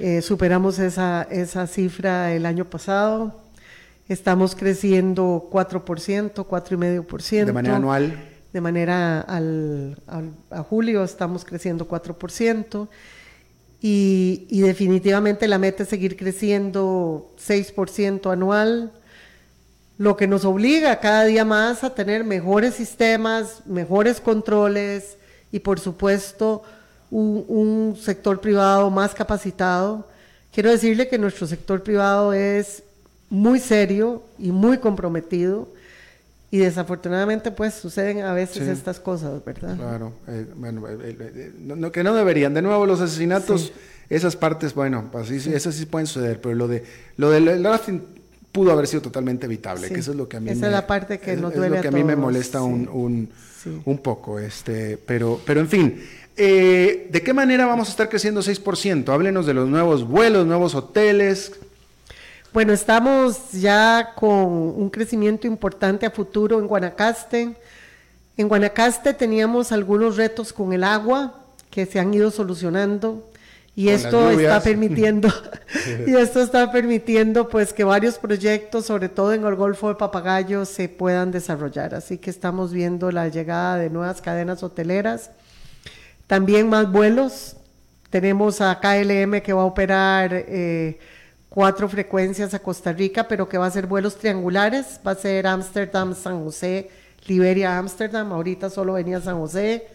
Eh, 0.00 0.20
superamos 0.20 0.80
esa, 0.80 1.28
esa 1.30 1.68
cifra 1.68 2.32
el 2.32 2.44
año 2.44 2.64
pasado 2.64 3.49
Estamos 4.10 4.56
creciendo 4.56 5.48
4%, 5.52 6.44
4,5%. 6.44 7.44
De 7.44 7.52
manera 7.52 7.76
anual. 7.76 8.28
De 8.52 8.60
manera 8.60 9.20
al, 9.20 10.02
a 10.50 10.64
julio 10.64 11.04
estamos 11.04 11.44
creciendo 11.44 11.86
4%. 11.86 12.88
Y, 13.80 14.48
y, 14.50 14.62
definitivamente 14.62 15.46
la 15.46 15.58
meta 15.58 15.84
es 15.84 15.90
seguir 15.90 16.16
creciendo 16.16 17.32
6% 17.38 18.32
anual, 18.32 18.92
lo 19.96 20.16
que 20.16 20.26
nos 20.26 20.44
obliga 20.44 20.98
cada 20.98 21.22
día 21.24 21.44
más 21.44 21.84
a 21.84 21.94
tener 21.94 22.24
mejores 22.24 22.74
sistemas, 22.74 23.64
mejores 23.64 24.20
controles 24.20 25.18
y 25.52 25.60
por 25.60 25.78
supuesto 25.78 26.64
un, 27.12 27.44
un 27.46 27.96
sector 27.96 28.40
privado 28.40 28.90
más 28.90 29.14
capacitado. 29.14 30.08
Quiero 30.52 30.68
decirle 30.68 31.08
que 31.08 31.16
nuestro 31.16 31.46
sector 31.46 31.84
privado 31.84 32.32
es 32.32 32.82
muy 33.30 33.60
serio 33.60 34.22
y 34.38 34.50
muy 34.50 34.78
comprometido. 34.78 35.68
Y 36.52 36.58
desafortunadamente, 36.58 37.52
pues 37.52 37.74
suceden 37.74 38.22
a 38.22 38.32
veces 38.32 38.66
estas 38.66 38.98
cosas, 38.98 39.44
¿verdad? 39.44 39.76
Claro, 39.76 40.12
eh, 40.26 40.46
bueno, 40.56 40.86
eh, 40.88 41.16
eh, 41.20 41.52
no, 41.56 41.92
que 41.92 42.02
no 42.02 42.12
deberían. 42.12 42.54
De 42.54 42.60
nuevo, 42.60 42.86
los 42.86 43.00
asesinatos, 43.00 43.72
esas 44.08 44.34
partes, 44.34 44.74
bueno, 44.74 45.08
así, 45.14 45.38
sí. 45.38 45.54
esas 45.54 45.76
sí 45.76 45.86
pueden 45.86 46.08
suceder, 46.08 46.40
pero 46.40 46.56
lo 46.56 46.66
de 46.66 46.82
lo 47.16 47.30
del 47.30 47.62
drafting 47.62 48.02
pudo 48.50 48.72
haber 48.72 48.88
sido 48.88 49.00
totalmente 49.00 49.46
evitable, 49.46 49.88
que 49.90 50.00
eso 50.00 50.10
es 50.10 50.16
lo 50.16 50.28
que 50.28 50.38
a 50.38 50.40
mí 50.40 50.50
Esa 50.50 50.62
me, 50.62 50.66
es 50.66 50.72
la 50.72 50.88
parte 50.88 51.20
que 51.20 51.36
nos 51.36 51.54
duele 51.54 51.76
es 51.76 51.84
lo 51.84 51.88
que 51.88 51.96
a, 51.96 51.96
mí 51.96 52.02
me 52.02 52.16
molesta 52.16 52.62
un, 52.62 52.88
un, 52.88 53.30
un, 53.84 53.98
poco, 53.98 54.40
este, 54.40 54.96
pero, 54.98 55.40
pero 55.46 55.60
en 55.60 55.68
fin. 55.68 56.02
¿De 56.36 57.22
qué 57.24 57.32
manera 57.32 57.66
vamos 57.66 57.86
a 57.88 57.90
estar 57.92 58.08
creciendo 58.08 58.40
6%? 58.40 59.08
Háblenos 59.10 59.46
de 59.46 59.54
los 59.54 59.68
nuevos 59.68 60.08
vuelos, 60.08 60.46
nuevos 60.46 60.74
hoteles, 60.74 61.52
bueno, 62.52 62.72
estamos 62.72 63.52
ya 63.52 64.12
con 64.16 64.32
un 64.32 64.90
crecimiento 64.90 65.46
importante 65.46 66.04
a 66.04 66.10
futuro 66.10 66.58
en 66.58 66.66
Guanacaste. 66.66 67.54
En 68.36 68.48
Guanacaste 68.48 69.14
teníamos 69.14 69.70
algunos 69.70 70.16
retos 70.16 70.52
con 70.52 70.72
el 70.72 70.82
agua 70.82 71.34
que 71.70 71.86
se 71.86 72.00
han 72.00 72.12
ido 72.12 72.32
solucionando 72.32 73.30
y 73.76 73.90
esto 73.90 74.30
está 74.30 74.60
permitiendo 74.60 75.28
y 76.06 76.14
esto 76.16 76.42
está 76.42 76.72
permitiendo 76.72 77.48
pues 77.48 77.72
que 77.72 77.84
varios 77.84 78.18
proyectos, 78.18 78.86
sobre 78.86 79.08
todo 79.08 79.32
en 79.32 79.44
el 79.44 79.54
Golfo 79.54 79.88
de 79.88 79.94
Papagayo, 79.94 80.64
se 80.64 80.88
puedan 80.88 81.30
desarrollar. 81.30 81.94
Así 81.94 82.18
que 82.18 82.30
estamos 82.30 82.72
viendo 82.72 83.12
la 83.12 83.28
llegada 83.28 83.76
de 83.76 83.90
nuevas 83.90 84.20
cadenas 84.20 84.64
hoteleras, 84.64 85.30
también 86.26 86.68
más 86.68 86.90
vuelos. 86.90 87.56
Tenemos 88.10 88.60
a 88.60 88.80
KLM 88.80 89.40
que 89.40 89.52
va 89.52 89.62
a 89.62 89.66
operar 89.66 90.30
eh, 90.34 90.98
cuatro 91.50 91.88
frecuencias 91.88 92.54
a 92.54 92.60
Costa 92.60 92.92
Rica, 92.92 93.28
pero 93.28 93.48
que 93.48 93.58
va 93.58 93.66
a 93.66 93.70
ser 93.70 93.86
vuelos 93.86 94.16
triangulares, 94.16 95.00
va 95.06 95.10
a 95.10 95.16
ser 95.16 95.46
Ámsterdam, 95.46 96.14
San 96.14 96.42
José, 96.44 96.88
Liberia, 97.26 97.76
Ámsterdam, 97.76 98.32
ahorita 98.32 98.70
solo 98.70 98.94
venía 98.94 99.20
San 99.20 99.38
José. 99.38 99.88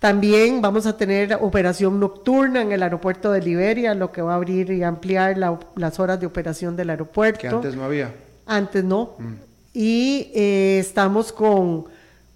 También 0.00 0.60
vamos 0.60 0.86
a 0.86 0.96
tener 0.96 1.34
operación 1.40 2.00
nocturna 2.00 2.62
en 2.62 2.72
el 2.72 2.82
aeropuerto 2.82 3.30
de 3.32 3.40
Liberia, 3.40 3.94
lo 3.94 4.10
que 4.10 4.22
va 4.22 4.32
a 4.32 4.36
abrir 4.36 4.70
y 4.70 4.82
ampliar 4.82 5.36
las 5.38 6.00
horas 6.00 6.18
de 6.18 6.26
operación 6.26 6.74
del 6.74 6.90
aeropuerto. 6.90 7.40
Que 7.40 7.48
antes 7.48 7.76
no 7.76 7.84
había. 7.84 8.12
Antes 8.46 8.82
no. 8.82 9.14
Mm. 9.18 9.34
Y 9.74 10.32
eh, 10.34 10.78
estamos 10.80 11.32
con, 11.32 11.84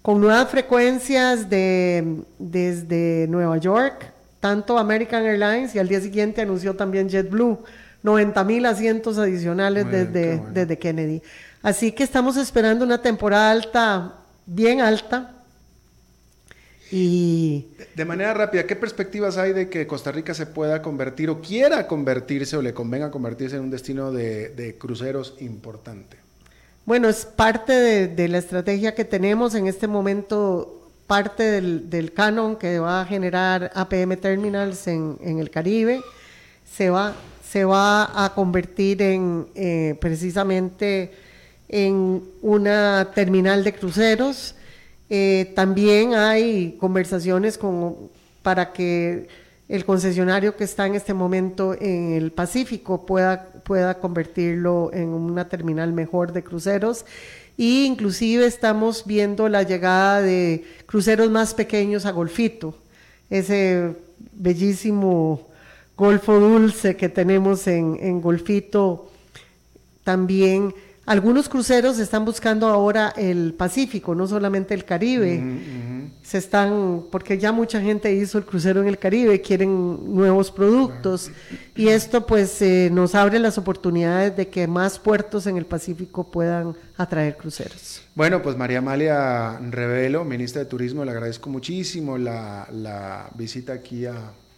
con 0.01 0.21
nuevas 0.21 0.47
frecuencias 0.49 1.49
de, 1.49 2.21
desde 2.37 3.25
Nueva 3.29 3.57
York, 3.57 4.11
tanto 4.39 4.77
American 4.77 5.25
Airlines 5.25 5.73
y 5.75 5.79
al 5.79 5.87
día 5.87 5.99
siguiente 5.99 6.41
anunció 6.41 6.75
también 6.75 7.09
JetBlue. 7.09 7.59
90 8.05 8.43
mil 8.43 8.65
asientos 8.67 9.17
adicionales 9.17 9.89
desde, 9.89 10.39
desde 10.53 10.77
Kennedy. 10.77 11.21
Así 11.63 11.91
que 11.91 12.03
estamos 12.03 12.37
esperando 12.37 12.85
una 12.85 13.01
temporada 13.01 13.49
alta, 13.49 14.13
bien 14.45 14.79
alta. 14.79 15.31
Y 16.91 17.65
de 17.95 18.05
manera 18.05 18.35
rápida, 18.35 18.67
¿qué 18.67 18.75
perspectivas 18.75 19.39
hay 19.39 19.53
de 19.53 19.69
que 19.69 19.87
Costa 19.87 20.11
Rica 20.11 20.35
se 20.35 20.45
pueda 20.45 20.83
convertir 20.83 21.31
o 21.31 21.41
quiera 21.41 21.87
convertirse 21.87 22.55
o 22.55 22.61
le 22.61 22.75
convenga 22.75 23.09
convertirse 23.09 23.55
en 23.55 23.63
un 23.63 23.71
destino 23.71 24.11
de, 24.11 24.75
cruceros 24.79 25.33
importante? 25.39 26.17
Bueno, 26.85 27.09
es 27.09 27.25
parte 27.25 27.73
de, 28.07 28.27
la 28.27 28.37
estrategia 28.37 28.93
que 28.93 29.03
tenemos 29.03 29.55
en 29.55 29.65
este 29.65 29.87
momento, 29.87 30.91
parte 31.07 31.59
del, 31.59 32.13
canon 32.13 32.55
que 32.55 32.77
va 32.77 33.01
a 33.01 33.05
generar 33.05 33.71
APM 33.73 34.17
Terminals 34.17 34.85
en, 34.85 35.17
en 35.21 35.39
el 35.39 35.49
Caribe, 35.49 36.03
se 36.71 36.91
va 36.91 37.15
se 37.49 37.63
va 37.63 38.25
a 38.25 38.33
convertir 38.33 39.01
en 39.01 39.47
eh, 39.55 39.95
precisamente 40.01 41.11
en 41.67 42.23
una 42.41 43.11
terminal 43.13 43.63
de 43.63 43.73
cruceros. 43.73 44.55
Eh, 45.09 45.51
también 45.55 46.15
hay 46.15 46.75
conversaciones 46.79 47.57
con, 47.57 47.95
para 48.41 48.73
que 48.73 49.27
el 49.67 49.85
concesionario 49.85 50.55
que 50.55 50.63
está 50.63 50.85
en 50.85 50.95
este 50.95 51.13
momento 51.13 51.75
en 51.79 52.13
el 52.13 52.31
Pacífico 52.31 53.05
pueda, 53.05 53.45
pueda 53.63 53.99
convertirlo 53.99 54.91
en 54.93 55.09
una 55.09 55.47
terminal 55.47 55.93
mejor 55.93 56.33
de 56.33 56.43
cruceros. 56.43 57.05
E 57.57 57.85
inclusive 57.85 58.45
estamos 58.45 59.05
viendo 59.05 59.49
la 59.49 59.63
llegada 59.63 60.21
de 60.21 60.65
cruceros 60.85 61.29
más 61.29 61.53
pequeños 61.53 62.05
a 62.05 62.11
Golfito, 62.11 62.75
ese 63.29 63.95
bellísimo 64.33 65.47
Golfo 65.97 66.39
Dulce 66.39 66.95
que 66.95 67.09
tenemos 67.09 67.67
en, 67.67 68.21
Golfito 68.21 69.11
también. 70.03 70.73
Algunos 71.05 71.47
cruceros 71.47 71.99
están 71.99 72.25
buscando 72.25 72.67
ahora 72.67 73.13
el 73.15 73.53
Pacífico, 73.53 74.15
no 74.15 74.27
solamente 74.27 74.73
el 74.73 74.85
Caribe. 74.85 76.11
se 76.25 76.39
están, 76.39 77.03
porque 77.11 77.37
ya 77.37 77.51
mucha 77.51 77.79
gente 77.79 78.11
hizo 78.11 78.39
el 78.39 78.45
crucero 78.45 78.81
en 78.81 78.87
el 78.87 78.97
Caribe, 78.97 79.41
quieren 79.41 80.15
nuevos 80.15 80.49
productos 80.49 81.29
y 81.75 81.89
esto 81.89 82.25
pues 82.25 82.59
eh, 82.63 82.89
nos 82.91 83.13
abre 83.13 83.37
las 83.37 83.59
oportunidades 83.59 84.35
de 84.35 84.47
que 84.47 84.65
más 84.65 84.97
puertos 84.97 85.45
en 85.45 85.57
el 85.57 85.67
Pacífico 85.67 86.23
puedan 86.31 86.75
atraer 86.97 87.37
cruceros. 87.37 88.01
Bueno, 88.15 88.41
pues 88.41 88.57
María 88.57 88.79
Amalia 88.79 89.59
Revelo, 89.69 90.25
ministra 90.25 90.63
de 90.63 90.65
Turismo, 90.65 91.05
le 91.05 91.11
agradezco 91.11 91.49
muchísimo 91.51 92.17
la, 92.17 93.29
visita 93.35 93.73
aquí 93.73 94.07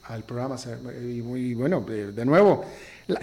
al 0.08 0.24
programa 0.24 0.56
y 1.02 1.22
muy 1.22 1.54
bueno, 1.54 1.82
de 1.82 2.26
nuevo. 2.26 2.66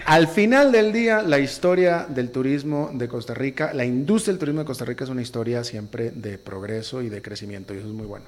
Al 0.07 0.28
final 0.28 0.72
del 0.72 0.93
día, 0.93 1.22
la 1.22 1.39
historia 1.39 2.07
del 2.09 2.30
turismo 2.30 2.91
de 2.95 3.07
Costa 3.07 3.35
Rica, 3.35 3.72
la 3.74 3.85
industria 3.85 4.32
del 4.32 4.39
turismo 4.39 4.61
de 4.61 4.66
Costa 4.66 4.85
Rica 4.85 5.05
es 5.05 5.11
una 5.11 5.22
historia 5.22 5.62
siempre 5.62 6.11
de 6.11 6.39
progreso 6.39 7.03
y 7.03 7.11
de 7.11 7.20
crecimiento 7.20 7.74
y 7.74 7.78
eso 7.78 7.89
es 7.89 7.93
muy 7.93 8.07
bueno. 8.07 8.24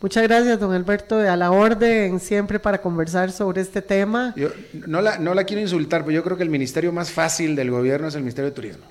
Muchas 0.00 0.22
gracias, 0.24 0.60
don 0.60 0.72
Alberto, 0.72 1.18
a 1.18 1.36
la 1.36 1.50
orden 1.50 2.20
siempre 2.20 2.58
para 2.58 2.80
conversar 2.80 3.32
sobre 3.32 3.62
este 3.62 3.80
tema. 3.80 4.34
Yo 4.36 4.50
no 4.86 5.00
la, 5.00 5.18
no 5.18 5.34
la 5.34 5.44
quiero 5.44 5.62
insultar, 5.62 6.02
pero 6.02 6.12
yo 6.12 6.22
creo 6.22 6.36
que 6.36 6.42
el 6.42 6.50
ministerio 6.50 6.92
más 6.92 7.10
fácil 7.10 7.56
del 7.56 7.70
gobierno 7.70 8.08
es 8.08 8.14
el 8.14 8.22
Ministerio 8.22 8.50
de 8.50 8.54
Turismo. 8.54 8.84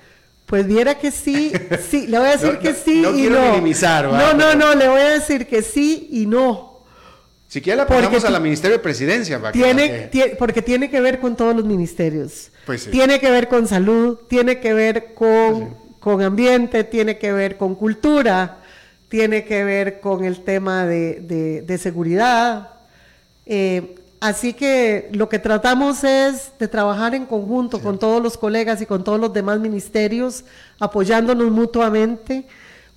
Pues 0.46 0.66
viera 0.66 0.98
que 0.98 1.10
sí, 1.10 1.52
sí, 1.88 2.06
le 2.06 2.18
voy 2.18 2.28
a 2.28 2.32
decir 2.32 2.58
que 2.62 2.74
sí 2.74 3.00
no 3.00 3.10
y 3.10 3.22
quiero 3.22 3.40
no. 3.40 3.50
minimizar, 3.52 4.06
No, 4.06 4.34
no, 4.34 4.54
no, 4.54 4.74
le 4.74 4.88
voy 4.88 5.00
a 5.00 5.10
decir 5.10 5.46
que 5.46 5.62
sí 5.62 6.08
y 6.10 6.26
no. 6.26 6.73
Si 7.54 7.62
quiere 7.62 7.76
la 7.76 7.86
ponemos 7.86 8.24
a 8.24 8.30
la 8.30 8.40
Ministerio 8.40 8.78
de 8.78 8.82
Presidencia. 8.82 9.40
Para 9.40 9.52
tiene, 9.52 10.10
porque 10.40 10.60
tiene 10.60 10.90
que 10.90 11.00
ver 11.00 11.20
con 11.20 11.36
todos 11.36 11.54
los 11.54 11.64
ministerios. 11.64 12.50
Pues 12.66 12.90
tiene 12.90 13.20
que 13.20 13.30
ver 13.30 13.46
con 13.46 13.68
salud, 13.68 14.18
tiene 14.26 14.58
que 14.58 14.74
ver 14.74 15.14
con, 15.14 15.72
con 16.00 16.20
ambiente, 16.20 16.82
tiene 16.82 17.16
que 17.16 17.30
ver 17.30 17.56
con 17.56 17.76
cultura, 17.76 18.58
tiene 19.08 19.44
que 19.44 19.62
ver 19.62 20.00
con 20.00 20.24
el 20.24 20.42
tema 20.42 20.84
de, 20.84 21.62
de, 21.64 21.78
seguridad. 21.78 22.70
Eh, 23.46 23.94
así 24.18 24.54
que 24.54 25.08
lo 25.12 25.28
que 25.28 25.38
tratamos 25.38 26.02
es 26.02 26.50
de 26.58 26.66
trabajar 26.66 27.14
en 27.14 27.24
conjunto 27.24 27.80
con 27.80 28.00
todos 28.00 28.20
los 28.20 28.36
colegas 28.36 28.82
y 28.82 28.86
con 28.86 29.04
todos 29.04 29.20
los 29.20 29.32
demás 29.32 29.60
ministerios, 29.60 30.44
apoyándonos 30.80 31.52
mutuamente, 31.52 32.46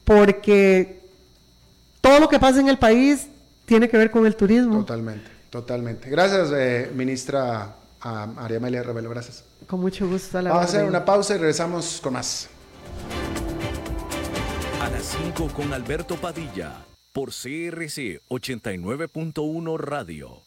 porque 0.04 1.00
todo 2.02 2.20
lo 2.20 2.28
que 2.28 2.40
pasa 2.40 2.60
en 2.60 2.70
el 2.70 2.80
país 2.80 3.28
tiene 3.68 3.90
que 3.90 3.98
ver 3.98 4.10
con 4.10 4.26
el 4.26 4.36
turismo. 4.36 4.80
Totalmente, 4.80 5.30
totalmente. 5.50 6.10
Gracias, 6.10 6.52
eh, 6.56 6.90
ministra 6.96 7.76
María 8.04 8.58
Amelia 8.58 8.82
Revelo, 8.82 9.10
gracias. 9.10 9.44
Con 9.68 9.82
mucho 9.82 10.08
gusto. 10.08 10.38
Vamos 10.42 10.58
a 10.58 10.62
hacer 10.62 10.86
una 10.86 11.04
pausa 11.04 11.36
y 11.36 11.38
regresamos 11.38 12.00
con 12.02 12.14
más. 12.14 12.48
A 14.82 14.90
las 14.90 15.04
5 15.04 15.50
con 15.54 15.74
Alberto 15.74 16.16
Padilla, 16.16 16.86
por 17.12 17.30
CRC 17.30 18.22
89.1 18.30 19.78
Radio. 19.78 20.47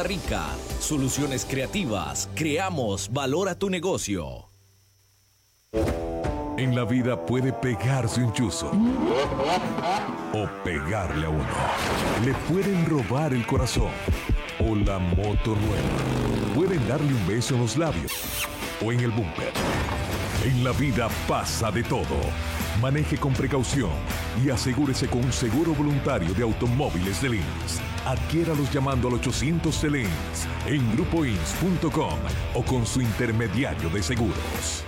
Rica. 0.03 0.45
Soluciones 0.79 1.45
creativas. 1.45 2.29
Creamos 2.35 3.11
valor 3.11 3.49
a 3.49 3.55
tu 3.55 3.69
negocio. 3.69 4.47
En 6.57 6.75
la 6.75 6.85
vida 6.85 7.25
puede 7.25 7.51
pegarse 7.51 8.23
un 8.23 8.31
chuzo 8.33 8.71
o 10.33 10.63
pegarle 10.63 11.25
a 11.25 11.29
uno. 11.29 11.45
Le 12.23 12.33
pueden 12.47 12.85
robar 12.85 13.33
el 13.33 13.45
corazón 13.47 13.89
o 14.59 14.75
la 14.75 14.99
moto 14.99 15.55
nueva. 15.55 16.53
Pueden 16.53 16.87
darle 16.87 17.13
un 17.13 17.27
beso 17.27 17.55
en 17.55 17.61
los 17.61 17.77
labios 17.77 18.47
o 18.85 18.91
en 18.91 18.99
el 18.99 19.09
bumper. 19.09 19.51
En 20.45 20.63
la 20.63 20.71
vida 20.71 21.09
pasa 21.27 21.71
de 21.71 21.83
todo. 21.83 22.17
Maneje 22.79 23.17
con 23.17 23.33
precaución 23.33 23.91
y 24.45 24.49
asegúrese 24.49 25.07
con 25.07 25.23
un 25.23 25.33
seguro 25.33 25.73
voluntario 25.73 26.33
de 26.33 26.43
automóviles 26.43 27.21
de 27.21 27.29
Lins. 27.29 27.90
Adquiéralos 28.05 28.71
llamando 28.73 29.07
al 29.07 29.15
800 29.15 29.81
de 29.81 29.89
Lins 29.91 30.47
en 30.65 30.91
grupoins.com 30.93 32.19
o 32.55 32.63
con 32.63 32.85
su 32.85 33.01
intermediario 33.01 33.89
de 33.89 34.01
seguros. 34.01 34.83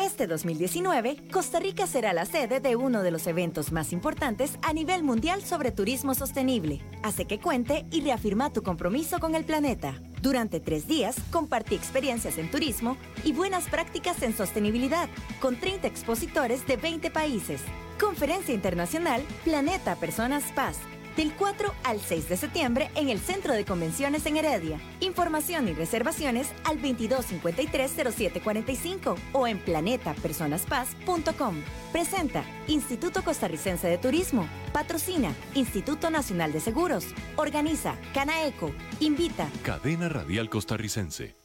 Este 0.00 0.26
2019, 0.26 1.28
Costa 1.30 1.60
Rica 1.60 1.86
será 1.86 2.12
la 2.12 2.24
sede 2.26 2.60
de 2.60 2.76
uno 2.76 3.02
de 3.02 3.10
los 3.10 3.26
eventos 3.26 3.72
más 3.72 3.92
importantes 3.92 4.58
a 4.62 4.72
nivel 4.72 5.02
mundial 5.02 5.42
sobre 5.42 5.70
turismo 5.70 6.14
sostenible. 6.14 6.80
Hace 7.02 7.26
que 7.26 7.40
cuente 7.40 7.86
y 7.90 8.00
reafirma 8.00 8.52
tu 8.52 8.62
compromiso 8.62 9.18
con 9.18 9.34
el 9.34 9.44
planeta. 9.44 9.94
Durante 10.20 10.60
tres 10.60 10.86
días, 10.86 11.16
compartí 11.30 11.74
experiencias 11.74 12.38
en 12.38 12.50
turismo 12.50 12.96
y 13.24 13.32
buenas 13.32 13.68
prácticas 13.68 14.22
en 14.22 14.36
sostenibilidad, 14.36 15.08
con 15.40 15.56
30 15.56 15.86
expositores 15.86 16.66
de 16.66 16.76
20 16.76 17.10
países. 17.10 17.62
Conferencia 18.00 18.54
Internacional 18.54 19.22
Planeta 19.44 19.96
Personas 19.96 20.44
Paz 20.54 20.78
del 21.16 21.32
4 21.34 21.74
al 21.84 22.00
6 22.00 22.28
de 22.28 22.36
septiembre 22.36 22.90
en 22.94 23.08
el 23.08 23.20
Centro 23.20 23.54
de 23.54 23.64
Convenciones 23.64 24.26
en 24.26 24.36
Heredia. 24.36 24.78
Información 25.00 25.68
y 25.68 25.72
reservaciones 25.72 26.48
al 26.64 26.80
2253-0745 26.80 29.16
o 29.32 29.46
en 29.46 29.58
planetapersonaspaz.com. 29.58 31.62
Presenta 31.92 32.44
Instituto 32.68 33.24
Costarricense 33.24 33.88
de 33.88 33.98
Turismo. 33.98 34.48
Patrocina 34.72 35.34
Instituto 35.54 36.10
Nacional 36.10 36.52
de 36.52 36.60
Seguros. 36.60 37.06
Organiza 37.36 37.96
Canaeco. 38.14 38.72
Invita 39.00 39.48
Cadena 39.62 40.08
Radial 40.08 40.48
Costarricense. 40.48 41.41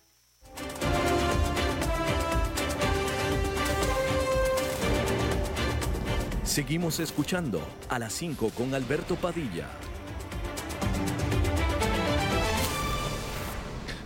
Seguimos 6.58 7.00
escuchando 7.00 7.62
a 7.88 8.00
las 8.00 8.14
5 8.14 8.50
con 8.58 8.74
Alberto 8.74 9.16
Padilla. 9.16 9.68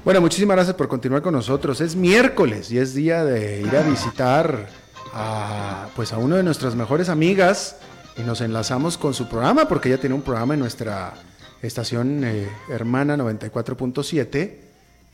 Bueno, 0.04 0.20
muchísimas 0.20 0.58
gracias 0.58 0.76
por 0.76 0.89
continuar 0.89 1.22
con 1.22 1.34
nosotros. 1.34 1.80
Es 1.80 1.95
miércoles 1.95 2.70
y 2.70 2.78
es 2.78 2.93
día 2.93 3.24
de 3.24 3.62
ir 3.62 3.74
a 3.74 3.84
visitar 3.84 4.68
a, 5.14 5.88
pues 5.95 6.12
a 6.12 6.18
una 6.18 6.36
de 6.36 6.43
nuestras 6.43 6.76
mejores 6.76 7.08
amigas 7.08 7.78
y 8.18 8.24
nos 8.24 8.41
enlazamos 8.41 8.97
con 8.97 9.14
su 9.14 9.30
programa 9.30 9.70
porque 9.70 9.88
ella 9.88 10.02
tiene 10.02 10.16
un 10.16 10.22
programa 10.22 10.54
en 10.54 10.60
nuestra 10.60 11.14
estación 11.62 12.26
eh, 12.26 12.49
hermana 12.70 13.16
94.7 13.16 14.56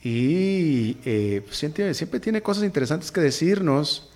y 0.03 0.97
eh, 1.05 1.45
siempre, 1.51 1.93
siempre 1.93 2.19
tiene 2.19 2.41
cosas 2.41 2.63
interesantes 2.63 3.11
que 3.11 3.21
decirnos 3.21 4.09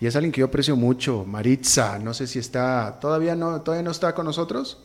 y 0.00 0.06
es 0.06 0.14
alguien 0.14 0.30
que 0.30 0.40
yo 0.40 0.46
aprecio 0.46 0.76
mucho, 0.76 1.24
Maritza. 1.24 1.98
No 1.98 2.14
sé 2.14 2.26
si 2.26 2.38
está, 2.38 2.98
todavía 3.00 3.34
no, 3.34 3.62
todavía 3.62 3.82
no 3.82 3.90
está 3.90 4.14
con 4.14 4.26
nosotros. 4.26 4.78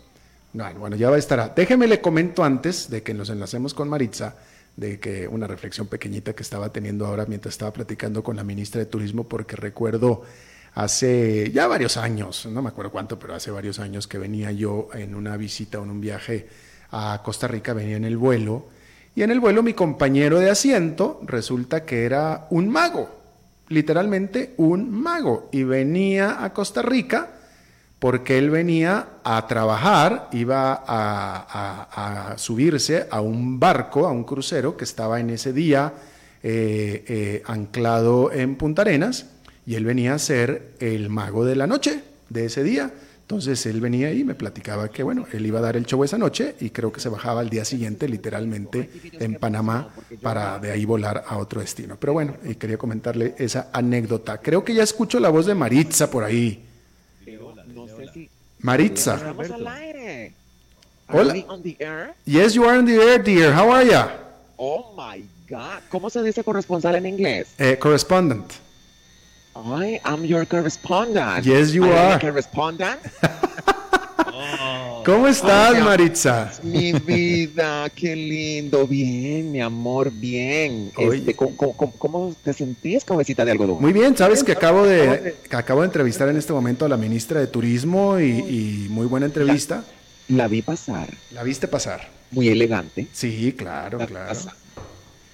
No, 0.54 0.72
bueno, 0.76 0.96
ya 0.96 1.10
va 1.10 1.18
a 1.18 1.20
estar. 1.20 1.54
Déjeme 1.56 1.88
le 1.88 2.02
comento 2.02 2.44
antes 2.44 2.90
de 2.90 3.04
que 3.04 3.14
nos 3.14 3.30
enlacemos 3.30 3.74
con 3.74 3.90
Maritza, 3.90 4.36
de 4.76 5.00
que 5.00 5.28
una 5.28 5.46
reflexión 5.46 5.88
pequeñita 5.88 6.34
que 6.34 6.42
estaba 6.42 6.70
teniendo 6.70 7.06
ahora 7.06 7.26
mientras 7.28 7.54
estaba 7.54 7.74
platicando 7.74 8.24
con 8.24 8.36
la 8.36 8.44
ministra 8.44 8.80
de 8.80 8.86
Turismo, 8.88 9.24
porque 9.26 9.56
recuerdo 9.56 10.24
hace 10.74 11.52
ya 11.52 11.68
varios 11.68 11.98
años, 11.98 12.48
no 12.48 12.64
me 12.64 12.70
acuerdo 12.70 12.92
cuánto, 12.92 13.20
pero 13.20 13.36
hace 13.36 13.52
varios 13.52 13.78
años 13.80 14.08
que 14.08 14.18
venía 14.18 14.52
yo 14.52 14.90
en 14.94 15.14
una 15.14 15.38
visita 15.38 15.80
o 15.80 15.84
en 15.84 15.92
un 15.92 16.02
viaje 16.02 16.48
a 16.90 17.22
Costa 17.24 17.48
Rica, 17.48 17.74
venía 17.74 17.98
en 17.98 18.06
el 18.06 18.18
vuelo, 18.18 18.66
y 19.16 19.22
en 19.22 19.30
el 19.30 19.40
vuelo 19.40 19.62
mi 19.62 19.74
compañero 19.76 20.40
de 20.40 20.50
asiento 20.50 21.22
resulta 21.24 21.86
que 21.86 22.06
era 22.06 22.48
un 22.50 22.70
mago 22.70 23.23
literalmente 23.74 24.54
un 24.58 24.90
mago 24.92 25.50
y 25.52 25.64
venía 25.64 26.44
a 26.44 26.54
Costa 26.54 26.82
Rica 26.82 27.32
porque 28.00 28.38
él 28.38 28.50
venía 28.50 29.08
a 29.24 29.48
trabajar, 29.48 30.28
iba 30.34 30.84
a, 30.86 32.34
subirse 32.38 33.08
a 33.10 33.22
un 33.22 33.60
barco, 33.60 34.08
a 34.08 34.12
un 34.12 34.26
crucero 34.26 34.76
que 34.76 34.84
estaba 34.84 35.20
en 35.22 35.30
ese 35.30 35.54
día 35.54 35.94
eh, 36.44 37.06
eh, 37.08 37.44
anclado 37.46 38.32
en 38.34 38.58
Punta 38.58 38.82
Arenas 38.82 39.28
y 39.66 39.76
él 39.76 39.86
venía 39.86 40.14
a 40.14 40.20
ser 40.20 40.74
el 40.80 41.10
mago 41.10 41.46
de 41.46 41.56
la 41.56 41.66
noche 41.66 42.04
de 42.28 42.46
ese 42.46 42.64
día. 42.64 42.92
Entonces 43.24 43.66
él 43.66 43.80
venía 43.80 44.12
y 44.12 44.26
me 44.26 44.36
platicaba 44.36 44.90
que, 44.90 45.02
bueno, 45.02 45.26
él 45.32 45.46
iba 45.46 45.60
a 45.60 45.62
dar 45.62 45.78
el 45.78 45.86
show 45.86 46.04
esa 46.04 46.18
noche 46.18 46.56
y 46.60 46.72
creo 46.72 46.92
que 46.92 47.00
se 47.00 47.08
bajaba 47.08 47.40
al 47.40 47.50
día 47.50 47.64
siguiente, 47.64 48.08
literalmente, 48.10 48.90
en 49.14 49.36
Panamá 49.36 49.90
para 50.22 50.60
de 50.60 50.72
ahí 50.72 50.84
volar 50.84 51.24
a 51.26 51.38
otro 51.38 51.62
destino. 51.62 51.96
Pero 51.98 52.14
bueno, 52.14 52.36
y 52.44 52.56
quería 52.56 52.78
comentarle 52.78 53.34
esa 53.38 53.70
anécdota. 53.72 54.40
Creo 54.40 54.66
que 54.66 54.74
ya 54.74 54.84
escucho 54.84 55.22
la 55.22 55.30
voz 55.30 55.46
de 55.46 55.56
Maritza 55.56 56.12
por 56.12 56.26
ahí. 56.26 56.66
Maritza. 58.60 59.34
Hola. 61.10 61.32
Are 61.32 61.40
we 61.40 61.46
on 61.48 61.62
the 61.62 61.78
air? 61.80 62.14
Yes, 62.26 62.54
you 62.54 62.66
are 62.66 62.78
in 62.78 62.86
the 62.86 62.96
air, 62.96 63.24
dear. 63.24 63.54
How 63.54 63.72
are 63.72 63.90
ya? 63.90 64.20
Oh 64.58 64.94
my 64.98 65.24
God. 65.50 65.82
¿Cómo 65.90 66.10
se 66.10 66.22
dice 66.24 66.44
corresponsal 66.44 66.96
en 66.96 67.06
inglés? 67.06 67.48
Eh, 67.58 67.78
correspondent. 67.80 68.63
I 69.56 70.00
am 70.04 70.26
your 70.26 70.46
correspondent. 70.48 71.46
Yes, 71.46 71.72
you 71.74 71.86
I 71.86 71.92
are. 72.14 72.20
correspondent. 72.20 73.00
¿Cómo 75.06 75.28
estás. 75.28 75.84
Maritza? 75.84 76.52
mi 76.64 76.94
vida, 76.94 77.90
qué 77.94 78.16
lindo. 78.16 78.88
Bien, 78.88 79.52
mi 79.52 79.60
amor, 79.62 80.12
bien. 80.12 80.92
Este, 80.98 81.36
¿cómo, 81.36 81.56
cómo- 81.58 81.74
cómo- 81.76 81.94
cómo 81.98 82.36
te 82.44 82.54
sentís, 82.54 83.04
cabecita 83.04 83.44
de 83.44 83.52
algodón? 83.52 83.82
Muy 83.82 83.92
bien, 83.94 84.16
sabes 84.16 84.44
que 84.44 84.54
acabo 84.54 84.86
de, 84.86 85.36
que 85.50 85.56
acabo 85.56 85.82
de 85.82 85.88
entrevistar 85.88 86.30
en 86.30 86.38
este 86.38 86.54
momento 86.54 86.86
a 86.86 86.90
la 86.90 86.96
ministra 86.98 87.40
de 87.42 87.48
Turismo 87.48 88.18
y, 88.20 88.24
y 88.30 88.88
muy 88.90 89.06
buena 89.06 89.26
entrevista. 89.26 89.84
La 90.30 90.48
vi 90.48 90.62
pasar. 90.62 91.10
¿La 91.32 91.44
viste 91.44 91.68
pasar? 91.68 92.10
Muy 92.32 92.48
elegante. 92.48 93.08
Sí, 93.12 93.54
claro, 93.58 93.98
La 94.00 94.08
claro. 94.08 94.28
pasar. 94.30 94.54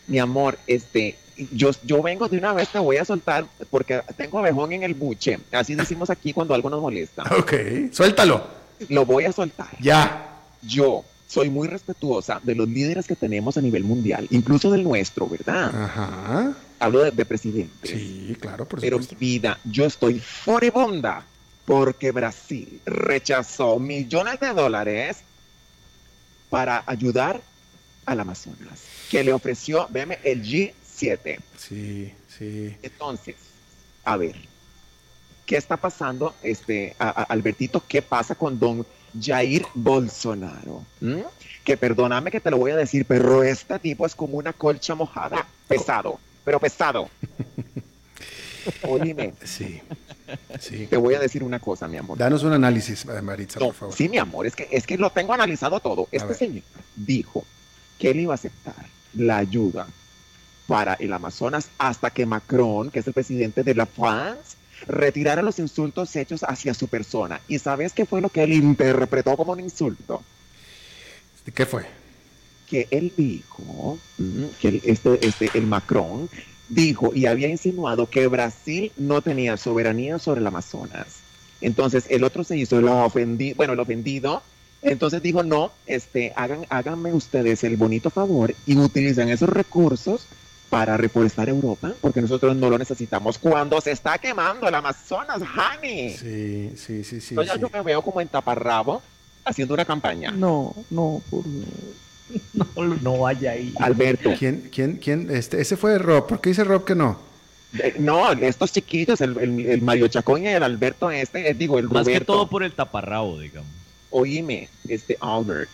Mi 0.07 0.17
amor, 0.17 0.57
este, 0.65 1.15
yo, 1.51 1.71
yo 1.83 2.01
vengo 2.01 2.27
de 2.27 2.37
una 2.37 2.53
vez, 2.53 2.69
te 2.69 2.79
voy 2.79 2.97
a 2.97 3.05
soltar 3.05 3.45
porque 3.69 4.01
tengo 4.17 4.39
abejón 4.39 4.71
en 4.73 4.83
el 4.83 4.93
buche. 4.93 5.39
Así 5.51 5.75
decimos 5.75 6.09
aquí 6.09 6.33
cuando 6.33 6.53
algo 6.53 6.69
nos 6.69 6.81
molesta. 6.81 7.23
Ok, 7.37 7.53
suéltalo. 7.91 8.43
Lo 8.89 9.05
voy 9.05 9.25
a 9.25 9.31
soltar. 9.31 9.69
Ya. 9.79 10.25
Yo 10.61 11.03
soy 11.27 11.49
muy 11.49 11.67
respetuosa 11.67 12.39
de 12.43 12.55
los 12.55 12.67
líderes 12.67 13.05
que 13.07 13.15
tenemos 13.15 13.57
a 13.57 13.61
nivel 13.61 13.83
mundial, 13.83 14.27
incluso 14.31 14.71
del 14.71 14.83
nuestro, 14.83 15.27
¿verdad? 15.27 15.71
Ajá. 15.83 16.53
Hablo 16.79 17.03
de, 17.03 17.11
de 17.11 17.25
presidentes. 17.25 17.91
Sí, 17.91 18.35
claro, 18.39 18.65
por 18.65 18.79
Pero 18.81 18.97
supuesto. 18.97 19.15
vida, 19.19 19.59
yo 19.65 19.85
estoy 19.85 20.19
furibunda 20.19 21.23
porque 21.65 22.11
Brasil 22.11 22.81
rechazó 22.85 23.79
millones 23.79 24.39
de 24.39 24.53
dólares 24.53 25.17
para 26.49 26.83
ayudar 26.87 27.41
al 28.05 28.19
Amazonas, 28.19 28.81
que 29.11 29.23
le 29.23 29.33
ofreció, 29.33 29.87
veme, 29.91 30.17
el 30.23 30.41
G7. 30.99 31.39
Sí, 31.57 32.13
sí. 32.37 32.75
Entonces, 32.81 33.35
a 34.03 34.17
ver, 34.17 34.35
¿qué 35.45 35.57
está 35.57 35.77
pasando, 35.77 36.33
este, 36.43 36.95
a- 36.99 37.09
a- 37.09 37.23
Albertito? 37.23 37.83
¿Qué 37.87 38.01
pasa 38.01 38.35
con 38.35 38.59
don 38.59 38.85
Jair 39.19 39.65
Bolsonaro? 39.73 40.83
¿Mm? 41.01 41.21
Que 41.63 41.77
perdóname 41.77 42.31
que 42.31 42.39
te 42.39 42.51
lo 42.51 42.57
voy 42.57 42.71
a 42.71 42.75
decir, 42.75 43.05
pero 43.05 43.43
este 43.43 43.77
tipo 43.79 44.05
es 44.05 44.15
como 44.15 44.37
una 44.37 44.53
colcha 44.53 44.95
mojada, 44.95 45.47
pesado, 45.67 46.19
pero 46.43 46.59
pesado. 46.59 47.09
Oíme, 48.83 49.33
Sí. 49.43 49.81
Sí. 50.59 50.85
te 50.87 50.97
voy 50.97 51.15
a 51.15 51.19
decir 51.19 51.43
una 51.43 51.59
cosa, 51.59 51.87
mi 51.87 51.97
amor. 51.97 52.17
Danos 52.17 52.43
un 52.43 52.53
análisis, 52.53 53.03
eh, 53.05 53.21
Maritza, 53.21 53.59
No, 53.59 53.67
por 53.67 53.75
favor. 53.75 53.95
sí, 53.95 54.07
mi 54.09 54.17
amor, 54.17 54.45
es 54.45 54.55
que, 54.55 54.67
es 54.71 54.85
que 54.85 54.97
lo 54.97 55.09
tengo 55.09 55.33
analizado 55.33 55.79
todo. 55.79 56.07
Este 56.11 56.33
señor 56.35 56.63
dijo 56.95 57.43
que 57.97 58.11
él 58.11 58.19
iba 58.19 58.33
a 58.33 58.35
aceptar 58.35 58.75
la 59.15 59.37
ayuda 59.37 59.87
para 60.69 60.93
el 60.93 61.11
Amazonas 61.11 61.69
hasta 61.79 62.11
que 62.11 62.25
Macron, 62.25 62.91
que 62.91 62.99
es 62.99 63.07
el 63.07 63.13
presidente 63.13 63.63
de 63.63 63.73
la 63.73 63.87
France, 63.87 64.55
retirara 64.87 65.41
los 65.41 65.57
insultos 65.57 66.15
hechos 66.15 66.43
hacia 66.43 66.73
su 66.73 66.87
persona. 66.87 67.41
¿Y 67.47 67.57
sabes 67.57 67.91
qué 67.91 68.05
fue 68.05 68.21
lo 68.21 68.29
que 68.29 68.43
él 68.43 68.53
interpretó 68.53 69.35
como 69.35 69.53
un 69.53 69.59
insulto? 69.59 70.23
¿Qué 71.53 71.65
fue? 71.65 71.99
que 72.69 72.87
él 72.91 73.11
dijo, 73.17 73.97
mm, 74.19 74.43
que 74.61 74.81
este, 74.85 75.25
este, 75.25 75.49
el 75.55 75.65
Macron 75.65 76.29
dijo 76.69 77.11
y 77.15 77.25
había 77.25 77.47
insinuado 77.47 78.07
que 78.07 78.27
Brasil 78.27 78.91
no 78.95 79.21
tenía 79.21 79.57
soberanía 79.57 80.19
sobre 80.19 80.41
el 80.41 80.47
Amazonas. 80.47 81.21
Entonces 81.61 82.05
el 82.09 82.23
otro 82.23 82.43
se 82.43 82.57
hizo 82.57 82.77
el 82.77 82.87
ofendido, 82.87 83.55
bueno, 83.55 83.73
el 83.73 83.79
ofendido, 83.79 84.43
entonces 84.81 85.21
dijo, 85.21 85.43
no, 85.43 85.71
este, 85.87 86.31
hagan, 86.35 86.65
háganme 86.69 87.11
ustedes 87.11 87.63
el 87.63 87.75
bonito 87.75 88.11
favor 88.11 88.53
y 88.65 88.77
utilicen 88.77 89.29
esos 89.29 89.49
recursos 89.49 90.27
para 90.69 90.95
reforestar 90.97 91.49
Europa, 91.49 91.93
porque 92.01 92.21
nosotros 92.21 92.55
no 92.55 92.69
lo 92.69 92.77
necesitamos 92.77 93.37
cuando 93.37 93.81
se 93.81 93.91
está 93.91 94.17
quemando 94.17 94.67
el 94.67 94.75
Amazonas, 94.75 95.41
honey. 95.41 96.15
Sí, 96.17 96.71
sí, 96.77 97.03
sí, 97.03 97.19
sí. 97.21 97.27
Entonces 97.31 97.55
sí. 97.55 97.59
yo 97.61 97.69
me 97.73 97.81
veo 97.81 98.01
como 98.01 98.21
en 98.21 98.27
taparrabo 98.27 99.01
haciendo 99.45 99.73
una 99.73 99.85
campaña. 99.85 100.31
No, 100.31 100.73
no, 100.91 101.21
por 101.29 101.43
No, 102.53 102.65
no 103.01 103.17
vaya 103.19 103.51
ahí. 103.51 103.73
Alberto, 103.79 104.31
¿Quién, 104.37 104.69
quién, 104.71 104.97
quién? 104.97 105.29
Este, 105.31 105.59
ese 105.59 105.75
fue 105.75 105.97
Rob. 105.97 106.27
¿Por 106.27 106.39
qué 106.41 106.49
dice 106.49 106.63
Rob 106.63 106.85
que 106.85 106.93
no? 106.93 107.19
Eh, 107.79 107.95
No, 107.99 108.31
estos 108.31 108.71
chiquillos, 108.71 109.19
el, 109.21 109.37
el- 109.39 109.65
el 109.65 109.81
Mario 109.81 110.07
Chacón 110.07 110.43
y 110.43 110.47
el 110.47 110.61
Alberto 110.61 111.09
este, 111.09 111.49
eh, 111.49 111.53
digo, 111.55 111.79
el 111.79 111.89
Más 111.89 112.07
que 112.07 112.21
todo 112.21 112.47
por 112.47 112.61
el 112.63 112.73
taparrabo, 112.73 113.39
digamos. 113.39 113.69
Oíme, 114.11 114.69
este 114.87 115.17
Albert, 115.19 115.69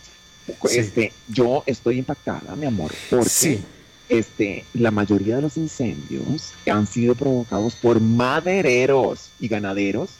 Sí. 0.64 0.78
este, 0.78 1.12
yo 1.28 1.62
estoy 1.66 1.98
impactada, 1.98 2.54
mi 2.56 2.66
amor, 2.66 2.92
porque 3.10 3.28
Sí. 3.28 3.62
Este, 4.08 4.64
la 4.74 4.90
mayoría 4.90 5.36
de 5.36 5.42
los 5.42 5.56
incendios 5.56 6.52
han 6.70 6.86
sido 6.86 7.14
provocados 7.14 7.74
por 7.74 8.00
madereros 8.00 9.30
y 9.40 9.48
ganaderos 9.48 10.10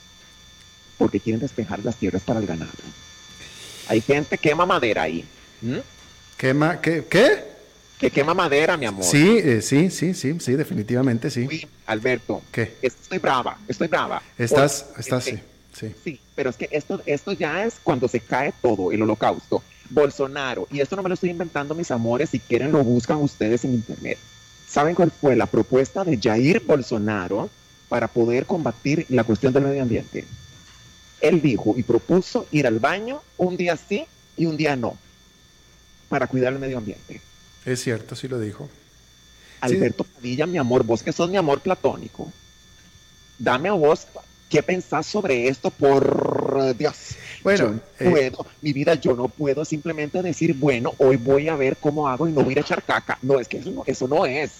porque 0.97 1.19
quieren 1.19 1.39
despejar 1.39 1.79
las 1.83 1.95
tierras 1.95 2.23
para 2.23 2.39
el 2.39 2.47
ganado. 2.47 2.71
Hay 3.87 4.01
gente 4.01 4.37
que 4.37 4.49
quema 4.49 4.65
madera 4.65 5.03
ahí. 5.03 5.23
¿Quema? 6.37 6.81
¿Qué? 6.81 7.05
¿Qué? 7.09 7.57
Que 7.97 8.11
quema 8.11 8.33
madera, 8.33 8.77
mi 8.77 8.85
amor. 8.85 9.03
Sí, 9.03 9.39
eh, 9.39 9.61
sí, 9.61 9.89
sí, 9.89 10.13
sí, 10.13 10.35
sí, 10.39 10.53
definitivamente 10.53 11.31
sí. 11.31 11.47
Uy, 11.47 11.67
Alberto, 11.87 12.43
¿Qué? 12.51 12.75
estoy 12.81 13.17
brava, 13.17 13.57
estoy 13.67 13.87
brava. 13.87 14.21
Estás, 14.37 14.87
estás, 14.97 15.23
sí, 15.23 15.31
este, 15.31 15.43
sí. 15.73 15.95
Sí, 16.03 16.19
pero 16.35 16.51
es 16.51 16.57
que 16.57 16.69
esto, 16.71 17.01
esto 17.07 17.31
ya 17.31 17.65
es 17.65 17.75
cuando 17.81 18.07
se 18.07 18.19
cae 18.19 18.53
todo, 18.61 18.91
el 18.91 19.01
holocausto. 19.01 19.63
Bolsonaro, 19.89 20.67
y 20.71 20.79
esto 20.79 20.95
no 20.95 21.03
me 21.03 21.09
lo 21.09 21.15
estoy 21.15 21.29
inventando, 21.29 21.75
mis 21.75 21.91
amores, 21.91 22.29
si 22.29 22.39
quieren 22.39 22.71
lo 22.71 22.83
buscan 22.83 23.17
ustedes 23.17 23.63
en 23.65 23.73
internet. 23.73 24.17
¿Saben 24.67 24.95
cuál 24.95 25.11
fue 25.11 25.35
la 25.35 25.45
propuesta 25.45 26.03
de 26.03 26.19
Jair 26.21 26.61
Bolsonaro 26.61 27.49
para 27.87 28.07
poder 28.07 28.45
combatir 28.45 29.05
la 29.09 29.23
cuestión 29.23 29.53
del 29.53 29.63
medio 29.63 29.81
ambiente? 29.81 30.25
Él 31.21 31.41
dijo 31.41 31.73
y 31.77 31.83
propuso 31.83 32.47
ir 32.51 32.67
al 32.67 32.79
baño 32.79 33.21
un 33.37 33.57
día 33.57 33.77
sí 33.77 34.05
y 34.35 34.45
un 34.45 34.57
día 34.57 34.75
no, 34.75 34.97
para 36.09 36.27
cuidar 36.27 36.53
el 36.53 36.59
medio 36.59 36.77
ambiente. 36.77 37.21
Es 37.65 37.81
cierto, 37.81 38.15
sí 38.15 38.27
lo 38.27 38.39
dijo. 38.39 38.69
Alberto 39.61 40.03
Padilla, 40.03 40.45
mi 40.45 40.57
amor, 40.57 40.83
vos 40.83 41.01
que 41.01 41.11
sos 41.11 41.29
mi 41.29 41.37
amor 41.37 41.61
platónico, 41.61 42.31
dame 43.39 43.69
a 43.69 43.73
vos 43.73 44.07
qué 44.49 44.63
pensás 44.63 45.05
sobre 45.05 45.47
esto, 45.47 45.71
por 45.71 46.75
Dios. 46.77 47.15
Bueno, 47.43 47.79
yo 47.99 48.09
no 48.09 48.17
eh, 48.17 48.31
mi 48.61 48.73
vida, 48.73 48.95
yo 48.95 49.15
no 49.15 49.27
puedo 49.27 49.63
simplemente 49.65 50.21
decir, 50.21 50.53
bueno, 50.53 50.93
hoy 50.97 51.17
voy 51.17 51.47
a 51.47 51.55
ver 51.55 51.77
cómo 51.77 52.07
hago 52.07 52.27
y 52.27 52.31
no 52.31 52.41
voy 52.41 52.49
a 52.49 52.51
ir 52.53 52.57
a 52.59 52.61
echar 52.61 52.83
caca. 52.83 53.17
No, 53.21 53.39
es 53.39 53.47
que 53.47 53.57
eso 53.57 53.71
no, 53.71 53.83
eso 53.85 54.07
no 54.07 54.25
es. 54.25 54.51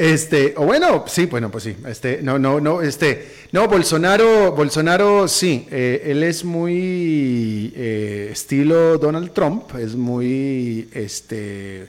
Este, 0.00 0.54
o 0.56 0.64
bueno, 0.64 1.04
sí, 1.06 1.26
bueno, 1.26 1.50
pues 1.50 1.64
sí. 1.64 1.76
Este, 1.86 2.22
no, 2.22 2.38
no, 2.38 2.58
no, 2.58 2.80
este, 2.80 3.32
no, 3.52 3.68
Bolsonaro, 3.68 4.52
Bolsonaro, 4.52 5.28
sí, 5.28 5.68
eh, 5.70 6.04
él 6.06 6.22
es 6.22 6.42
muy 6.42 7.70
eh, 7.76 8.30
estilo 8.32 8.96
Donald 8.96 9.34
Trump, 9.34 9.74
es 9.74 9.94
muy, 9.94 10.88
este, 10.94 11.82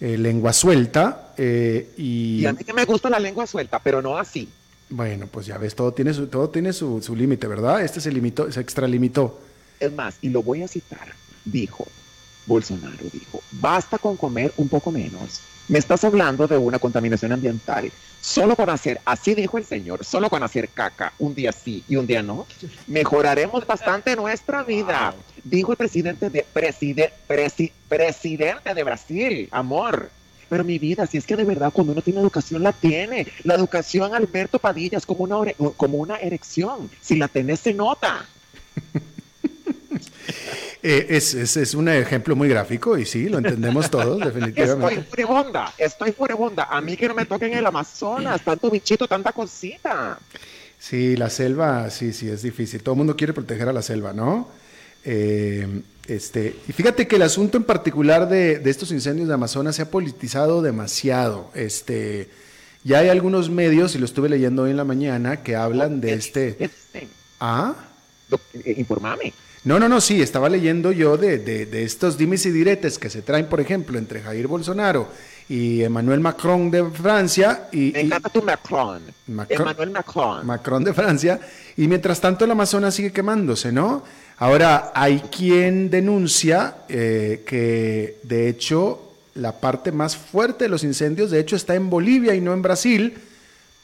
eh, 0.00 0.16
lengua 0.16 0.54
suelta 0.54 1.34
y, 1.36 2.40
Y 2.40 2.46
a 2.46 2.54
mí 2.54 2.64
que 2.64 2.72
me 2.72 2.86
gusta 2.86 3.10
la 3.10 3.20
lengua 3.20 3.46
suelta, 3.46 3.78
pero 3.80 4.00
no 4.00 4.16
así. 4.16 4.48
Bueno, 4.92 5.26
pues 5.26 5.46
ya 5.46 5.58
ves, 5.58 5.74
todo 5.74 5.92
tiene 5.92 6.14
su, 6.14 6.26
todo 6.28 6.48
tiene 6.50 6.72
su, 6.72 7.02
su 7.02 7.16
límite, 7.16 7.46
¿verdad? 7.46 7.82
Este 7.82 8.00
se 8.00 8.12
limitó, 8.12 8.50
se 8.52 8.60
extralimitó. 8.60 9.40
Es 9.80 9.92
más, 9.92 10.16
y 10.22 10.28
lo 10.28 10.42
voy 10.42 10.62
a 10.62 10.68
citar, 10.68 11.12
dijo, 11.44 11.86
Bolsonaro 12.46 13.04
dijo, 13.12 13.42
basta 13.52 13.98
con 13.98 14.16
comer 14.16 14.52
un 14.56 14.68
poco 14.68 14.90
menos. 14.92 15.40
Me 15.68 15.78
estás 15.78 16.02
hablando 16.04 16.46
de 16.46 16.56
una 16.58 16.78
contaminación 16.78 17.32
ambiental. 17.32 17.90
Solo 18.20 18.54
con 18.54 18.68
hacer, 18.70 19.00
así 19.04 19.34
dijo 19.34 19.58
el 19.58 19.64
señor, 19.64 20.04
solo 20.04 20.28
con 20.30 20.42
hacer 20.42 20.68
caca 20.68 21.12
un 21.18 21.34
día 21.34 21.50
sí 21.52 21.82
y 21.88 21.96
un 21.96 22.06
día 22.06 22.22
no, 22.22 22.46
mejoraremos 22.86 23.66
bastante 23.66 24.14
nuestra 24.14 24.62
vida. 24.62 25.14
Dijo 25.42 25.72
el 25.72 25.78
presidente 25.78 26.30
de 26.30 26.44
preside- 26.52 27.12
presi- 27.28 27.72
presidente 27.88 28.74
de 28.74 28.84
Brasil, 28.84 29.48
amor. 29.50 30.10
Pero 30.52 30.64
mi 30.64 30.78
vida, 30.78 31.06
si 31.06 31.16
es 31.16 31.24
que 31.24 31.34
de 31.34 31.44
verdad 31.44 31.72
cuando 31.72 31.94
uno 31.94 32.02
tiene 32.02 32.20
educación 32.20 32.62
la 32.62 32.74
tiene. 32.74 33.26
La 33.42 33.54
educación, 33.54 34.14
Alberto 34.14 34.58
Padilla, 34.58 34.98
es 34.98 35.06
como 35.06 35.24
una, 35.24 35.36
ore- 35.36 35.56
como 35.78 35.96
una 35.96 36.16
erección. 36.16 36.90
Si 37.00 37.16
la 37.16 37.26
tenés, 37.28 37.60
se 37.60 37.72
nota. 37.72 38.26
Eh, 40.84 41.06
es, 41.16 41.34
es, 41.34 41.56
es 41.56 41.74
un 41.74 41.88
ejemplo 41.88 42.34
muy 42.34 42.48
gráfico 42.48 42.98
y 42.98 43.06
sí, 43.06 43.28
lo 43.28 43.38
entendemos 43.38 43.88
todos, 43.88 44.16
Estoy 44.26 44.32
definitivamente. 44.32 45.02
furibunda, 45.04 45.72
estoy 45.78 46.10
furibunda. 46.10 46.64
A 46.64 46.80
mí 46.80 46.96
que 46.96 47.06
no 47.06 47.14
me 47.14 47.24
toquen 47.24 47.54
el 47.54 47.64
Amazonas, 47.64 48.42
tanto 48.42 48.68
bichito, 48.68 49.06
tanta 49.06 49.30
cosita. 49.32 50.18
Sí, 50.80 51.16
la 51.16 51.30
selva, 51.30 51.88
sí, 51.90 52.12
sí, 52.12 52.28
es 52.28 52.42
difícil. 52.42 52.82
Todo 52.82 52.94
el 52.94 52.98
mundo 52.98 53.16
quiere 53.16 53.32
proteger 53.32 53.68
a 53.68 53.72
la 53.72 53.82
selva, 53.82 54.12
¿no? 54.12 54.48
Eh, 55.04 55.82
este, 56.08 56.56
y 56.68 56.72
fíjate 56.72 57.06
que 57.06 57.16
el 57.16 57.22
asunto 57.22 57.56
en 57.56 57.64
particular 57.64 58.28
de, 58.28 58.58
de 58.58 58.70
estos 58.70 58.90
incendios 58.90 59.28
de 59.28 59.34
Amazonas 59.34 59.76
se 59.76 59.82
ha 59.82 59.90
politizado 59.90 60.62
demasiado. 60.62 61.50
Este, 61.54 62.28
ya 62.84 62.98
hay 62.98 63.08
algunos 63.08 63.50
medios, 63.50 63.94
y 63.94 63.98
lo 63.98 64.04
estuve 64.04 64.28
leyendo 64.28 64.62
hoy 64.62 64.70
en 64.70 64.76
la 64.76 64.84
mañana, 64.84 65.42
que 65.42 65.54
hablan 65.56 66.00
de 66.00 66.08
¿Qué 66.08 66.14
este... 66.14 66.52
dicen? 66.58 67.08
Ah, 67.40 67.74
eh, 68.64 68.74
Informame. 68.78 69.32
No, 69.64 69.78
no, 69.78 69.88
no, 69.88 70.00
sí, 70.00 70.20
estaba 70.20 70.48
leyendo 70.48 70.90
yo 70.90 71.16
de, 71.16 71.38
de, 71.38 71.66
de 71.66 71.84
estos 71.84 72.18
dimes 72.18 72.44
y 72.46 72.50
diretes 72.50 72.98
que 72.98 73.08
se 73.08 73.22
traen, 73.22 73.46
por 73.46 73.60
ejemplo, 73.60 73.96
entre 73.96 74.20
Jair 74.20 74.48
Bolsonaro 74.48 75.08
y 75.48 75.82
Emmanuel 75.82 76.18
Macron 76.18 76.68
de 76.68 76.84
Francia. 76.90 77.68
Y, 77.70 77.92
Me 77.92 78.02
y- 78.02 78.06
encanta 78.06 78.28
tu 78.28 78.42
Macron. 78.42 79.02
Macron. 79.28 79.60
Emmanuel 79.60 79.90
Macron. 79.90 80.46
Macron 80.46 80.82
de 80.82 80.92
Francia, 80.92 81.38
y 81.76 81.86
mientras 81.86 82.20
tanto 82.20 82.44
el 82.44 82.50
Amazonas 82.50 82.94
sigue 82.96 83.12
quemándose, 83.12 83.70
¿no? 83.70 84.02
Ahora, 84.42 84.90
hay 84.96 85.20
quien 85.20 85.88
denuncia 85.88 86.78
eh, 86.88 87.44
que 87.46 88.18
de 88.24 88.48
hecho 88.48 89.12
la 89.36 89.60
parte 89.60 89.92
más 89.92 90.16
fuerte 90.16 90.64
de 90.64 90.68
los 90.68 90.82
incendios, 90.82 91.30
de 91.30 91.38
hecho, 91.38 91.54
está 91.54 91.76
en 91.76 91.88
Bolivia 91.88 92.34
y 92.34 92.40
no 92.40 92.52
en 92.52 92.60
Brasil, 92.60 93.18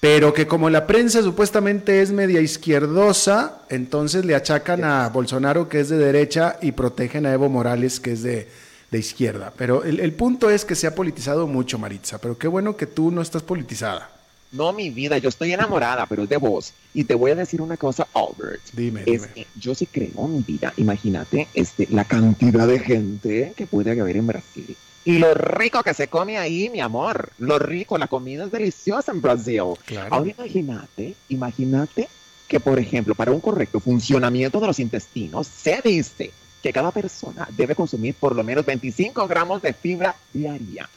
pero 0.00 0.34
que 0.34 0.48
como 0.48 0.68
la 0.68 0.88
prensa 0.88 1.22
supuestamente 1.22 2.02
es 2.02 2.10
media 2.10 2.40
izquierdosa, 2.40 3.60
entonces 3.68 4.24
le 4.24 4.34
achacan 4.34 4.82
a 4.82 5.08
Bolsonaro 5.10 5.68
que 5.68 5.78
es 5.78 5.90
de 5.90 5.98
derecha 5.98 6.58
y 6.60 6.72
protegen 6.72 7.24
a 7.26 7.32
Evo 7.32 7.48
Morales 7.48 8.00
que 8.00 8.14
es 8.14 8.24
de, 8.24 8.48
de 8.90 8.98
izquierda. 8.98 9.52
Pero 9.56 9.84
el, 9.84 10.00
el 10.00 10.12
punto 10.12 10.50
es 10.50 10.64
que 10.64 10.74
se 10.74 10.88
ha 10.88 10.94
politizado 10.96 11.46
mucho, 11.46 11.78
Maritza, 11.78 12.18
pero 12.18 12.36
qué 12.36 12.48
bueno 12.48 12.76
que 12.76 12.86
tú 12.86 13.12
no 13.12 13.22
estás 13.22 13.44
politizada. 13.44 14.17
No, 14.50 14.72
mi 14.72 14.90
vida, 14.90 15.18
yo 15.18 15.28
estoy 15.28 15.52
enamorada, 15.52 16.06
pero 16.06 16.22
es 16.22 16.28
de 16.28 16.36
vos. 16.38 16.72
Y 16.94 17.04
te 17.04 17.14
voy 17.14 17.32
a 17.32 17.34
decir 17.34 17.60
una 17.60 17.76
cosa, 17.76 18.08
Albert. 18.14 18.62
Dime, 18.72 19.02
Es 19.02 19.22
dime. 19.22 19.28
que 19.34 19.46
yo 19.56 19.74
sí 19.74 19.86
creo, 19.86 20.26
mi 20.26 20.42
vida. 20.42 20.72
Imagínate 20.78 21.48
este, 21.54 21.86
la 21.90 22.04
cantidad 22.04 22.66
de 22.66 22.78
gente 22.78 23.52
que 23.56 23.66
puede 23.66 24.00
haber 24.00 24.16
en 24.16 24.26
Brasil. 24.26 24.76
Y 25.04 25.18
lo 25.18 25.32
rico 25.34 25.82
que 25.82 25.94
se 25.94 26.08
come 26.08 26.38
ahí, 26.38 26.68
mi 26.70 26.80
amor. 26.80 27.30
Lo 27.38 27.58
rico, 27.58 27.98
la 27.98 28.08
comida 28.08 28.44
es 28.44 28.52
deliciosa 28.52 29.12
en 29.12 29.20
Brasil. 29.20 29.62
Claro. 29.84 30.14
Ahora 30.14 30.30
imagínate, 30.30 31.14
imagínate 31.28 32.08
que, 32.46 32.60
por 32.60 32.78
ejemplo, 32.78 33.14
para 33.14 33.30
un 33.32 33.40
correcto 33.40 33.80
funcionamiento 33.80 34.60
de 34.60 34.66
los 34.66 34.78
intestinos, 34.80 35.46
se 35.46 35.80
dice 35.84 36.30
que 36.62 36.72
cada 36.72 36.90
persona 36.90 37.46
debe 37.56 37.74
consumir 37.74 38.14
por 38.14 38.34
lo 38.34 38.42
menos 38.42 38.64
25 38.66 39.28
gramos 39.28 39.62
de 39.62 39.72
fibra 39.72 40.16
diaria. 40.32 40.88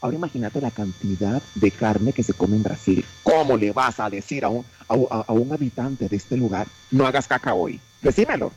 Ahora 0.00 0.16
imagínate 0.16 0.60
la 0.60 0.70
cantidad 0.70 1.42
de 1.54 1.70
carne 1.70 2.12
que 2.12 2.22
se 2.22 2.32
come 2.32 2.56
en 2.56 2.62
Brasil. 2.62 3.04
¿Cómo 3.22 3.56
le 3.56 3.70
vas 3.70 4.00
a 4.00 4.08
decir 4.08 4.44
a 4.44 4.48
un, 4.48 4.64
a, 4.88 5.32
un 5.32 5.52
habitante 5.52 6.08
de 6.08 6.16
este 6.16 6.36
lugar, 6.38 6.66
no 6.90 7.06
hagas 7.06 7.28
caca 7.28 7.52
hoy? 7.52 7.78
Decímelo. 8.00 8.50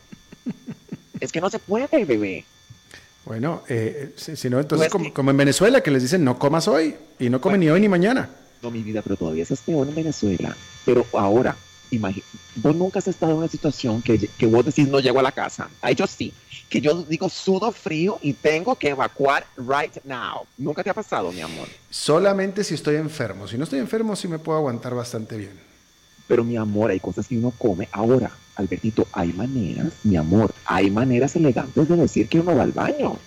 es 1.20 1.32
que 1.32 1.42
no 1.42 1.50
se 1.50 1.60
puede, 1.60 2.06
bebé. 2.06 2.46
Bueno, 3.26 3.64
eh, 3.68 4.14
si, 4.16 4.36
si 4.36 4.50
no, 4.50 4.60
entonces 4.60 4.90
Pues 4.90 5.12
como, 5.14 5.32
en 5.32 5.38
Venezuela 5.38 5.82
que 5.82 5.92
les 5.92 6.02
dicen 6.02 6.24
no 6.24 6.40
comas 6.40 6.68
hoy 6.68 6.96
y 7.20 7.30
no 7.30 7.42
comen 7.42 7.60
ni 7.60 7.70
hoy 7.70 7.82
ni 7.82 7.90
mañana. 7.90 8.30
No, 8.62 8.72
mi 8.72 8.82
vida, 8.82 9.02
pero 9.02 9.18
todavía 9.18 9.44
eso 9.44 9.54
es 9.54 9.62
peor 9.62 9.88
en 9.88 9.96
Venezuela. 9.96 10.56
Pero 10.86 11.06
ahora, 11.14 11.58
imagínate, 11.92 12.32
vos 12.56 12.76
nunca 12.76 13.00
has 13.00 13.08
estado 13.10 13.34
en 13.34 13.40
una 13.40 13.48
situación 13.50 14.02
que, 14.02 14.30
que 14.38 14.46
vos 14.46 14.66
decís 14.66 14.88
no 14.88 15.02
llego 15.02 15.20
a 15.20 15.24
la 15.24 15.34
casa. 15.34 15.70
Ay, 15.82 15.96
yo 15.96 16.08
sí. 16.08 16.34
Que 16.70 16.82
yo 16.82 17.04
digo 17.04 17.30
sudo 17.30 17.72
frío 17.72 18.18
y 18.22 18.34
tengo 18.34 18.76
que 18.76 18.90
evacuar 18.90 19.46
right 19.58 19.96
now. 20.06 20.42
Nunca 20.58 20.84
te 20.84 20.90
ha 20.90 20.94
pasado, 20.94 21.32
mi 21.32 21.42
amor. 21.42 21.68
Solamente 21.90 22.64
si 22.64 22.74
estoy 22.74 22.96
enfermo. 22.96 23.48
Si 23.48 23.58
no 23.58 23.64
estoy 23.64 23.80
enfermo, 23.80 24.16
sí 24.16 24.28
me 24.28 24.40
puedo 24.40 24.58
aguantar 24.58 24.96
bastante 24.96 25.38
bien. 25.38 25.60
Pero 26.28 26.44
mi 26.44 26.58
amor, 26.58 26.90
hay 26.90 27.00
cosas 27.00 27.28
que 27.28 27.38
uno 27.38 27.52
come. 27.58 27.88
Ahora, 27.92 28.32
Albertito, 28.56 29.08
hay 29.12 29.34
maneras, 29.34 29.94
mi 30.04 30.16
amor, 30.16 30.54
hay 30.66 30.90
maneras 30.90 31.36
elegantes 31.36 31.88
de 31.88 31.96
decir 31.96 32.28
que 32.28 32.40
uno 32.40 32.56
va 32.56 32.64
al 32.64 32.72
baño. 32.72 33.18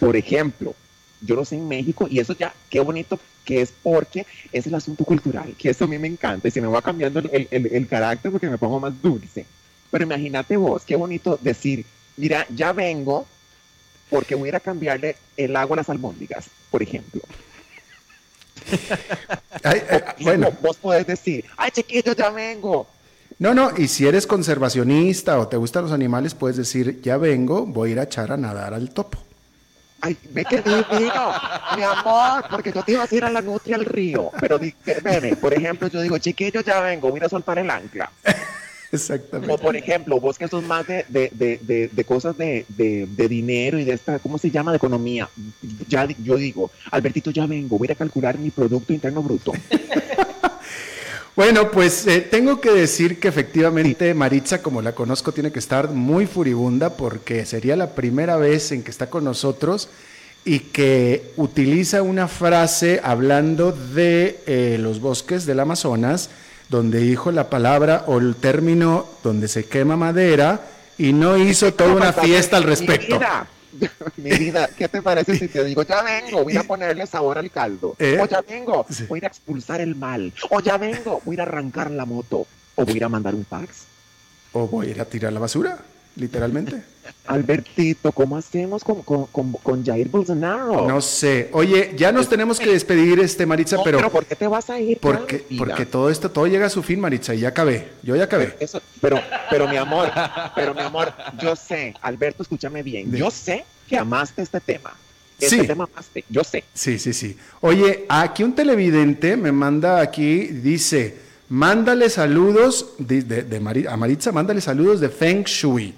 Por 0.00 0.16
ejemplo, 0.16 0.74
yo 1.20 1.36
lo 1.36 1.44
sé 1.44 1.56
en 1.56 1.68
México 1.68 2.08
y 2.10 2.18
eso 2.18 2.34
ya, 2.34 2.52
qué 2.68 2.80
bonito 2.80 3.18
que 3.44 3.60
es 3.60 3.72
porque 3.82 4.26
es 4.50 4.66
el 4.66 4.74
asunto 4.74 5.04
cultural, 5.04 5.54
que 5.56 5.70
eso 5.70 5.84
a 5.84 5.88
mí 5.88 5.98
me 5.98 6.08
encanta 6.08 6.48
y 6.48 6.50
se 6.50 6.60
me 6.60 6.66
va 6.66 6.82
cambiando 6.82 7.20
el- 7.20 7.48
el- 7.50 7.66
el 7.66 7.86
carácter 7.88 8.30
porque 8.32 8.50
me 8.50 8.58
pongo 8.58 8.80
más 8.80 9.00
dulce. 9.00 9.46
Pero 9.90 10.04
imagínate 10.04 10.56
vos, 10.56 10.82
qué 10.84 10.96
bonito 10.96 11.38
decir, 11.40 11.84
mira, 12.16 12.46
ya 12.54 12.72
vengo 12.72 13.26
porque 14.10 14.34
voy 14.34 14.48
a 14.48 14.50
ir 14.50 14.56
a 14.56 14.60
cambiarle 14.60 15.16
el 15.36 15.56
agua 15.56 15.76
a 15.76 15.78
las 15.78 15.88
albóndigas, 15.90 16.46
por 16.70 16.82
ejemplo. 16.82 17.22
Ay, 19.64 19.82
eh, 19.90 20.04
O, 20.20 20.22
bueno, 20.24 20.50
vos 20.60 20.76
podés 20.76 21.06
decir, 21.06 21.44
ay 21.56 21.70
chiquillo, 21.70 22.12
ya 22.14 22.30
vengo. 22.30 22.86
no, 23.38 23.54
no, 23.54 23.70
y 23.76 23.88
si 23.88 24.06
eres 24.06 24.26
conservacionista 24.26 25.38
o 25.38 25.48
te 25.48 25.56
gustan 25.56 25.82
los 25.84 25.92
animales, 25.92 26.34
puedes 26.34 26.56
decir, 26.56 27.00
ya 27.02 27.16
vengo, 27.16 27.66
voy 27.66 27.90
a 27.90 27.92
ir 27.92 28.00
a 28.00 28.04
echar 28.04 28.32
a 28.32 28.36
nadar 28.36 28.74
al 28.74 28.90
topo. 28.90 29.18
Ay, 30.00 30.16
ve 30.30 30.44
que 30.44 30.56
divino, 30.60 31.32
mi 31.76 31.82
amor, 31.82 32.44
porque 32.50 32.72
yo 32.72 32.82
te 32.82 32.92
iba 32.92 33.04
a 33.04 33.08
ir 33.14 33.24
a 33.24 33.30
la 33.30 33.40
nutria 33.40 33.76
al 33.76 33.84
río. 33.84 34.30
Pero 34.40 34.58
di- 34.58 34.74
veme, 35.02 35.36
por 35.36 35.54
ejemplo, 35.54 35.86
yo 35.88 36.00
digo, 36.00 36.18
chiquillo, 36.18 36.60
ya 36.60 36.80
vengo, 36.80 37.08
voy 37.10 37.20
a 37.20 37.28
soltar 37.28 37.58
el 37.58 37.70
ancla. 37.70 38.10
O 38.92 38.96
Exactamente. 38.96 39.56
por 39.58 39.74
ejemplo, 39.74 40.20
vos 40.20 40.36
que 40.36 40.48
sos 40.48 40.62
más 40.64 40.86
de, 40.86 41.06
de, 41.08 41.30
de, 41.32 41.88
de, 41.90 42.04
cosas 42.04 42.36
de, 42.36 42.66
dinero 43.28 43.78
y 43.78 43.84
de 43.84 43.92
esta, 43.92 44.18
¿cómo 44.18 44.36
se 44.36 44.50
llama? 44.50 44.70
De 44.70 44.76
economía. 44.76 45.30
Ya 45.88 46.06
yo 46.22 46.36
digo, 46.36 46.70
Albertito, 46.90 47.30
ya 47.30 47.46
vengo, 47.46 47.78
voy 47.78 47.88
a 47.90 47.94
calcular 47.94 48.38
mi 48.38 48.50
Producto 48.50 48.92
Interno 48.92 49.22
Bruto. 49.22 49.52
Bueno, 51.34 51.70
pues 51.70 52.06
eh, 52.06 52.20
tengo 52.20 52.60
que 52.60 52.70
decir 52.70 53.18
que 53.18 53.28
efectivamente 53.28 54.12
Maritza, 54.12 54.60
como 54.60 54.82
la 54.82 54.94
conozco, 54.94 55.32
tiene 55.32 55.50
que 55.50 55.60
estar 55.60 55.88
muy 55.88 56.26
furibunda 56.26 56.94
porque 56.94 57.46
sería 57.46 57.74
la 57.74 57.94
primera 57.94 58.36
vez 58.36 58.70
en 58.70 58.82
que 58.82 58.90
está 58.90 59.08
con 59.08 59.24
nosotros 59.24 59.88
y 60.44 60.58
que 60.58 61.32
utiliza 61.38 62.02
una 62.02 62.28
frase 62.28 63.00
hablando 63.02 63.72
de 63.72 64.40
eh, 64.46 64.76
los 64.78 65.00
bosques 65.00 65.46
del 65.46 65.60
Amazonas, 65.60 66.28
donde 66.72 67.00
dijo 67.00 67.30
la 67.30 67.50
palabra 67.50 68.04
o 68.06 68.18
el 68.18 68.34
término 68.34 69.06
donde 69.22 69.46
se 69.46 69.66
quema 69.66 69.94
madera 69.94 70.62
y 70.96 71.12
no 71.12 71.36
hizo 71.36 71.74
toda 71.74 71.94
una 71.94 72.14
fiesta 72.14 72.56
al 72.56 72.62
respecto. 72.62 73.20
Mi 74.16 74.30
vida, 74.30 74.68
¿qué 74.76 74.88
te 74.88 75.02
parece 75.02 75.36
si 75.36 75.48
te 75.48 75.64
digo, 75.64 75.82
ya 75.82 76.02
vengo, 76.02 76.42
voy 76.44 76.56
a 76.56 76.62
ponerle 76.62 77.06
sabor 77.06 77.36
al 77.36 77.50
caldo? 77.50 77.94
¿Eh? 77.98 78.18
O 78.18 78.26
ya 78.26 78.40
vengo, 78.40 78.86
voy 79.06 79.16
a 79.16 79.18
ir 79.18 79.24
a 79.24 79.28
expulsar 79.28 79.82
el 79.82 79.96
mal. 79.96 80.32
O 80.48 80.60
ya 80.60 80.78
vengo, 80.78 81.20
voy 81.26 81.38
a 81.38 81.42
arrancar 81.42 81.90
la 81.90 82.06
moto. 82.06 82.46
O 82.74 82.86
voy 82.86 83.02
a 83.02 83.08
mandar 83.08 83.34
un 83.34 83.44
fax. 83.44 83.84
O 84.52 84.66
voy 84.66 84.86
a 84.86 84.90
ir 84.90 85.00
a 85.00 85.04
tirar 85.04 85.32
la 85.32 85.40
basura, 85.40 85.78
literalmente. 86.16 86.82
Albertito, 87.26 88.12
¿cómo 88.12 88.36
hacemos 88.36 88.82
con, 88.84 89.02
con, 89.02 89.26
con, 89.26 89.52
con 89.52 89.84
Jair 89.84 90.08
Bolsonaro? 90.08 90.86
No 90.88 91.00
sé. 91.00 91.48
Oye, 91.52 91.92
ya 91.96 92.12
nos 92.12 92.28
tenemos 92.28 92.58
que 92.58 92.70
despedir, 92.70 93.18
este 93.20 93.46
Maritza, 93.46 93.76
No, 93.76 93.82
pero... 93.84 94.10
¿por 94.10 94.24
qué 94.24 94.34
te 94.36 94.46
vas 94.46 94.68
a 94.70 94.78
ir? 94.80 94.98
Porque, 95.00 95.44
porque 95.58 95.86
todo 95.86 96.10
esto, 96.10 96.30
todo 96.30 96.46
llega 96.46 96.66
a 96.66 96.70
su 96.70 96.82
fin, 96.82 97.00
Maritza, 97.00 97.34
y 97.34 97.40
ya 97.40 97.48
acabé. 97.48 97.88
Yo 98.02 98.16
ya 98.16 98.24
acabé. 98.24 98.56
Eso, 98.60 98.80
pero, 99.00 99.20
pero 99.50 99.68
mi 99.68 99.76
amor, 99.76 100.10
pero 100.54 100.74
mi 100.74 100.80
amor, 100.80 101.12
yo 101.40 101.54
sé, 101.56 101.94
Alberto, 102.02 102.42
escúchame 102.42 102.82
bien, 102.82 103.10
De- 103.10 103.18
yo 103.18 103.30
sé 103.30 103.64
que 103.88 103.96
amaste 103.96 104.42
este 104.42 104.60
tema. 104.60 104.92
Este 105.40 105.60
Sí. 105.60 105.66
tema 105.66 105.88
amaste, 105.92 106.24
yo 106.28 106.44
sé. 106.44 106.62
Sí, 106.72 106.98
sí, 106.98 107.12
sí. 107.12 107.36
Oye, 107.62 108.04
aquí 108.08 108.44
un 108.44 108.54
televidente 108.54 109.36
me 109.36 109.50
manda 109.50 110.00
aquí, 110.00 110.44
dice, 110.46 111.16
mándale 111.48 112.08
saludos 112.10 112.90
de, 112.98 113.22
de- 113.22 113.42
de 113.42 113.86
a 113.88 113.96
Maritza, 113.96 114.30
mándale 114.30 114.60
saludos 114.60 115.00
de 115.00 115.08
Feng 115.08 115.42
Shui. 115.44 115.94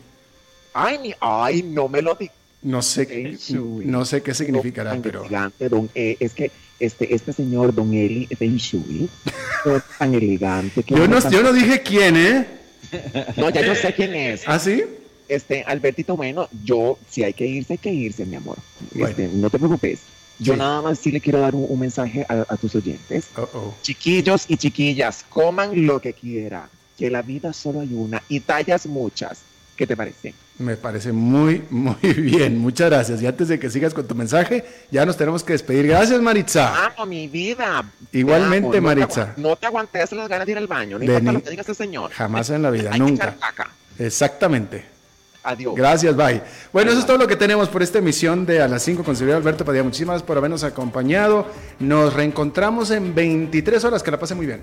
Ay, 0.75 0.99
mi, 0.99 1.15
ay, 1.21 1.63
no 1.63 1.89
me 1.89 2.03
lo 2.03 2.15
digas. 2.15 2.35
No 2.63 2.81
sé, 2.83 3.37
no 3.85 4.05
sé 4.07 4.23
qué 4.23 4.33
significará, 4.33 4.99
pero... 5.03 5.21
elegante, 5.21 5.69
don, 5.69 5.91
eh, 5.95 6.17
es 6.19 6.33
que 6.33 6.51
este, 6.81 7.15
este 7.15 7.33
señor, 7.35 7.75
don 7.75 7.93
Eli 7.93 8.27
Shui, 8.57 9.09
es 9.67 9.83
tan 9.99 10.15
elegante. 10.15 10.83
que 10.83 10.95
Yo 10.95 11.07
no, 11.07 11.21
tan- 11.21 11.31
yo 11.31 11.43
no 11.43 11.53
dije 11.53 11.83
quién, 11.83 12.17
¿eh? 12.17 12.47
No, 13.37 13.51
ya 13.51 13.61
yo 13.67 13.75
sé 13.75 13.93
quién 13.93 14.15
es. 14.15 14.43
¿Ah, 14.47 14.59
sí? 14.59 14.83
Este, 15.29 15.63
Albertito, 15.65 16.17
bueno, 16.17 16.49
yo, 16.65 16.99
si 17.11 17.23
hay 17.23 17.35
que 17.35 17.47
irse, 17.47 17.75
hay 17.75 17.79
que 17.79 17.93
irse, 17.93 18.25
mi 18.25 18.37
amor. 18.37 18.57
Bueno. 18.93 19.09
Este, 19.09 19.29
no 19.29 19.51
te 19.51 19.59
preocupes. 19.59 20.01
Yo 20.39 20.55
Sí. 20.55 20.59
nada 20.59 20.81
más 20.83 20.99
sí 20.99 21.13
le 21.13 21.21
quiero 21.21 21.41
dar 21.41 21.55
un, 21.55 21.67
un 21.69 21.79
mensaje 21.79 22.25
a, 22.29 22.47
a 22.49 22.57
tus 22.57 22.75
oyentes. 22.75 23.27
Oh, 23.37 23.49
oh. 23.55 23.75
Chiquillos 23.83 24.47
y 24.49 24.57
chiquillas, 24.57 25.25
coman 25.29 25.87
lo 25.87 26.01
que 26.01 26.13
quieran, 26.15 26.69
que 26.99 27.11
la 27.11 27.21
vida 27.23 27.53
solo 27.53 27.81
hay 27.81 27.93
una 27.93 28.23
y 28.29 28.41
tallas 28.41 28.87
muchas. 28.87 29.41
¿Qué 29.77 29.87
te 29.89 29.97
parece? 29.97 30.35
Me 30.59 30.77
parece 30.77 31.11
muy, 31.13 31.65
muy 31.71 31.97
bien. 32.03 32.59
Muchas 32.59 32.89
gracias. 32.91 33.21
Y 33.21 33.27
antes 33.27 33.49
de 33.49 33.59
que 33.59 33.69
sigas 33.71 33.93
con 33.93 34.07
tu 34.07 34.15
mensaje, 34.15 34.65
ya 34.91 35.05
nos 35.05 35.17
tenemos 35.17 35.43
que 35.43 35.53
despedir. 35.55 35.89
Gracias, 35.89 36.21
Maritza. 36.21 36.87
Amo 36.87 37.07
mi 37.07 37.27
vida. 37.27 37.85
Te 38.11 38.19
Igualmente, 38.19 38.57
amo. 38.59 38.69
No 38.69 38.73
te 38.73 38.81
Maritza. 38.81 39.35
No 39.37 39.57
te 39.57 39.67
aguantes 39.67 40.13
las 40.13 40.29
ganas 40.29 40.47
de 40.47 40.53
ir 40.53 40.59
al 40.59 40.69
baño, 40.69 40.99
no 40.99 41.05
importa 41.05 41.23
ni- 41.31 41.33
lo 41.39 41.43
que 41.43 41.51
diga 41.51 41.63
ese 41.63 41.75
señor. 41.75 42.13
Jamás 42.13 42.51
en 42.51 42.63
la 42.63 42.71
vida, 42.71 42.91
Hay 42.93 43.01
que 43.01 43.05
nunca. 43.05 43.35
caca. 43.35 43.71
Exactamente. 43.99 44.85
Adiós. 45.43 45.75
Gracias, 45.75 46.17
bye. 46.17 46.41
Bueno, 46.73 46.91
eso 46.93 47.01
es 47.01 47.07
todo 47.07 47.19
lo 47.19 47.27
que 47.27 47.37
tenemos 47.37 47.69
por 47.69 47.83
esta 47.83 47.99
emisión 47.99 48.47
de 48.47 48.63
A 48.63 48.69
las 48.69 48.83
5 48.83 49.03
con 49.05 49.15
Silvio 49.17 49.37
Alberto 49.37 49.65
Padilla. 49.65 49.83
Muchísimas 49.85 50.15
gracias 50.15 50.27
por 50.27 50.39
habernos 50.39 50.63
acompañado. 50.65 51.47
Nos 51.81 52.15
reencontramos 52.15 52.91
en 52.93 53.15
23 53.15 53.85
horas. 53.85 54.03
Que 54.03 54.11
la 54.13 54.19
pase 54.19 54.35
muy 54.35 54.47
bien. 54.47 54.63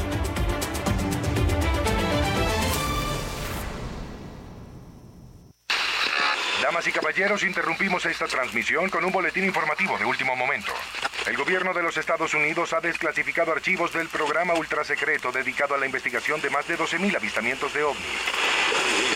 Damas 6.61 6.85
y 6.85 6.91
caballeros, 6.91 7.41
interrumpimos 7.43 8.05
esta 8.05 8.27
transmisión 8.27 8.87
con 8.91 9.03
un 9.03 9.11
boletín 9.11 9.43
informativo 9.45 9.97
de 9.97 10.05
último 10.05 10.35
momento. 10.35 10.71
El 11.25 11.35
gobierno 11.35 11.73
de 11.73 11.81
los 11.81 11.97
Estados 11.97 12.35
Unidos 12.35 12.71
ha 12.73 12.79
desclasificado 12.79 13.51
archivos 13.51 13.91
del 13.93 14.07
programa 14.09 14.53
ultrasecreto 14.53 15.31
dedicado 15.31 15.73
a 15.73 15.79
la 15.79 15.87
investigación 15.87 16.39
de 16.39 16.51
más 16.51 16.67
de 16.67 16.77
12.000 16.77 17.15
avistamientos 17.15 17.73
de 17.73 17.83
ovnis. 17.83 18.05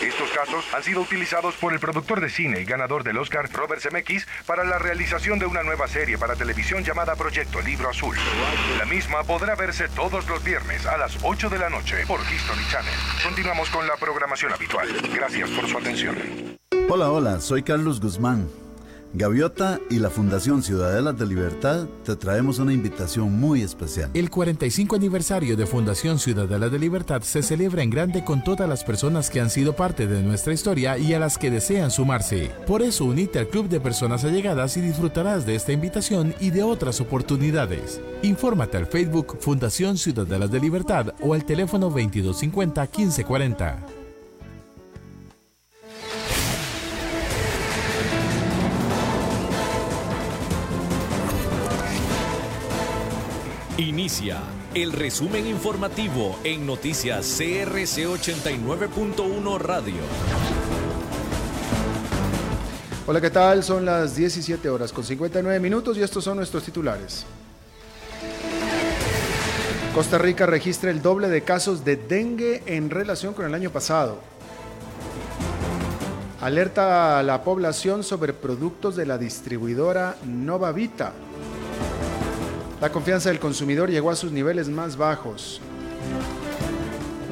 Estos 0.06 0.30
casos 0.30 0.64
han 0.72 0.84
sido 0.84 1.00
utilizados 1.00 1.56
por 1.56 1.72
el 1.72 1.80
productor 1.80 2.20
de 2.20 2.30
cine 2.30 2.60
y 2.60 2.64
ganador 2.64 3.02
del 3.02 3.18
Oscar, 3.18 3.50
Robert 3.52 3.82
Zemeckis, 3.82 4.24
para 4.46 4.62
la 4.62 4.78
realización 4.78 5.40
de 5.40 5.46
una 5.46 5.64
nueva 5.64 5.88
serie 5.88 6.16
para 6.16 6.36
televisión 6.36 6.84
llamada 6.84 7.16
Proyecto 7.16 7.60
Libro 7.60 7.90
Azul. 7.90 8.14
La 8.78 8.84
misma 8.84 9.24
podrá 9.24 9.56
verse 9.56 9.88
todos 9.88 10.28
los 10.28 10.44
viernes 10.44 10.86
a 10.86 10.96
las 10.96 11.18
8 11.24 11.50
de 11.50 11.58
la 11.58 11.70
noche 11.70 12.06
por 12.06 12.20
History 12.20 12.64
Channel. 12.70 12.94
Continuamos 13.24 13.68
con 13.70 13.84
la 13.84 13.96
programación 13.96 14.52
habitual. 14.52 14.88
Gracias 15.12 15.50
por 15.50 15.68
su 15.68 15.76
atención. 15.76 16.16
Hola, 16.88 17.10
hola, 17.10 17.40
soy 17.40 17.64
Carlos 17.64 18.00
Guzmán. 18.00 18.48
Gaviota 19.16 19.80
y 19.88 19.98
la 19.98 20.10
Fundación 20.10 20.62
Ciudadela 20.62 21.14
de 21.14 21.24
Libertad 21.24 21.86
te 22.04 22.16
traemos 22.16 22.58
una 22.58 22.74
invitación 22.74 23.32
muy 23.32 23.62
especial. 23.62 24.10
El 24.12 24.28
45 24.28 24.94
aniversario 24.94 25.56
de 25.56 25.64
Fundación 25.64 26.18
Ciudadela 26.18 26.68
de 26.68 26.78
Libertad 26.78 27.22
se 27.22 27.42
celebra 27.42 27.82
en 27.82 27.88
grande 27.88 28.24
con 28.24 28.44
todas 28.44 28.68
las 28.68 28.84
personas 28.84 29.30
que 29.30 29.40
han 29.40 29.48
sido 29.48 29.74
parte 29.74 30.06
de 30.06 30.22
nuestra 30.22 30.52
historia 30.52 30.98
y 30.98 31.14
a 31.14 31.18
las 31.18 31.38
que 31.38 31.50
desean 31.50 31.90
sumarse. 31.90 32.50
Por 32.66 32.82
eso 32.82 33.06
unite 33.06 33.38
al 33.38 33.48
Club 33.48 33.70
de 33.70 33.80
Personas 33.80 34.22
Allegadas 34.22 34.76
y 34.76 34.82
disfrutarás 34.82 35.46
de 35.46 35.54
esta 35.54 35.72
invitación 35.72 36.34
y 36.38 36.50
de 36.50 36.62
otras 36.62 37.00
oportunidades. 37.00 38.02
Infórmate 38.22 38.76
al 38.76 38.86
Facebook 38.86 39.38
Fundación 39.40 39.96
Ciudadela 39.96 40.46
de 40.46 40.60
Libertad 40.60 41.14
o 41.22 41.32
al 41.32 41.46
teléfono 41.46 41.86
2250 41.86 42.82
1540. 42.82 43.95
Inicia 53.78 54.38
el 54.72 54.90
resumen 54.90 55.46
informativo 55.46 56.38
en 56.44 56.64
noticias 56.64 57.26
CRC 57.36 58.06
89.1 58.06 59.58
Radio. 59.58 60.00
Hola, 63.06 63.20
¿qué 63.20 63.28
tal? 63.28 63.62
Son 63.62 63.84
las 63.84 64.16
17 64.16 64.70
horas 64.70 64.94
con 64.94 65.04
59 65.04 65.60
minutos 65.60 65.98
y 65.98 66.02
estos 66.02 66.24
son 66.24 66.38
nuestros 66.38 66.62
titulares. 66.62 67.26
Costa 69.94 70.16
Rica 70.16 70.46
registra 70.46 70.90
el 70.90 71.02
doble 71.02 71.28
de 71.28 71.42
casos 71.42 71.84
de 71.84 71.96
dengue 71.96 72.62
en 72.64 72.88
relación 72.88 73.34
con 73.34 73.44
el 73.44 73.52
año 73.52 73.68
pasado. 73.68 74.20
Alerta 76.40 77.18
a 77.18 77.22
la 77.22 77.44
población 77.44 78.02
sobre 78.02 78.32
productos 78.32 78.96
de 78.96 79.04
la 79.04 79.18
distribuidora 79.18 80.16
Nova 80.24 80.72
Vita. 80.72 81.12
La 82.80 82.92
confianza 82.92 83.30
del 83.30 83.40
consumidor 83.40 83.90
llegó 83.90 84.10
a 84.10 84.16
sus 84.16 84.32
niveles 84.32 84.68
más 84.68 84.96
bajos. 84.98 85.60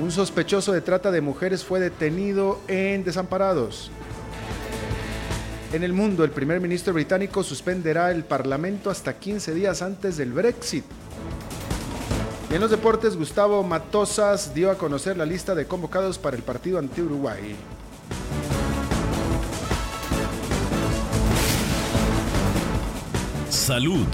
Un 0.00 0.10
sospechoso 0.10 0.72
de 0.72 0.80
trata 0.80 1.10
de 1.10 1.20
mujeres 1.20 1.62
fue 1.62 1.80
detenido 1.80 2.60
en 2.66 3.04
Desamparados. 3.04 3.90
En 5.74 5.82
el 5.82 5.92
mundo, 5.92 6.24
el 6.24 6.30
primer 6.30 6.60
ministro 6.60 6.94
británico 6.94 7.42
suspenderá 7.42 8.10
el 8.10 8.24
Parlamento 8.24 8.90
hasta 8.90 9.18
15 9.18 9.52
días 9.54 9.82
antes 9.82 10.16
del 10.16 10.32
Brexit. 10.32 10.84
Y 12.50 12.54
en 12.54 12.60
los 12.60 12.70
deportes, 12.70 13.16
Gustavo 13.16 13.62
Matosas 13.62 14.54
dio 14.54 14.70
a 14.70 14.78
conocer 14.78 15.16
la 15.16 15.26
lista 15.26 15.54
de 15.54 15.66
convocados 15.66 16.18
para 16.18 16.36
el 16.36 16.42
partido 16.42 16.78
ante 16.78 17.02
Uruguay. 17.02 17.54
Salud. 23.50 24.06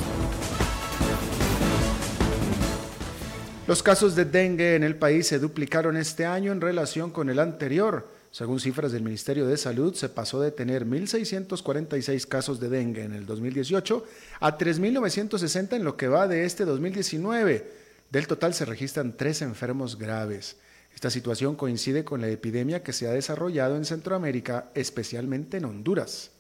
Los 3.71 3.85
casos 3.85 4.17
de 4.17 4.25
dengue 4.25 4.75
en 4.75 4.83
el 4.83 4.97
país 4.97 5.29
se 5.29 5.39
duplicaron 5.39 5.97
este 5.97 6.27
año 6.27 6.51
en 6.51 6.61
relación 6.61 7.13
con 7.13 7.31
el 7.31 7.39
anterior. 7.39 8.09
Según 8.33 8.59
cifras 8.59 8.91
del 8.91 9.05
Ministerio 9.05 9.47
de 9.47 9.57
Salud, 9.57 9.95
se 9.95 10.09
pasó 10.09 10.41
de 10.41 10.51
tener 10.51 10.85
1.646 10.85 12.27
casos 12.27 12.59
de 12.59 12.69
dengue 12.69 13.05
en 13.05 13.15
el 13.15 13.27
2018 13.27 14.05
a 14.41 14.59
3.960 14.59 15.77
en 15.77 15.85
lo 15.85 15.97
que 15.97 16.09
va 16.09 16.27
de 16.27 16.47
este 16.47 16.65
2019. 16.65 17.71
Del 18.11 18.27
total 18.27 18.55
se 18.55 18.65
registran 18.65 19.17
tres 19.17 19.41
enfermos 19.41 19.97
graves. 19.97 20.57
Esta 20.93 21.09
situación 21.09 21.55
coincide 21.55 22.05
con 22.05 22.21
la 22.21 22.27
epidemia 22.27 22.83
que 22.83 22.93
se 22.93 23.07
ha 23.07 23.13
desarrollado 23.13 23.77
en 23.77 23.85
Centroamérica, 23.85 24.73
especialmente 24.75 25.59
en 25.59 25.67
Honduras. 25.67 26.33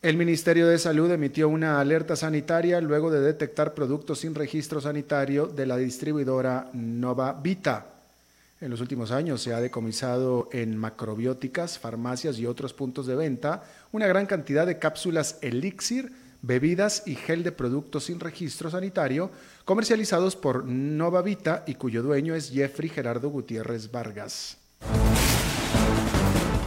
El 0.00 0.16
Ministerio 0.16 0.68
de 0.68 0.78
Salud 0.78 1.10
emitió 1.10 1.48
una 1.48 1.80
alerta 1.80 2.14
sanitaria 2.14 2.80
luego 2.80 3.10
de 3.10 3.20
detectar 3.20 3.74
productos 3.74 4.20
sin 4.20 4.36
registro 4.36 4.80
sanitario 4.80 5.48
de 5.48 5.66
la 5.66 5.76
distribuidora 5.76 6.70
Nova 6.72 7.32
Vita. 7.32 7.86
En 8.60 8.70
los 8.70 8.80
últimos 8.80 9.10
años 9.10 9.42
se 9.42 9.52
ha 9.52 9.60
decomisado 9.60 10.50
en 10.52 10.76
macrobióticas, 10.76 11.80
farmacias 11.80 12.38
y 12.38 12.46
otros 12.46 12.74
puntos 12.74 13.08
de 13.08 13.16
venta 13.16 13.64
una 13.90 14.06
gran 14.06 14.26
cantidad 14.26 14.68
de 14.68 14.78
cápsulas 14.78 15.36
elixir, 15.42 16.12
bebidas 16.42 17.02
y 17.04 17.16
gel 17.16 17.42
de 17.42 17.50
productos 17.50 18.04
sin 18.04 18.20
registro 18.20 18.70
sanitario 18.70 19.32
comercializados 19.64 20.36
por 20.36 20.64
Nova 20.64 21.22
Vita 21.22 21.64
y 21.66 21.74
cuyo 21.74 22.04
dueño 22.04 22.36
es 22.36 22.52
Jeffrey 22.52 22.88
Gerardo 22.88 23.30
Gutiérrez 23.30 23.90
Vargas. 23.90 24.58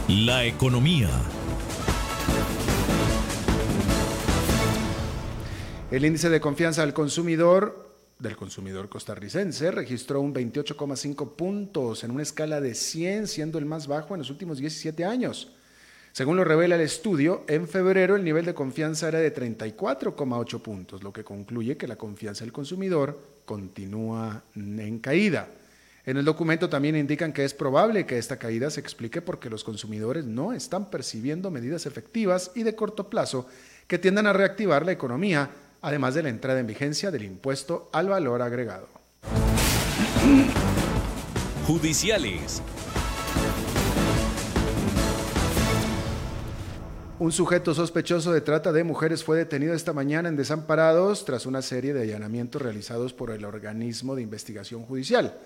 La 0.06 0.44
economía. 0.44 1.08
El 5.92 6.06
índice 6.06 6.30
de 6.30 6.40
confianza 6.40 6.80
del 6.80 6.94
consumidor 6.94 7.92
del 8.18 8.34
consumidor 8.34 8.88
costarricense 8.88 9.70
registró 9.70 10.22
un 10.22 10.32
28,5 10.32 11.36
puntos 11.36 12.02
en 12.02 12.12
una 12.12 12.22
escala 12.22 12.62
de 12.62 12.74
100, 12.74 13.26
siendo 13.26 13.58
el 13.58 13.66
más 13.66 13.86
bajo 13.86 14.14
en 14.14 14.20
los 14.20 14.30
últimos 14.30 14.56
17 14.56 15.04
años. 15.04 15.52
Según 16.12 16.38
lo 16.38 16.44
revela 16.44 16.76
el 16.76 16.80
estudio, 16.80 17.44
en 17.46 17.68
febrero 17.68 18.16
el 18.16 18.24
nivel 18.24 18.46
de 18.46 18.54
confianza 18.54 19.08
era 19.08 19.18
de 19.18 19.34
34,8 19.34 20.62
puntos, 20.62 21.02
lo 21.02 21.12
que 21.12 21.24
concluye 21.24 21.76
que 21.76 21.86
la 21.86 21.96
confianza 21.96 22.42
del 22.42 22.54
consumidor 22.54 23.20
continúa 23.44 24.44
en 24.54 24.98
caída. 24.98 25.46
En 26.06 26.16
el 26.16 26.24
documento 26.24 26.70
también 26.70 26.96
indican 26.96 27.34
que 27.34 27.44
es 27.44 27.52
probable 27.52 28.06
que 28.06 28.16
esta 28.16 28.38
caída 28.38 28.70
se 28.70 28.80
explique 28.80 29.20
porque 29.20 29.50
los 29.50 29.62
consumidores 29.62 30.24
no 30.24 30.54
están 30.54 30.88
percibiendo 30.88 31.50
medidas 31.50 31.84
efectivas 31.84 32.50
y 32.54 32.62
de 32.62 32.74
corto 32.74 33.10
plazo 33.10 33.46
que 33.86 33.98
tiendan 33.98 34.26
a 34.26 34.32
reactivar 34.32 34.86
la 34.86 34.92
economía 34.92 35.50
además 35.82 36.14
de 36.14 36.22
la 36.22 36.28
entrada 36.30 36.60
en 36.60 36.66
vigencia 36.66 37.10
del 37.10 37.24
impuesto 37.24 37.90
al 37.92 38.08
valor 38.08 38.40
agregado. 38.40 38.88
Judiciales. 41.66 42.62
Un 47.18 47.30
sujeto 47.30 47.72
sospechoso 47.74 48.32
de 48.32 48.40
trata 48.40 48.72
de 48.72 48.82
mujeres 48.82 49.22
fue 49.22 49.36
detenido 49.36 49.74
esta 49.74 49.92
mañana 49.92 50.28
en 50.28 50.36
Desamparados 50.36 51.24
tras 51.24 51.46
una 51.46 51.62
serie 51.62 51.92
de 51.92 52.02
allanamientos 52.02 52.60
realizados 52.60 53.12
por 53.12 53.30
el 53.30 53.44
organismo 53.44 54.16
de 54.16 54.22
investigación 54.22 54.82
judicial. 54.84 55.38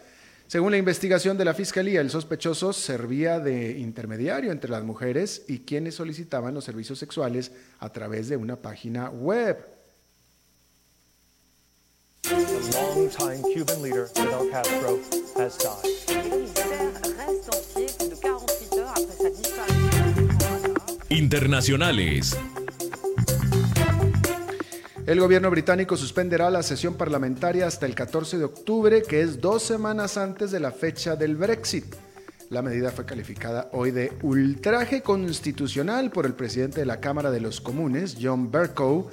Según 0.47 0.70
la 0.70 0.78
investigación 0.78 1.37
de 1.37 1.45
la 1.45 1.53
Fiscalía, 1.55 2.01
el 2.01 2.09
sospechoso 2.09 2.72
servía 2.72 3.41
de 3.41 3.78
intermediario 3.78 4.53
entre 4.53 4.70
las 4.70 4.84
mujeres 4.84 5.45
y 5.49 5.61
quienes 5.61 5.97
solicitaban 5.97 6.55
los 6.55 6.64
servicios 6.64 6.99
sexuales 6.99 7.53
a 7.78 7.93
través 7.93 8.28
de 8.28 8.37
una 8.37 8.57
página 8.57 9.11
web. 9.11 9.76
The 12.27 12.35
longtime 12.74 13.41
Cuban 13.55 13.81
leader, 13.83 14.09
Fidel 14.09 14.51
Castro, 14.51 14.99
has 15.37 15.57
died. 15.59 15.87
Internacionales. 21.09 22.37
El 25.07 25.20
gobierno 25.20 25.51
británico 25.51 25.97
suspenderá 25.97 26.51
la 26.51 26.64
sesión 26.64 26.95
parlamentaria 26.95 27.68
hasta 27.68 27.87
el 27.87 27.95
14 27.95 28.39
de 28.39 28.45
octubre, 28.45 29.03
que 29.03 29.20
es 29.20 29.41
dos 29.41 29.62
semanas 29.62 30.16
antes 30.16 30.51
de 30.51 30.59
la 30.59 30.72
fecha 30.72 31.14
del 31.14 31.37
Brexit. 31.37 31.95
La 32.51 32.61
medida 32.61 32.91
fue 32.91 33.07
calificada 33.07 33.70
hoy 33.72 33.93
de 33.93 34.12
ultraje 34.22 35.01
constitucional 35.01 36.11
por 36.11 36.27
el 36.27 36.35
presidente 36.35 36.81
de 36.81 36.87
la 36.87 36.99
Cámara 36.99 37.31
de 37.31 37.39
los 37.39 37.61
Comunes, 37.61 38.16
John 38.20 38.51
Bercow, 38.51 39.09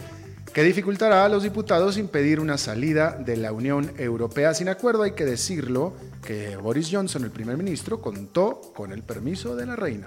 que 0.54 0.64
dificultará 0.64 1.26
a 1.26 1.30
los 1.30 1.44
diputados 1.44 1.98
impedir 1.98 2.40
una 2.40 2.58
salida 2.58 3.18
de 3.18 3.38
la 3.38 3.52
Unión 3.52 3.92
Europea 3.98 4.54
sin 4.54 4.70
acuerdo. 4.70 5.04
Hay 5.04 5.14
que 5.14 5.26
decirlo 5.26 5.94
que 6.24 6.56
Boris 6.58 6.90
Johnson, 6.92 7.24
el 7.24 7.32
primer 7.32 7.58
ministro, 7.58 8.02
contó 8.02 8.62
con 8.76 8.92
el 8.92 9.02
permiso 9.02 9.56
de 9.56 9.66
la 9.66 9.76
reina. 9.76 10.06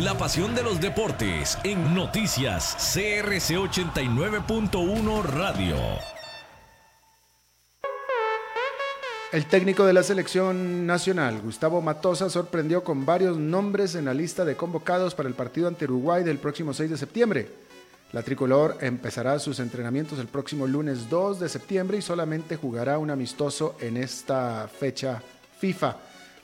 La 0.00 0.16
pasión 0.16 0.54
de 0.54 0.62
los 0.62 0.80
deportes 0.80 1.58
en 1.64 1.94
noticias 1.94 2.74
CRC 2.94 3.56
89.1 3.56 5.22
Radio. 5.22 6.21
El 9.32 9.46
técnico 9.46 9.84
de 9.86 9.94
la 9.94 10.02
selección 10.02 10.86
nacional, 10.86 11.40
Gustavo 11.40 11.80
Matosa, 11.80 12.28
sorprendió 12.28 12.84
con 12.84 13.06
varios 13.06 13.38
nombres 13.38 13.94
en 13.94 14.04
la 14.04 14.12
lista 14.12 14.44
de 14.44 14.56
convocados 14.56 15.14
para 15.14 15.26
el 15.26 15.34
partido 15.34 15.68
ante 15.68 15.86
Uruguay 15.86 16.22
del 16.22 16.36
próximo 16.36 16.74
6 16.74 16.90
de 16.90 16.98
septiembre. 16.98 17.48
La 18.12 18.22
tricolor 18.22 18.76
empezará 18.82 19.38
sus 19.38 19.58
entrenamientos 19.58 20.18
el 20.18 20.26
próximo 20.26 20.66
lunes 20.66 21.08
2 21.08 21.40
de 21.40 21.48
septiembre 21.48 21.96
y 21.96 22.02
solamente 22.02 22.56
jugará 22.56 22.98
un 22.98 23.10
amistoso 23.10 23.74
en 23.80 23.96
esta 23.96 24.68
fecha 24.68 25.22
FIFA. 25.58 25.96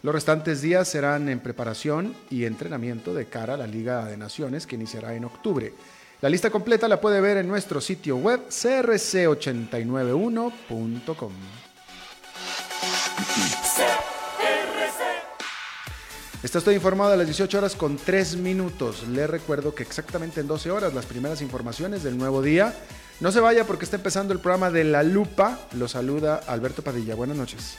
Los 0.03 0.15
restantes 0.15 0.63
días 0.63 0.89
serán 0.89 1.29
en 1.29 1.41
preparación 1.41 2.15
y 2.31 2.47
entrenamiento 2.47 3.13
de 3.13 3.27
cara 3.27 3.53
a 3.53 3.59
la 3.59 3.67
Liga 3.67 4.07
de 4.07 4.17
Naciones 4.17 4.67
que 4.67 4.77
iniciará 4.77 5.15
en 5.15 5.27
octubre. 5.27 5.75
La 6.23 6.31
lista 6.31 6.49
completa 6.49 6.89
la 6.89 7.03
puede 7.03 7.21
ver 7.21 7.37
en 7.37 7.49
nuestro 7.49 7.83
sitio 7.83 8.17
web 8.17 8.49
crc891.com. 8.49 11.33
Está 16.43 16.59
estoy 16.59 16.77
informado 16.77 17.13
a 17.13 17.17
las 17.17 17.27
18 17.27 17.59
horas 17.59 17.75
con 17.75 17.97
3 17.97 18.37
minutos. 18.37 19.07
Le 19.09 19.27
recuerdo 19.27 19.75
que 19.75 19.83
exactamente 19.83 20.41
en 20.41 20.47
12 20.47 20.71
horas 20.71 20.95
las 20.95 21.05
primeras 21.05 21.43
informaciones 21.43 22.03
del 22.03 22.17
nuevo 22.17 22.43
día. 22.43 22.75
No 23.21 23.33
se 23.33 23.41
vaya 23.41 23.67
porque 23.67 23.85
está 23.85 23.97
empezando 23.97 24.33
el 24.33 24.39
programa 24.41 24.71
de 24.71 24.85
La 24.85 25.03
Lupa. 25.03 25.59
Lo 25.73 25.89
saluda 25.89 26.41
Alberto 26.47 26.83
Padilla. 26.83 27.17
Buenas 27.17 27.37
noches. 27.37 27.77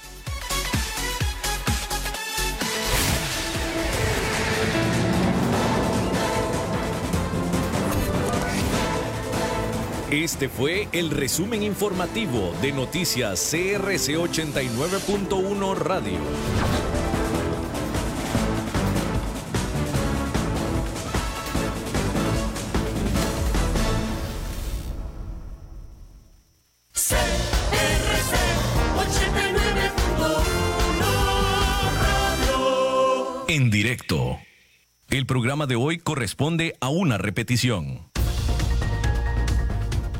Este 10.11 10.49
fue 10.49 10.87
el 10.91 11.11
resumen 11.11 11.61
informativo 11.61 12.51
de 12.63 12.71
Noticias 12.71 13.39
CRC 13.51 14.17
89.1 14.17 15.75
Radio. 15.75 16.17
En 33.47 33.69
directo. 33.69 34.39
El 35.11 35.27
programa 35.27 35.67
de 35.67 35.75
hoy 35.75 35.99
corresponde 35.99 36.75
a 36.81 36.89
una 36.89 37.19
repetición. 37.19 38.08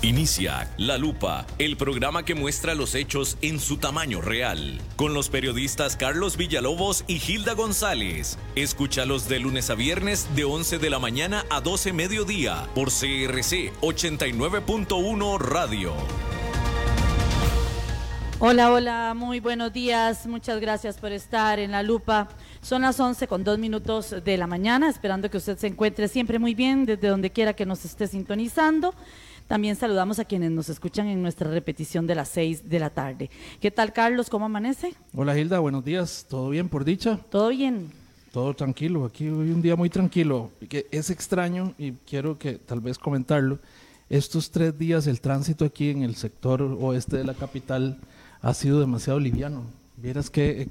Inicia 0.02 0.72
La 0.78 0.98
Lupa, 0.98 1.46
el 1.58 1.76
programa 1.76 2.24
que 2.24 2.34
muestra 2.34 2.74
los 2.74 2.96
hechos 2.96 3.38
en 3.42 3.60
su 3.60 3.80
tamaño 3.80 4.22
real, 4.22 4.80
con 4.96 5.14
los 5.14 5.28
periodistas 5.28 5.98
Carlos 5.98 6.38
Villalobos 6.38 7.04
y 7.08 7.20
Gilda 7.20 7.54
González. 7.54 8.38
Escúchalos 8.56 9.28
de 9.28 9.40
lunes 9.40 9.70
a 9.70 9.76
viernes 9.76 10.34
de 10.38 10.46
11 10.46 10.80
de 10.80 10.90
la 10.90 11.00
mañana 11.00 11.44
a 11.50 11.60
12 11.60 11.92
mediodía 11.92 12.66
por 12.76 12.88
CRC 12.88 13.74
89.1 13.82 15.38
Radio. 15.38 15.92
Hola, 18.42 18.72
hola, 18.72 19.14
muy 19.18 19.42
buenos 19.42 19.74
días. 19.74 20.26
Muchas 20.28 20.62
gracias 20.62 20.98
por 20.98 21.12
estar 21.12 21.60
en 21.60 21.72
La 21.72 21.84
Lupa. 21.84 22.30
Son 22.62 22.84
las 22.84 22.98
11 22.98 23.28
con 23.28 23.44
dos 23.44 23.60
minutos 23.60 24.16
de 24.24 24.38
la 24.38 24.48
mañana, 24.48 24.88
esperando 24.88 25.30
que 25.30 25.36
usted 25.36 25.58
se 25.58 25.68
encuentre 25.68 26.08
siempre 26.08 26.40
muy 26.40 26.56
bien 26.56 26.86
desde 26.86 27.10
donde 27.10 27.32
quiera 27.32 27.52
que 27.52 27.66
nos 27.66 27.84
esté 27.84 28.08
sintonizando. 28.08 28.96
También 29.50 29.76
saludamos 29.76 30.20
a 30.20 30.26
quienes 30.26 30.52
nos 30.52 30.70
escuchan 30.70 31.08
en 31.08 31.24
nuestra 31.24 31.50
repetición 31.50 32.06
de 32.06 32.14
las 32.14 32.30
6 32.30 32.70
de 32.70 32.80
la 32.80 32.92
tarde. 32.92 33.32
¿Qué 33.60 33.72
tal, 33.72 33.94
Carlos? 33.94 34.30
¿Cómo 34.30 34.46
amanece? 34.46 34.94
Hola, 35.16 35.36
Hilda. 35.36 35.58
Buenos 35.58 35.84
días. 35.84 36.28
¿Todo 36.30 36.52
bien 36.52 36.70
por 36.70 36.86
dicha? 36.86 37.18
Todo 37.32 37.50
bien. 37.50 37.92
Todo 38.32 38.54
tranquilo. 38.54 39.06
Aquí 39.06 39.28
hoy 39.28 39.50
un 39.50 39.64
día 39.64 39.76
muy 39.76 39.90
tranquilo. 39.90 40.52
Que 40.70 40.86
es 40.92 41.10
extraño 41.10 41.74
y 41.80 41.94
quiero 41.94 42.38
que 42.38 42.60
tal 42.60 42.80
vez 42.80 43.00
comentarlo. 43.00 43.58
Estos 44.08 44.52
tres 44.52 44.78
días 44.78 45.08
el 45.08 45.20
tránsito 45.20 45.66
aquí 45.66 45.90
en 45.90 46.04
el 46.04 46.14
sector 46.14 46.62
oeste 46.62 47.18
de 47.18 47.24
la 47.24 47.34
capital 47.34 47.98
ha 48.42 48.54
sido 48.54 48.80
demasiado 48.80 49.20
liviano. 49.20 49.64
Vieras 49.98 50.30
que 50.30 50.70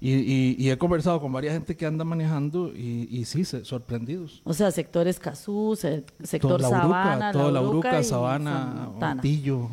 y, 0.00 0.12
y, 0.12 0.56
y, 0.58 0.70
he 0.70 0.78
conversado 0.78 1.20
con 1.20 1.32
varias 1.32 1.54
gente 1.54 1.76
que 1.76 1.84
anda 1.84 2.04
manejando 2.04 2.68
y, 2.68 3.08
y 3.10 3.24
sí, 3.24 3.44
se, 3.44 3.64
sorprendidos. 3.64 4.40
O 4.44 4.54
sea, 4.54 4.70
sectores 4.70 5.18
Cazú, 5.18 5.76
se, 5.76 6.04
sector 6.22 6.62
Sabana, 6.62 7.32
toda 7.32 7.50
la 7.50 7.60
Uruca, 7.62 8.02
Sabana. 8.04 8.90
Montillo. 8.98 9.68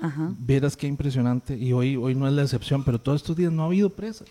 Ajá. 0.00 0.30
Vieras 0.38 0.76
qué 0.76 0.86
impresionante. 0.86 1.56
Y 1.56 1.72
hoy, 1.72 1.96
hoy 1.96 2.14
no 2.14 2.26
es 2.28 2.34
la 2.34 2.42
excepción, 2.42 2.84
pero 2.84 3.00
todos 3.00 3.22
estos 3.22 3.34
días 3.34 3.50
no 3.50 3.62
ha 3.62 3.66
habido 3.66 3.88
presas. 3.88 4.28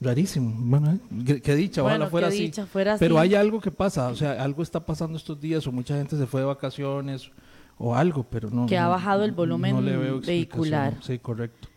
Rarísimo. 0.00 0.54
Bueno, 0.56 0.98
eh, 1.26 1.40
qué, 1.42 1.54
dicha, 1.54 1.82
ojalá 1.82 1.98
Bueno, 1.98 2.10
fuera, 2.10 2.28
qué 2.28 2.34
así. 2.34 2.42
dicha, 2.44 2.64
fuera 2.66 2.96
Pero 2.98 3.18
así. 3.18 3.28
hay 3.28 3.34
algo 3.34 3.60
que 3.60 3.70
pasa, 3.70 4.08
o 4.08 4.16
sea, 4.16 4.42
algo 4.42 4.62
está 4.62 4.80
pasando 4.80 5.18
estos 5.18 5.38
días, 5.38 5.66
o 5.66 5.72
mucha 5.72 5.94
gente 5.96 6.16
se 6.16 6.26
fue 6.26 6.40
de 6.40 6.46
vacaciones, 6.46 7.30
o 7.76 7.94
algo, 7.94 8.24
pero 8.24 8.48
no. 8.48 8.64
Que 8.64 8.78
ha 8.78 8.84
no- 8.84 8.90
bajado 8.90 9.24
el 9.24 9.32
volumen 9.32 9.76
no 9.84 10.20
vehicular. 10.20 10.94
Sí, 11.02 11.18
correcto. 11.18 11.68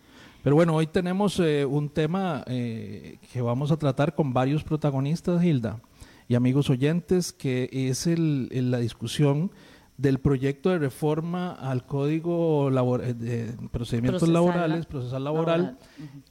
Pero 0.43 0.55
bueno, 0.55 0.75
hoy 0.75 0.87
tenemos 0.87 1.39
eh, 1.39 1.65
un 1.65 1.89
tema 1.89 2.43
eh, 2.47 3.17
que 3.31 3.41
vamos 3.41 3.71
a 3.71 3.77
tratar 3.77 4.13
con 4.13 4.33
varios 4.33 4.63
protagonistas, 4.63 5.43
Hilda, 5.43 5.79
y 6.27 6.35
amigos 6.35 6.69
oyentes, 6.69 7.31
que 7.31 7.69
es 7.71 8.07
el, 8.07 8.49
el- 8.51 8.69
la 8.71 8.79
discusión 8.79 9.51
del 9.97 10.19
proyecto 10.19 10.69
de 10.71 10.79
reforma 10.79 11.51
al 11.53 11.85
Código 11.85 12.69
labor- 12.69 13.03
eh, 13.03 13.13
de 13.13 13.53
Procedimientos 13.71 14.21
Procesal, 14.21 14.33
Laborales. 14.33 14.85
Procesal 14.85 15.23
Laboral, 15.23 15.61
Laboral, 15.61 15.77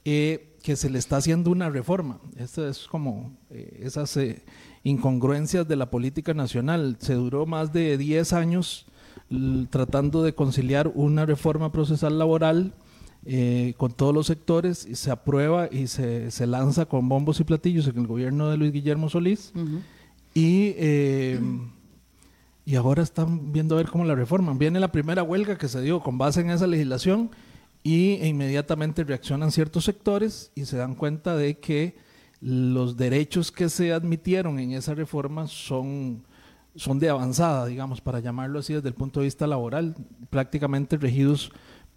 eh, 0.05 0.57
que 0.63 0.77
se 0.77 0.91
le 0.91 0.99
está 0.99 1.17
haciendo 1.17 1.51
una 1.51 1.71
reforma. 1.71 2.21
Esto 2.37 2.69
es 2.69 2.87
como 2.89 3.33
eh, 3.51 3.81
esas 3.83 4.15
eh, 4.19 4.45
incongruencias 4.85 5.67
de 5.67 5.77
la 5.77 5.91
política 5.91 6.35
nacional. 6.35 6.97
Se 6.99 7.15
duró 7.15 7.47
más 7.47 7.73
de 7.73 7.97
10 7.97 8.33
años 8.35 8.87
tratando 9.71 10.23
de 10.23 10.35
conciliar 10.35 10.93
una 10.95 11.25
reforma 11.25 11.73
procesal 11.73 12.19
laboral 12.19 12.75
eh, 13.25 13.75
con 13.77 13.93
todos 13.93 14.13
los 14.13 14.27
sectores 14.27 14.85
y 14.85 14.97
se 14.97 15.11
aprueba 15.11 15.69
y 15.71 15.87
se, 15.87 16.31
se 16.31 16.47
lanza 16.47 16.87
con 16.87 17.09
bombos 17.09 17.39
y 17.39 17.45
platillos 17.45 17.87
en 17.87 17.99
el 17.99 18.07
gobierno 18.07 18.51
de 18.51 18.57
Luis 18.57 18.73
Guillermo 18.73 19.09
Solís 19.09 19.53
y, 20.35 20.75
eh, 20.77 21.41
y 22.65 22.75
ahora 22.75 23.03
están 23.03 23.53
viendo 23.53 23.75
a 23.75 23.79
ver 23.79 23.89
cómo 23.89 24.05
la 24.05 24.15
reforman. 24.15 24.59
Viene 24.59 24.81
la 24.81 24.91
primera 24.91 25.23
huelga 25.23 25.57
que 25.57 25.69
se 25.69 25.81
dio 25.81 26.01
con 26.01 26.19
base 26.19 26.41
en 26.41 26.51
esa 26.51 26.67
legislación 26.67 27.31
y 27.83 28.15
e 28.15 28.29
inmediatamente 28.29 29.05
reaccionan 29.05 29.53
ciertos 29.53 29.85
sectores 29.85 30.51
y 30.55 30.65
se 30.65 30.77
dan 30.77 30.95
cuenta 30.95 31.37
de 31.37 31.59
que 31.59 31.97
los 32.41 32.97
derechos 32.97 33.53
que 33.53 33.69
se 33.69 33.93
admitieron 33.93 34.59
en 34.59 34.73
esa 34.73 34.95
reforma 34.95 35.47
son, 35.47 36.25
son 36.75 36.99
de 36.99 37.09
avanzada, 37.09 37.67
digamos, 37.67 38.01
para 38.01 38.19
llamarlo 38.19 38.59
así 38.59 38.75
desde 38.75 38.89
el 38.89 38.95
punto 38.95 39.21
de 39.21 39.27
vista 39.27 39.47
laboral, 39.47 39.95
prácticamente 40.31 40.97
regidos 40.97 41.53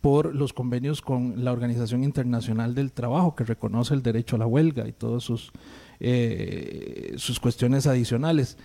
por 0.05 0.35
los 0.35 0.53
convenios 0.53 1.01
con 1.01 1.43
la 1.43 1.51
Organización 1.51 2.03
Internacional 2.03 2.75
del 2.75 2.91
Trabajo, 2.91 3.35
que 3.35 3.43
reconoce 3.43 3.95
el 3.95 4.03
derecho 4.03 4.35
a 4.35 4.39
la 4.39 4.45
huelga 4.45 4.87
y 4.87 4.91
todas 4.91 5.23
sus, 5.23 5.51
eh, 5.99 7.15
sus 7.17 7.39
cuestiones 7.39 7.87
adicionales. 7.87 8.55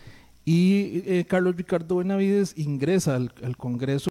Y 0.44 1.02
eh, 1.06 1.24
Carlos 1.26 1.56
Ricardo 1.56 1.96
Benavides 1.96 2.58
ingresa 2.58 3.16
al, 3.16 3.32
al 3.42 3.56
Congreso 3.56 4.08